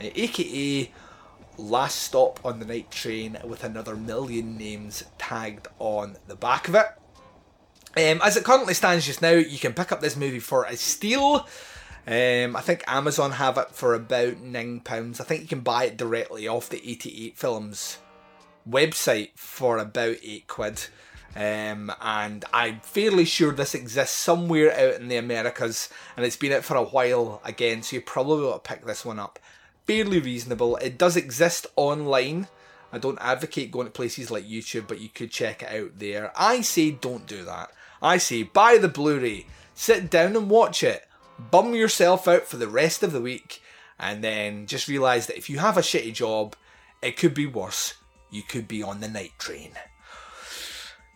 aka 0.00 0.90
Last 1.56 2.02
Stop 2.02 2.40
on 2.44 2.58
the 2.58 2.66
Night 2.66 2.90
Train, 2.90 3.38
with 3.44 3.62
another 3.62 3.94
million 3.94 4.58
names 4.58 5.04
tagged 5.16 5.68
on 5.78 6.16
the 6.26 6.34
back 6.34 6.66
of 6.66 6.74
it. 6.74 6.86
Um, 7.96 8.20
as 8.24 8.36
it 8.36 8.42
currently 8.42 8.74
stands 8.74 9.06
just 9.06 9.22
now, 9.22 9.30
you 9.30 9.58
can 9.58 9.72
pick 9.72 9.92
up 9.92 10.00
this 10.00 10.16
movie 10.16 10.40
for 10.40 10.64
a 10.64 10.76
steal. 10.76 11.46
Um, 12.06 12.56
I 12.56 12.60
think 12.60 12.82
Amazon 12.86 13.32
have 13.32 13.58
it 13.58 13.72
for 13.72 13.94
about 13.94 14.40
nine 14.40 14.80
pounds. 14.80 15.20
I 15.20 15.24
think 15.24 15.42
you 15.42 15.48
can 15.48 15.60
buy 15.60 15.84
it 15.84 15.96
directly 15.96 16.48
off 16.48 16.68
the 16.68 16.78
88 16.78 17.36
Films 17.36 17.98
website 18.68 19.30
for 19.36 19.78
about 19.78 20.16
eight 20.22 20.46
quid. 20.46 20.86
Um, 21.36 21.92
and 22.00 22.44
I'm 22.52 22.80
fairly 22.80 23.24
sure 23.24 23.52
this 23.52 23.74
exists 23.74 24.16
somewhere 24.16 24.72
out 24.72 25.00
in 25.00 25.08
the 25.08 25.16
Americas, 25.16 25.88
and 26.16 26.26
it's 26.26 26.36
been 26.36 26.52
out 26.52 26.64
for 26.64 26.76
a 26.76 26.82
while 26.82 27.40
again, 27.44 27.82
so 27.82 27.96
you 27.96 28.02
probably 28.02 28.46
want 28.46 28.64
to 28.64 28.68
pick 28.68 28.84
this 28.84 29.04
one 29.04 29.20
up. 29.20 29.38
Fairly 29.86 30.18
reasonable. 30.18 30.76
It 30.76 30.98
does 30.98 31.16
exist 31.16 31.66
online. 31.76 32.48
I 32.92 32.98
don't 32.98 33.18
advocate 33.20 33.70
going 33.70 33.86
to 33.86 33.92
places 33.92 34.30
like 34.30 34.44
YouTube, 34.48 34.88
but 34.88 35.00
you 35.00 35.08
could 35.08 35.30
check 35.30 35.62
it 35.62 35.72
out 35.72 35.98
there. 35.98 36.32
I 36.36 36.62
say 36.62 36.90
don't 36.90 37.26
do 37.26 37.44
that. 37.44 37.70
I 38.02 38.16
say 38.18 38.42
buy 38.42 38.78
the 38.78 38.88
Blu 38.88 39.20
ray, 39.20 39.46
sit 39.74 40.10
down 40.10 40.34
and 40.34 40.50
watch 40.50 40.82
it 40.82 41.06
bum 41.50 41.74
yourself 41.74 42.28
out 42.28 42.46
for 42.46 42.56
the 42.56 42.68
rest 42.68 43.02
of 43.02 43.12
the 43.12 43.20
week, 43.20 43.62
and 43.98 44.22
then 44.22 44.66
just 44.66 44.88
realise 44.88 45.26
that 45.26 45.38
if 45.38 45.48
you 45.48 45.58
have 45.58 45.76
a 45.76 45.82
shitty 45.82 46.14
job, 46.14 46.56
it 47.02 47.16
could 47.16 47.34
be 47.34 47.46
worse. 47.46 47.94
You 48.30 48.42
could 48.42 48.68
be 48.68 48.82
on 48.82 49.00
the 49.00 49.08
night 49.08 49.32
train. 49.38 49.72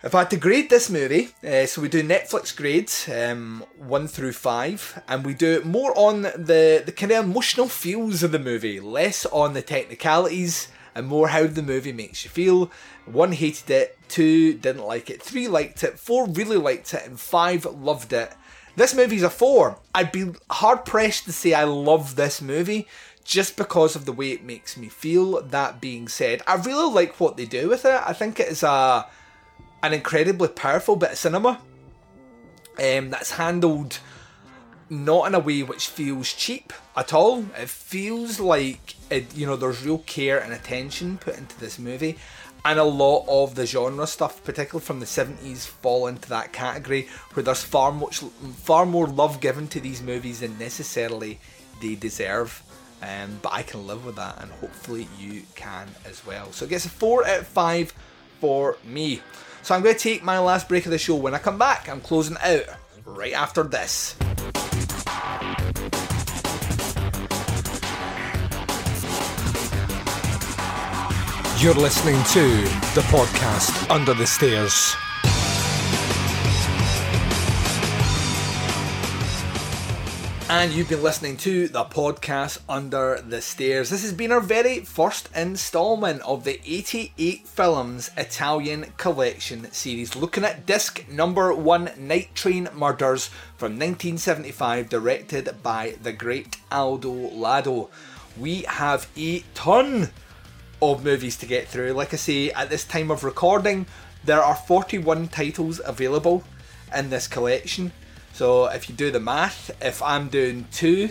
If 0.02 0.14
I 0.14 0.18
had 0.18 0.30
to 0.30 0.36
grade 0.36 0.68
this 0.68 0.90
movie, 0.90 1.30
uh, 1.42 1.64
so 1.64 1.80
we 1.80 1.88
do 1.88 2.02
Netflix 2.02 2.54
grades, 2.54 3.08
um, 3.08 3.64
one 3.78 4.06
through 4.06 4.32
five, 4.32 5.02
and 5.08 5.24
we 5.24 5.32
do 5.32 5.52
it 5.52 5.64
more 5.64 5.96
on 5.96 6.22
the, 6.22 6.82
the 6.84 6.92
kind 6.92 7.10
of 7.12 7.24
emotional 7.24 7.68
feels 7.68 8.22
of 8.22 8.30
the 8.30 8.38
movie, 8.38 8.80
less 8.80 9.24
on 9.24 9.54
the 9.54 9.62
technicalities, 9.62 10.68
and 10.94 11.06
more 11.06 11.28
how 11.28 11.46
the 11.46 11.62
movie 11.62 11.92
makes 11.92 12.22
you 12.22 12.30
feel. 12.30 12.70
One 13.06 13.32
hated 13.32 13.70
it, 13.70 13.98
two 14.08 14.52
didn't 14.52 14.84
like 14.84 15.08
it, 15.08 15.22
three 15.22 15.48
liked 15.48 15.82
it, 15.82 15.98
four 15.98 16.28
really 16.28 16.58
liked 16.58 16.92
it, 16.92 17.06
and 17.06 17.18
five 17.18 17.64
loved 17.64 18.12
it. 18.12 18.34
This 18.76 18.94
movie's 18.94 19.22
a 19.22 19.30
four. 19.30 19.78
I'd 19.94 20.12
be 20.12 20.32
hard 20.50 20.84
pressed 20.84 21.24
to 21.26 21.32
say 21.32 21.54
I 21.54 21.64
love 21.64 22.16
this 22.16 22.42
movie 22.42 22.88
just 23.24 23.56
because 23.56 23.96
of 23.96 24.04
the 24.04 24.12
way 24.12 24.32
it 24.32 24.44
makes 24.44 24.76
me 24.76 24.88
feel. 24.88 25.40
That 25.42 25.80
being 25.80 26.08
said, 26.08 26.42
I 26.46 26.56
really 26.56 26.92
like 26.92 27.20
what 27.20 27.36
they 27.36 27.46
do 27.46 27.68
with 27.68 27.84
it. 27.84 28.00
I 28.04 28.12
think 28.12 28.40
it 28.40 28.48
is 28.48 28.62
a 28.62 29.06
an 29.82 29.92
incredibly 29.92 30.48
powerful 30.48 30.96
bit 30.96 31.12
of 31.12 31.18
cinema 31.18 31.60
um, 32.78 33.10
that's 33.10 33.32
handled 33.32 33.98
not 34.88 35.26
in 35.26 35.34
a 35.34 35.38
way 35.38 35.62
which 35.62 35.88
feels 35.88 36.32
cheap 36.32 36.72
at 36.96 37.12
all. 37.12 37.44
It 37.58 37.68
feels 37.68 38.40
like 38.40 38.94
it, 39.10 39.34
you 39.34 39.46
know 39.46 39.56
there's 39.56 39.84
real 39.84 39.98
care 39.98 40.38
and 40.38 40.52
attention 40.52 41.18
put 41.18 41.36
into 41.38 41.58
this 41.60 41.78
movie, 41.78 42.18
and 42.64 42.78
a 42.78 42.84
lot 42.84 43.24
of 43.28 43.54
the 43.54 43.66
genre 43.66 44.06
stuff, 44.06 44.42
particularly 44.42 44.84
from 44.84 45.00
the 45.00 45.06
70s, 45.06 45.66
fall 45.66 46.06
into 46.06 46.28
that 46.30 46.52
category 46.52 47.08
where 47.34 47.42
there's 47.42 47.62
far 47.62 47.92
much 47.92 48.18
far 48.56 48.86
more 48.86 49.06
love 49.06 49.40
given 49.40 49.68
to 49.68 49.80
these 49.80 50.02
movies 50.02 50.40
than 50.40 50.58
necessarily 50.58 51.38
they 51.82 51.94
deserve. 51.94 52.62
Um, 53.02 53.38
but 53.42 53.52
I 53.52 53.62
can 53.62 53.86
live 53.86 54.06
with 54.06 54.16
that, 54.16 54.40
and 54.40 54.50
hopefully 54.52 55.06
you 55.18 55.42
can 55.54 55.88
as 56.06 56.24
well. 56.24 56.52
So 56.52 56.64
it 56.64 56.70
gets 56.70 56.86
a 56.86 56.90
four 56.90 57.26
out 57.26 57.40
of 57.40 57.46
five 57.46 57.92
for 58.40 58.78
me. 58.82 59.20
So 59.62 59.74
I'm 59.74 59.82
going 59.82 59.94
to 59.94 60.00
take 60.00 60.22
my 60.22 60.38
last 60.38 60.68
break 60.68 60.86
of 60.86 60.90
the 60.90 60.98
show. 60.98 61.16
When 61.16 61.34
I 61.34 61.38
come 61.38 61.58
back, 61.58 61.88
I'm 61.88 62.00
closing 62.00 62.36
out 62.42 62.64
right 63.04 63.34
after 63.34 63.62
this. 63.62 64.16
You're 71.64 71.72
listening 71.72 72.22
to 72.24 72.60
the 72.92 73.00
podcast 73.08 73.90
Under 73.90 74.12
the 74.12 74.26
Stairs. 74.26 74.94
And 80.50 80.74
you've 80.74 80.90
been 80.90 81.02
listening 81.02 81.38
to 81.38 81.68
the 81.68 81.84
podcast 81.84 82.60
Under 82.68 83.18
the 83.26 83.40
Stairs. 83.40 83.88
This 83.88 84.02
has 84.02 84.12
been 84.12 84.30
our 84.30 84.42
very 84.42 84.80
first 84.80 85.30
installment 85.34 86.20
of 86.20 86.44
the 86.44 86.60
88 86.66 87.48
Films 87.48 88.10
Italian 88.14 88.92
Collection 88.98 89.72
series, 89.72 90.14
looking 90.14 90.44
at 90.44 90.66
disc 90.66 91.06
number 91.10 91.54
one 91.54 91.92
Night 91.96 92.34
Train 92.34 92.68
Murders 92.74 93.28
from 93.56 93.78
1975, 93.78 94.90
directed 94.90 95.62
by 95.62 95.94
the 96.02 96.12
great 96.12 96.58
Aldo 96.70 97.10
Lado. 97.10 97.88
We 98.36 98.64
have 98.68 99.08
a 99.16 99.40
ton 99.54 100.10
of 100.80 101.04
movies 101.04 101.36
to 101.38 101.46
get 101.46 101.68
through. 101.68 101.92
Like 101.92 102.12
I 102.12 102.16
say, 102.16 102.50
at 102.50 102.70
this 102.70 102.84
time 102.84 103.10
of 103.10 103.24
recording, 103.24 103.86
there 104.24 104.42
are 104.42 104.54
41 104.56 105.28
titles 105.28 105.80
available 105.84 106.44
in 106.94 107.10
this 107.10 107.26
collection. 107.26 107.92
So 108.32 108.66
if 108.66 108.88
you 108.88 108.94
do 108.94 109.10
the 109.10 109.20
math, 109.20 109.70
if 109.82 110.02
I'm 110.02 110.28
doing 110.28 110.66
two 110.72 111.10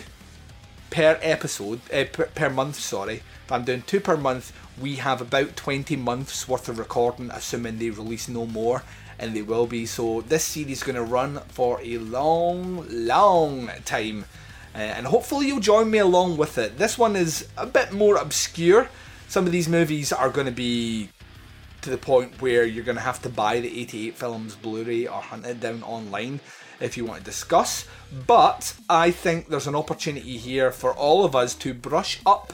per 0.90 1.18
episode, 1.22 1.80
uh, 1.92 2.04
per, 2.12 2.26
per 2.26 2.50
month, 2.50 2.76
sorry, 2.76 3.22
if 3.44 3.52
I'm 3.52 3.64
doing 3.64 3.82
two 3.82 4.00
per 4.00 4.16
month, 4.16 4.52
we 4.80 4.96
have 4.96 5.20
about 5.20 5.56
20 5.56 5.96
months 5.96 6.48
worth 6.48 6.68
of 6.68 6.78
recording, 6.78 7.30
assuming 7.30 7.78
they 7.78 7.90
release 7.90 8.28
no 8.28 8.46
more, 8.46 8.82
and 9.18 9.34
they 9.34 9.42
will 9.42 9.66
be. 9.66 9.86
So 9.86 10.22
this 10.22 10.44
series 10.44 10.78
is 10.78 10.82
going 10.82 10.96
to 10.96 11.02
run 11.02 11.40
for 11.48 11.80
a 11.82 11.98
long, 11.98 12.86
long 12.90 13.70
time. 13.84 14.24
Uh, 14.74 14.78
and 14.78 15.06
hopefully 15.06 15.46
you'll 15.46 15.60
join 15.60 15.90
me 15.90 15.98
along 15.98 16.36
with 16.36 16.58
it. 16.58 16.78
This 16.78 16.98
one 16.98 17.14
is 17.14 17.46
a 17.56 17.66
bit 17.66 17.92
more 17.92 18.16
obscure. 18.16 18.88
Some 19.34 19.46
of 19.46 19.52
these 19.52 19.68
movies 19.68 20.12
are 20.12 20.30
going 20.30 20.46
to 20.46 20.52
be 20.52 21.08
to 21.80 21.90
the 21.90 21.98
point 21.98 22.40
where 22.40 22.64
you're 22.64 22.84
going 22.84 22.98
to 22.98 23.02
have 23.02 23.20
to 23.22 23.28
buy 23.28 23.58
the 23.58 23.80
88 23.80 24.14
films 24.14 24.54
Blu-ray 24.54 25.08
or 25.08 25.20
hunt 25.20 25.44
it 25.44 25.58
down 25.58 25.82
online 25.82 26.38
if 26.78 26.96
you 26.96 27.04
want 27.04 27.18
to 27.18 27.24
discuss. 27.24 27.84
But 28.28 28.76
I 28.88 29.10
think 29.10 29.48
there's 29.48 29.66
an 29.66 29.74
opportunity 29.74 30.36
here 30.36 30.70
for 30.70 30.92
all 30.92 31.24
of 31.24 31.34
us 31.34 31.56
to 31.56 31.74
brush 31.74 32.20
up 32.24 32.52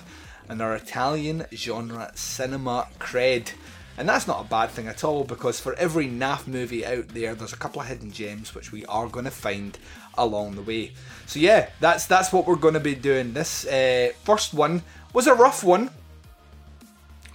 on 0.49 0.63
our 0.63 0.75
Italian 0.75 1.45
genre 1.53 2.13
cinema 2.15 2.89
cred. 2.99 3.53
And 3.99 4.09
that's 4.09 4.27
not 4.27 4.47
a 4.47 4.49
bad 4.49 4.71
thing 4.71 4.89
at 4.89 5.05
all 5.05 5.25
because 5.25 5.61
for 5.61 5.75
every 5.75 6.07
NAF 6.07 6.47
movie 6.47 6.87
out 6.87 7.09
there, 7.09 7.35
there's 7.35 7.53
a 7.53 7.59
couple 7.59 7.83
of 7.83 7.89
hidden 7.89 8.11
gems 8.11 8.55
which 8.55 8.73
we 8.73 8.87
are 8.87 9.07
going 9.07 9.27
to 9.27 9.31
find 9.31 9.77
along 10.17 10.55
the 10.55 10.63
way. 10.63 10.93
So 11.27 11.41
yeah, 11.41 11.69
that's 11.79 12.07
that's 12.07 12.33
what 12.33 12.47
we're 12.47 12.57
going 12.57 12.73
to 12.73 12.81
be 12.81 12.95
doing. 12.95 13.35
This 13.35 13.67
uh, 13.67 14.13
first 14.25 14.55
one 14.55 14.83
was 15.13 15.27
a 15.27 15.35
rough 15.35 15.63
one. 15.63 15.91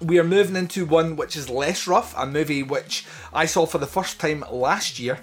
We 0.02 0.20
are 0.20 0.24
moving 0.24 0.56
into 0.56 0.86
one 0.86 1.16
which 1.16 1.36
is 1.36 1.50
less 1.50 1.88
rough, 1.88 2.14
a 2.18 2.26
movie 2.26 2.64
which 2.64 3.06
I 3.34 3.46
saw 3.46 3.66
for 3.66 3.78
the 3.78 3.88
first 3.88 4.20
time 4.20 4.44
last 4.52 5.00
year 5.00 5.20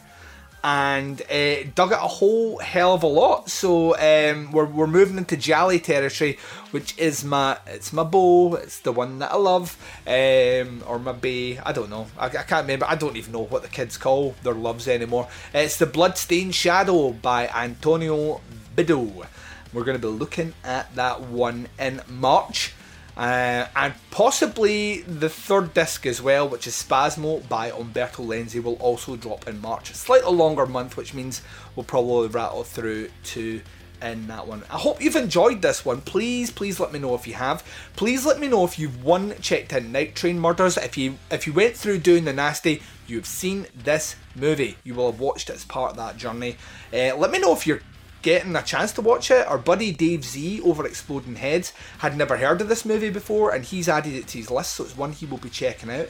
and 0.65 1.23
uh, 1.23 1.65
dug 1.75 1.91
it 1.91 1.99
a 1.99 2.09
whole 2.09 2.59
hell 2.59 2.95
of 2.95 3.03
a 3.03 3.07
lot. 3.07 3.51
So 3.51 3.97
um, 3.97 4.53
we're, 4.53 4.65
we're 4.65 4.87
moving 4.87 5.19
into 5.19 5.37
giallo 5.37 5.77
territory, 5.79 6.39
which 6.71 6.97
is 6.99 7.25
my 7.25 7.59
it's 7.67 7.93
my 7.93 8.05
bow. 8.05 8.55
It's 8.55 8.79
the 8.81 8.93
one 8.93 9.19
that 9.19 9.33
I 9.33 9.37
love, 9.37 9.77
um, 10.07 10.85
or 10.87 10.99
my 10.99 11.13
bay. 11.13 11.59
I 11.59 11.73
don't 11.73 11.91
know. 11.91 12.07
I, 12.19 12.27
I, 12.27 12.29
can't 12.29 12.63
remember. 12.63 12.87
I 12.89 12.95
don't 12.95 13.17
even 13.17 13.33
know 13.33 13.45
what 13.45 13.63
the 13.63 13.69
kids 13.69 13.97
call 13.97 14.35
their 14.43 14.55
loves 14.55 14.87
anymore. 14.87 15.29
It's 15.53 15.79
the 15.79 15.87
Bloodstained 15.87 16.55
Shadow 16.55 17.11
by 17.13 17.49
Antonio 17.49 18.41
Bido. 18.77 19.27
We're 19.73 19.85
going 19.85 19.99
to 20.01 20.07
be 20.07 20.13
looking 20.13 20.55
at 20.65 20.95
that 20.95 21.23
one 21.23 21.69
in 21.79 22.03
March. 22.09 22.75
Uh, 23.17 23.67
and 23.77 23.95
possibly 24.11 25.03
the 25.03 25.29
third 25.29 25.75
disc 25.75 26.07
as 26.07 26.23
well, 26.23 26.49
which 26.49 26.67
is 26.67 26.75
Spasmo 26.75 27.47
by 27.49 27.71
Umberto 27.71 28.23
Lenzi, 28.23 28.63
will 28.63 28.77
also 28.77 29.17
drop 29.17 29.47
in 29.47 29.61
March. 29.61 29.93
Slightly 29.95 30.33
longer 30.33 30.67
month, 30.67 30.97
which 30.97 31.13
means 31.13 31.43
we'll 31.77 31.85
probably 31.85 32.29
rattle 32.29 32.65
through 32.65 33.11
to 33.25 33.61
in 34.03 34.27
that 34.27 34.47
one. 34.47 34.63
I 34.71 34.79
hope 34.79 35.01
you've 35.01 35.17
enjoyed 35.17 35.63
this 35.63 35.85
one. 35.85 36.01
Please, 36.01 36.51
please 36.51 36.81
let 36.81 36.93
me 36.93 36.99
know 36.99 37.15
if 37.15 37.27
you 37.27 37.35
have. 37.35 37.65
Please 37.97 38.27
let 38.27 38.41
me 38.41 38.49
know 38.49 38.65
if 38.65 38.79
you've 38.79 39.05
one 39.05 39.35
checked 39.41 39.73
in 39.73 39.93
Night 39.93 40.15
Train 40.15 40.39
Murders. 40.39 40.77
If 40.77 40.97
you 40.99 41.19
if 41.31 41.47
you 41.47 41.53
went 41.53 41.77
through 41.77 41.99
doing 41.99 42.25
the 42.25 42.33
nasty, 42.33 42.83
you've 43.07 43.27
seen 43.27 43.67
this 43.75 44.17
movie. 44.35 44.77
You 44.85 44.95
will 44.95 45.11
have 45.11 45.21
watched 45.21 45.51
it 45.51 45.55
as 45.55 45.65
part 45.65 45.93
of 45.93 45.97
that 45.99 46.17
journey. 46.17 46.57
Uh, 46.93 47.17
let 47.17 47.31
me 47.31 47.39
know 47.39 47.53
if 47.53 47.67
you're 47.67 47.81
getting 48.23 48.57
a 48.57 48.63
chance 48.63 48.93
to 48.93 49.03
watch 49.03 49.31
it. 49.31 49.47
Our 49.47 49.59
buddy 49.59 49.93
Dave 49.93 50.25
Z 50.25 50.61
over 50.63 50.87
Exploding 50.87 51.37
Heads 51.37 51.73
had 51.99 52.17
never 52.17 52.37
heard 52.37 52.61
of 52.61 52.69
this 52.69 52.85
movie 52.85 53.11
before, 53.11 53.53
and 53.53 53.65
he's 53.65 53.89
added 53.89 54.15
it 54.15 54.29
to 54.29 54.39
his 54.39 54.51
list, 54.51 54.75
so 54.75 54.85
it's 54.85 54.97
one 54.97 55.13
he 55.13 55.27
will 55.27 55.39
be 55.39 55.51
checking 55.51 55.91
out. 55.91 56.09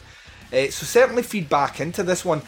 Uh, 0.53 0.71
so 0.71 0.85
certainly 0.85 1.23
feedback 1.23 1.81
into 1.81 2.03
this 2.03 2.25
one. 2.25 2.43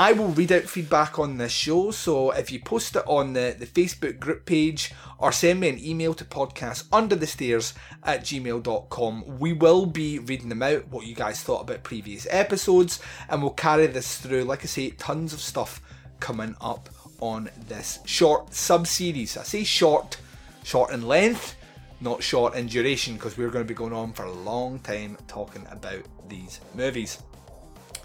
I 0.00 0.12
will 0.12 0.28
read 0.28 0.52
out 0.52 0.62
feedback 0.62 1.18
on 1.18 1.38
this 1.38 1.50
show, 1.50 1.90
so 1.90 2.30
if 2.30 2.52
you 2.52 2.60
post 2.60 2.94
it 2.94 3.02
on 3.06 3.32
the, 3.32 3.56
the 3.58 3.66
Facebook 3.66 4.20
group 4.20 4.46
page 4.46 4.94
or 5.18 5.32
send 5.32 5.58
me 5.58 5.68
an 5.70 5.84
email 5.84 6.14
to 6.14 6.24
podcast 6.24 6.84
under 6.92 7.16
the 7.16 7.26
stairs 7.26 7.74
at 8.04 8.20
gmail.com, 8.20 9.40
we 9.40 9.52
will 9.52 9.86
be 9.86 10.20
reading 10.20 10.50
them 10.50 10.62
out, 10.62 10.86
what 10.86 11.04
you 11.04 11.16
guys 11.16 11.42
thought 11.42 11.62
about 11.62 11.82
previous 11.82 12.28
episodes, 12.30 13.00
and 13.28 13.42
we'll 13.42 13.50
carry 13.50 13.88
this 13.88 14.18
through. 14.18 14.44
Like 14.44 14.62
I 14.62 14.66
say, 14.66 14.90
tons 14.90 15.32
of 15.32 15.40
stuff 15.40 15.80
coming 16.20 16.54
up 16.60 16.88
on 17.20 17.50
this 17.68 17.98
short 18.04 18.54
sub 18.54 18.86
series. 18.86 19.36
I 19.36 19.42
say 19.42 19.64
short, 19.64 20.18
short 20.64 20.92
in 20.92 21.06
length, 21.06 21.56
not 22.00 22.22
short 22.22 22.54
in 22.54 22.66
duration, 22.66 23.14
because 23.14 23.36
we're 23.36 23.50
going 23.50 23.64
to 23.64 23.68
be 23.68 23.74
going 23.74 23.92
on 23.92 24.12
for 24.12 24.24
a 24.24 24.32
long 24.32 24.78
time 24.80 25.16
talking 25.26 25.66
about 25.70 26.04
these 26.28 26.60
movies. 26.74 27.22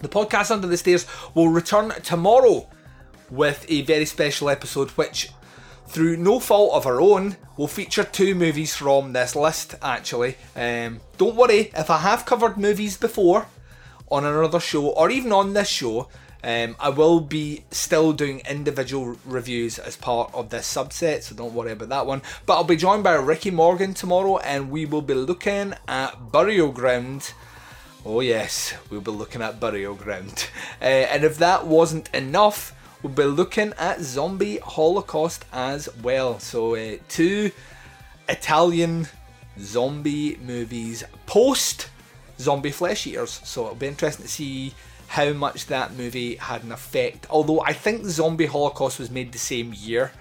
The 0.01 0.09
podcast 0.09 0.51
Under 0.51 0.68
the 0.68 0.78
Stairs 0.78 1.05
will 1.34 1.49
return 1.49 1.89
tomorrow 2.03 2.68
with 3.30 3.66
a 3.70 3.84
very 3.84 4.05
special 4.05 4.49
episode, 4.49 4.89
which, 4.91 5.30
through 5.88 6.18
no 6.18 6.39
fault 6.39 6.74
of 6.74 6.86
our 6.86 6.99
own, 6.99 7.38
will 7.55 7.68
feature 7.68 8.03
two 8.03 8.36
movies 8.36 8.76
from 8.76 9.14
this 9.14 9.36
list. 9.36 9.76
Actually, 9.82 10.36
um, 10.55 10.99
don't 11.18 11.36
worry 11.36 11.72
if 11.76 11.89
I 11.89 11.99
have 11.99 12.26
covered 12.26 12.57
movies 12.57 12.97
before 12.97 13.47
on 14.09 14.26
another 14.26 14.59
show 14.59 14.88
or 14.88 15.09
even 15.09 15.32
on 15.32 15.53
this 15.53 15.70
show. 15.70 16.09
Um, 16.44 16.76
I 16.78 16.89
will 16.89 17.22
be 17.22 17.64
still 17.72 18.12
doing 18.12 18.41
individual 18.50 19.18
reviews 19.26 19.80
as 19.80 19.96
part 19.96 20.34
of 20.34 20.50
this 20.50 20.72
subset, 20.72 21.24
so 21.24 21.36
don't 21.36 21.54
worry 21.54 21.72
about 21.72 21.89
that 21.89 22.06
one. 22.06 22.22
But 22.46 22.56
I'll 22.56 22.66
be 22.66 22.76
joined 22.76 23.04
by 23.04 23.14
Ricky 23.14 23.50
Morgan 23.50 23.94
tomorrow, 23.94 24.39
and 24.39 24.70
we 24.70 24.86
will 24.86 25.02
be 25.02 25.14
looking 25.14 25.74
at 25.88 26.32
Burial 26.34 26.72
Ground. 26.72 27.34
Oh, 28.06 28.20
yes, 28.20 28.74
we'll 28.89 29.00
be 29.00 29.12
looking 29.12 29.41
at 29.41 29.60
Burial 29.60 29.96
Ground. 29.96 30.50
Uh, 30.82 31.08
and 31.14 31.24
if 31.24 31.38
that 31.38 31.66
wasn't 31.66 32.14
enough, 32.14 32.74
we'll 33.02 33.14
be 33.14 33.24
looking 33.24 33.72
at 33.78 34.02
Zombie 34.02 34.58
Holocaust 34.58 35.46
as 35.54 35.88
well. 36.02 36.39
So, 36.39 36.76
uh, 36.76 36.98
two 37.08 37.52
Italian 38.28 39.08
zombie 39.58 40.38
movies 40.46 41.06
post 41.26 41.88
Zombie 42.38 42.72
Flesh 42.72 43.08
Eaters. 43.08 43.39
So, 43.46 43.64
it'll 43.64 43.76
be 43.76 43.88
interesting 43.88 44.26
to 44.26 44.30
see 44.32 44.74
how 45.14 45.32
much 45.32 45.68
that 45.68 45.93
movie 45.93 46.38
had 46.38 46.64
an 46.64 46.72
effect. 46.72 47.28
Although 47.30 47.61
I 47.61 47.72
think 47.72 48.03
Zombie 48.05 48.47
Holocaust 48.47 48.97
was 48.97 49.11
made 49.11 49.32
the 49.32 49.38
same 49.38 49.72
year 49.72 50.11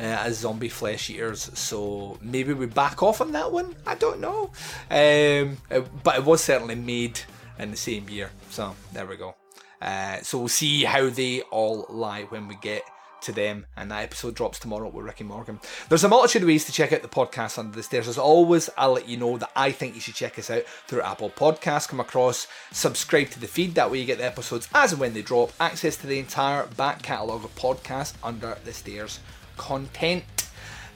uh, 0.00 0.02
as 0.02 0.38
Zombie 0.38 0.68
Flesh 0.68 1.10
Eaters, 1.10 1.48
so 1.54 2.18
maybe 2.20 2.52
we 2.52 2.66
back 2.66 3.04
off 3.04 3.20
on 3.20 3.30
that 3.32 3.52
one. 3.52 3.76
I 3.86 3.94
don't 3.94 4.18
know, 4.18 4.50
um, 4.90 5.58
but 6.02 6.16
it 6.16 6.24
was 6.24 6.42
certainly 6.42 6.74
made 6.74 7.20
in 7.60 7.70
the 7.70 7.76
same 7.76 8.08
year. 8.08 8.32
So 8.50 8.74
there 8.92 9.06
we 9.06 9.16
go. 9.16 9.36
Uh, 9.80 10.16
so 10.22 10.38
we'll 10.38 10.48
see 10.48 10.82
how 10.82 11.08
they 11.08 11.42
all 11.42 11.86
lie 11.88 12.24
when 12.24 12.48
we 12.48 12.56
get 12.56 12.82
to 13.22 13.32
them, 13.32 13.66
and 13.76 13.90
that 13.90 14.02
episode 14.02 14.34
drops 14.34 14.58
tomorrow 14.58 14.88
with 14.88 15.06
Ricky 15.06 15.24
Morgan. 15.24 15.60
There's 15.88 16.04
a 16.04 16.08
multitude 16.08 16.42
of 16.42 16.48
ways 16.48 16.64
to 16.66 16.72
check 16.72 16.92
out 16.92 17.02
the 17.02 17.08
podcast 17.08 17.58
Under 17.58 17.74
the 17.74 17.82
Stairs. 17.82 18.08
As 18.08 18.18
always, 18.18 18.70
I'll 18.76 18.92
let 18.92 19.08
you 19.08 19.16
know 19.16 19.38
that 19.38 19.50
I 19.56 19.72
think 19.72 19.94
you 19.94 20.00
should 20.00 20.14
check 20.14 20.38
us 20.38 20.50
out 20.50 20.64
through 20.86 21.02
Apple 21.02 21.30
Podcasts. 21.30 21.88
Come 21.88 22.00
across, 22.00 22.46
subscribe 22.70 23.30
to 23.30 23.40
the 23.40 23.46
feed, 23.46 23.74
that 23.74 23.90
way 23.90 23.98
you 23.98 24.04
get 24.04 24.18
the 24.18 24.24
episodes 24.24 24.68
as 24.74 24.92
and 24.92 25.00
when 25.00 25.14
they 25.14 25.22
drop, 25.22 25.52
access 25.60 25.96
to 25.96 26.06
the 26.06 26.18
entire 26.18 26.66
back 26.66 27.02
catalogue 27.02 27.44
of 27.44 27.54
podcasts 27.54 28.14
Under 28.22 28.56
the 28.64 28.72
Stairs 28.72 29.20
content. 29.56 30.24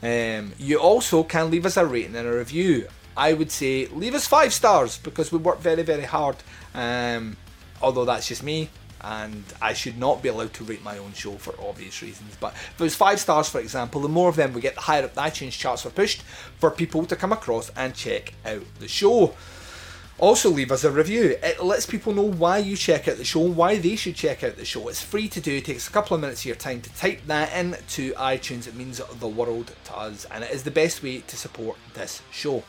Um, 0.02 0.52
you 0.58 0.78
also 0.78 1.22
can 1.22 1.50
leave 1.50 1.66
us 1.66 1.76
a 1.76 1.86
rating 1.86 2.16
and 2.16 2.28
a 2.28 2.32
review. 2.32 2.88
I 3.16 3.32
would 3.32 3.50
say 3.50 3.86
leave 3.86 4.14
us 4.14 4.26
five 4.26 4.52
stars 4.52 4.98
because 4.98 5.32
we 5.32 5.38
work 5.38 5.60
very, 5.60 5.82
very 5.82 6.04
hard. 6.04 6.36
Um, 6.74 7.36
although 7.80 8.04
that's 8.04 8.28
just 8.28 8.42
me, 8.42 8.68
and 9.06 9.44
I 9.62 9.72
should 9.72 9.98
not 9.98 10.20
be 10.20 10.28
allowed 10.28 10.52
to 10.54 10.64
rate 10.64 10.82
my 10.82 10.98
own 10.98 11.12
show 11.12 11.36
for 11.36 11.54
obvious 11.60 12.02
reasons. 12.02 12.36
But 12.40 12.54
if 12.54 12.80
it 12.80 12.82
was 12.82 12.96
five 12.96 13.20
stars, 13.20 13.48
for 13.48 13.60
example, 13.60 14.00
the 14.00 14.08
more 14.08 14.28
of 14.28 14.34
them 14.34 14.52
we 14.52 14.60
get, 14.60 14.74
the 14.74 14.80
higher 14.80 15.04
up 15.04 15.14
the 15.14 15.20
iTunes 15.20 15.52
charts 15.52 15.86
are 15.86 15.90
pushed 15.90 16.22
for 16.58 16.72
people 16.72 17.06
to 17.06 17.14
come 17.14 17.32
across 17.32 17.70
and 17.76 17.94
check 17.94 18.34
out 18.44 18.64
the 18.80 18.88
show. 18.88 19.34
Also, 20.18 20.50
leave 20.50 20.72
us 20.72 20.82
a 20.82 20.90
review. 20.90 21.36
It 21.40 21.62
lets 21.62 21.86
people 21.86 22.14
know 22.14 22.22
why 22.22 22.58
you 22.58 22.74
check 22.74 23.06
out 23.06 23.16
the 23.16 23.24
show, 23.24 23.40
why 23.40 23.76
they 23.76 23.94
should 23.94 24.16
check 24.16 24.42
out 24.42 24.56
the 24.56 24.64
show. 24.64 24.88
It's 24.88 25.02
free 25.02 25.28
to 25.28 25.40
do, 25.40 25.58
it 25.58 25.66
takes 25.66 25.86
a 25.88 25.92
couple 25.92 26.14
of 26.14 26.20
minutes 26.20 26.40
of 26.40 26.46
your 26.46 26.56
time 26.56 26.80
to 26.80 26.94
type 26.96 27.20
that 27.26 27.52
in 27.52 27.76
to 27.90 28.12
iTunes. 28.14 28.66
It 28.66 28.74
means 28.74 29.00
the 29.20 29.28
world 29.28 29.72
to 29.84 29.96
us, 29.96 30.26
and 30.32 30.42
it 30.42 30.50
is 30.50 30.64
the 30.64 30.70
best 30.70 31.02
way 31.02 31.20
to 31.20 31.36
support 31.36 31.76
this 31.94 32.22
show. 32.32 32.64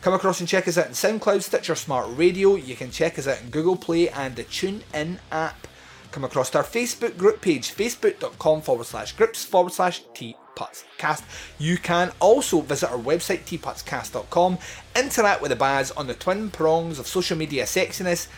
Come 0.00 0.14
across 0.14 0.40
and 0.40 0.48
check 0.48 0.66
us 0.68 0.78
out 0.78 0.86
in 0.86 0.92
SoundCloud, 0.92 1.42
Stitcher 1.42 1.74
Smart 1.74 2.08
Radio. 2.16 2.54
You 2.54 2.76
can 2.76 2.90
check 2.90 3.18
us 3.18 3.28
out 3.28 3.42
in 3.42 3.50
Google 3.50 3.76
Play 3.76 4.08
and 4.08 4.36
the 4.36 4.44
TuneIn 4.44 5.18
app. 5.30 5.66
Come 6.12 6.24
across 6.24 6.54
our 6.54 6.62
Facebook 6.62 7.16
group 7.16 7.40
page, 7.40 7.74
facebook.com 7.74 8.60
forward 8.60 8.84
slash 8.84 9.12
groups 9.12 9.46
forward 9.46 9.72
slash 9.72 10.02
teapotscast. 10.14 11.24
You 11.58 11.78
can 11.78 12.12
also 12.20 12.60
visit 12.60 12.90
our 12.90 12.98
website, 12.98 13.44
teapotscast.com, 13.44 14.58
interact 14.94 15.40
with 15.40 15.48
the 15.48 15.56
Baz 15.56 15.90
on 15.92 16.08
the 16.08 16.14
twin 16.14 16.50
prongs 16.50 16.98
of 16.98 17.06
social 17.06 17.38
media 17.38 17.64
sexiness, 17.64 18.28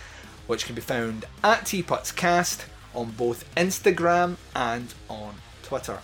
which 0.47 0.67
can 0.67 0.77
be 0.77 0.81
found 0.81 1.25
at 1.43 1.63
teapotscast 1.65 2.65
on 2.95 3.11
both 3.11 3.53
Instagram 3.57 4.37
and 4.55 4.95
on 5.09 5.35
Twitter. 5.65 5.99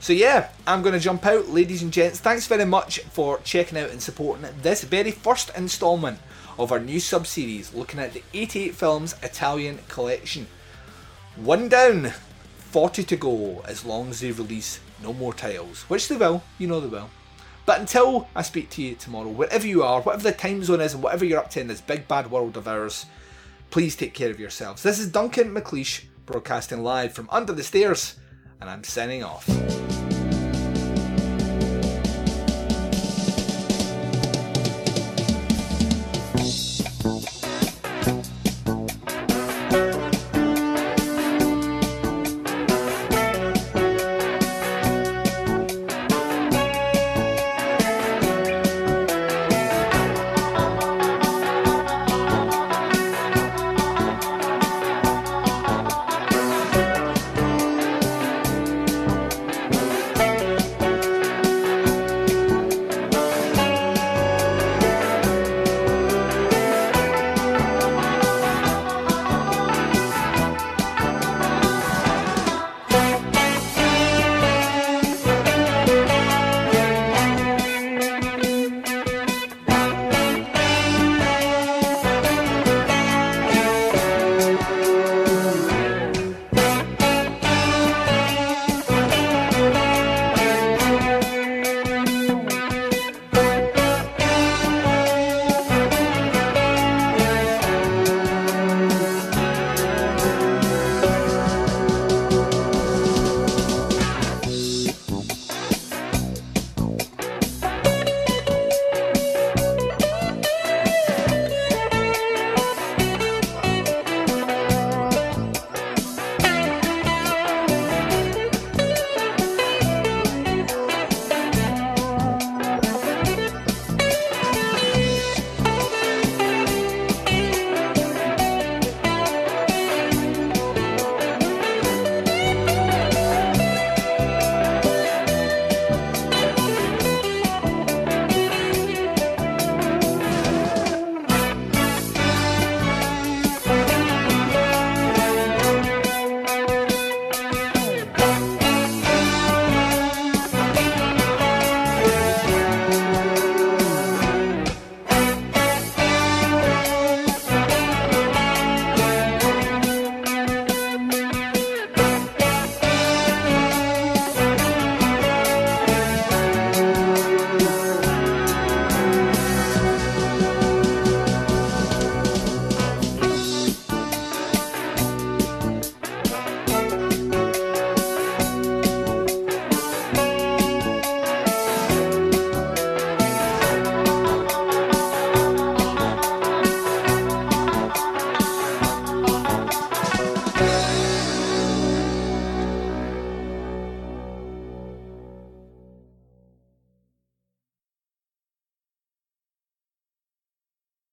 So 0.00 0.12
yeah, 0.12 0.50
I'm 0.66 0.82
going 0.82 0.92
to 0.92 1.00
jump 1.00 1.24
out, 1.24 1.48
ladies 1.48 1.82
and 1.82 1.90
gents. 1.90 2.20
Thanks 2.20 2.46
very 2.46 2.66
much 2.66 2.98
for 2.98 3.38
checking 3.38 3.78
out 3.78 3.88
and 3.88 4.02
supporting 4.02 4.46
this 4.60 4.84
very 4.84 5.10
first 5.10 5.56
instalment 5.56 6.18
of 6.58 6.70
our 6.70 6.80
new 6.80 7.00
sub-series 7.00 7.72
looking 7.72 7.98
at 7.98 8.12
the 8.12 8.22
88 8.34 8.74
Films 8.74 9.14
Italian 9.22 9.78
collection. 9.88 10.48
One 11.36 11.68
down, 11.68 12.12
40 12.70 13.02
to 13.04 13.16
go 13.16 13.60
as 13.66 13.84
long 13.84 14.10
as 14.10 14.20
they 14.20 14.30
release 14.30 14.78
no 15.02 15.12
more 15.12 15.34
titles, 15.34 15.82
which 15.84 16.06
they 16.06 16.16
will, 16.16 16.44
you 16.58 16.68
know 16.68 16.78
they 16.78 16.86
will. 16.86 17.10
But 17.66 17.80
until 17.80 18.28
I 18.36 18.42
speak 18.42 18.70
to 18.70 18.82
you 18.82 18.94
tomorrow, 18.94 19.28
wherever 19.28 19.66
you 19.66 19.82
are, 19.82 20.00
whatever 20.00 20.22
the 20.22 20.32
time 20.32 20.62
zone 20.62 20.80
is, 20.80 20.94
and 20.94 21.02
whatever 21.02 21.24
you're 21.24 21.40
up 21.40 21.50
to 21.50 21.60
in 21.60 21.66
this 21.66 21.80
big 21.80 22.06
bad 22.06 22.30
world 22.30 22.56
of 22.56 22.68
ours, 22.68 23.06
please 23.70 23.96
take 23.96 24.14
care 24.14 24.30
of 24.30 24.38
yourselves. 24.38 24.84
This 24.84 25.00
is 25.00 25.10
Duncan 25.10 25.52
McLeish 25.52 26.04
broadcasting 26.24 26.84
live 26.84 27.12
from 27.12 27.28
under 27.32 27.52
the 27.52 27.64
stairs, 27.64 28.14
and 28.60 28.70
I'm 28.70 28.84
signing 28.84 29.24
off. 29.24 29.48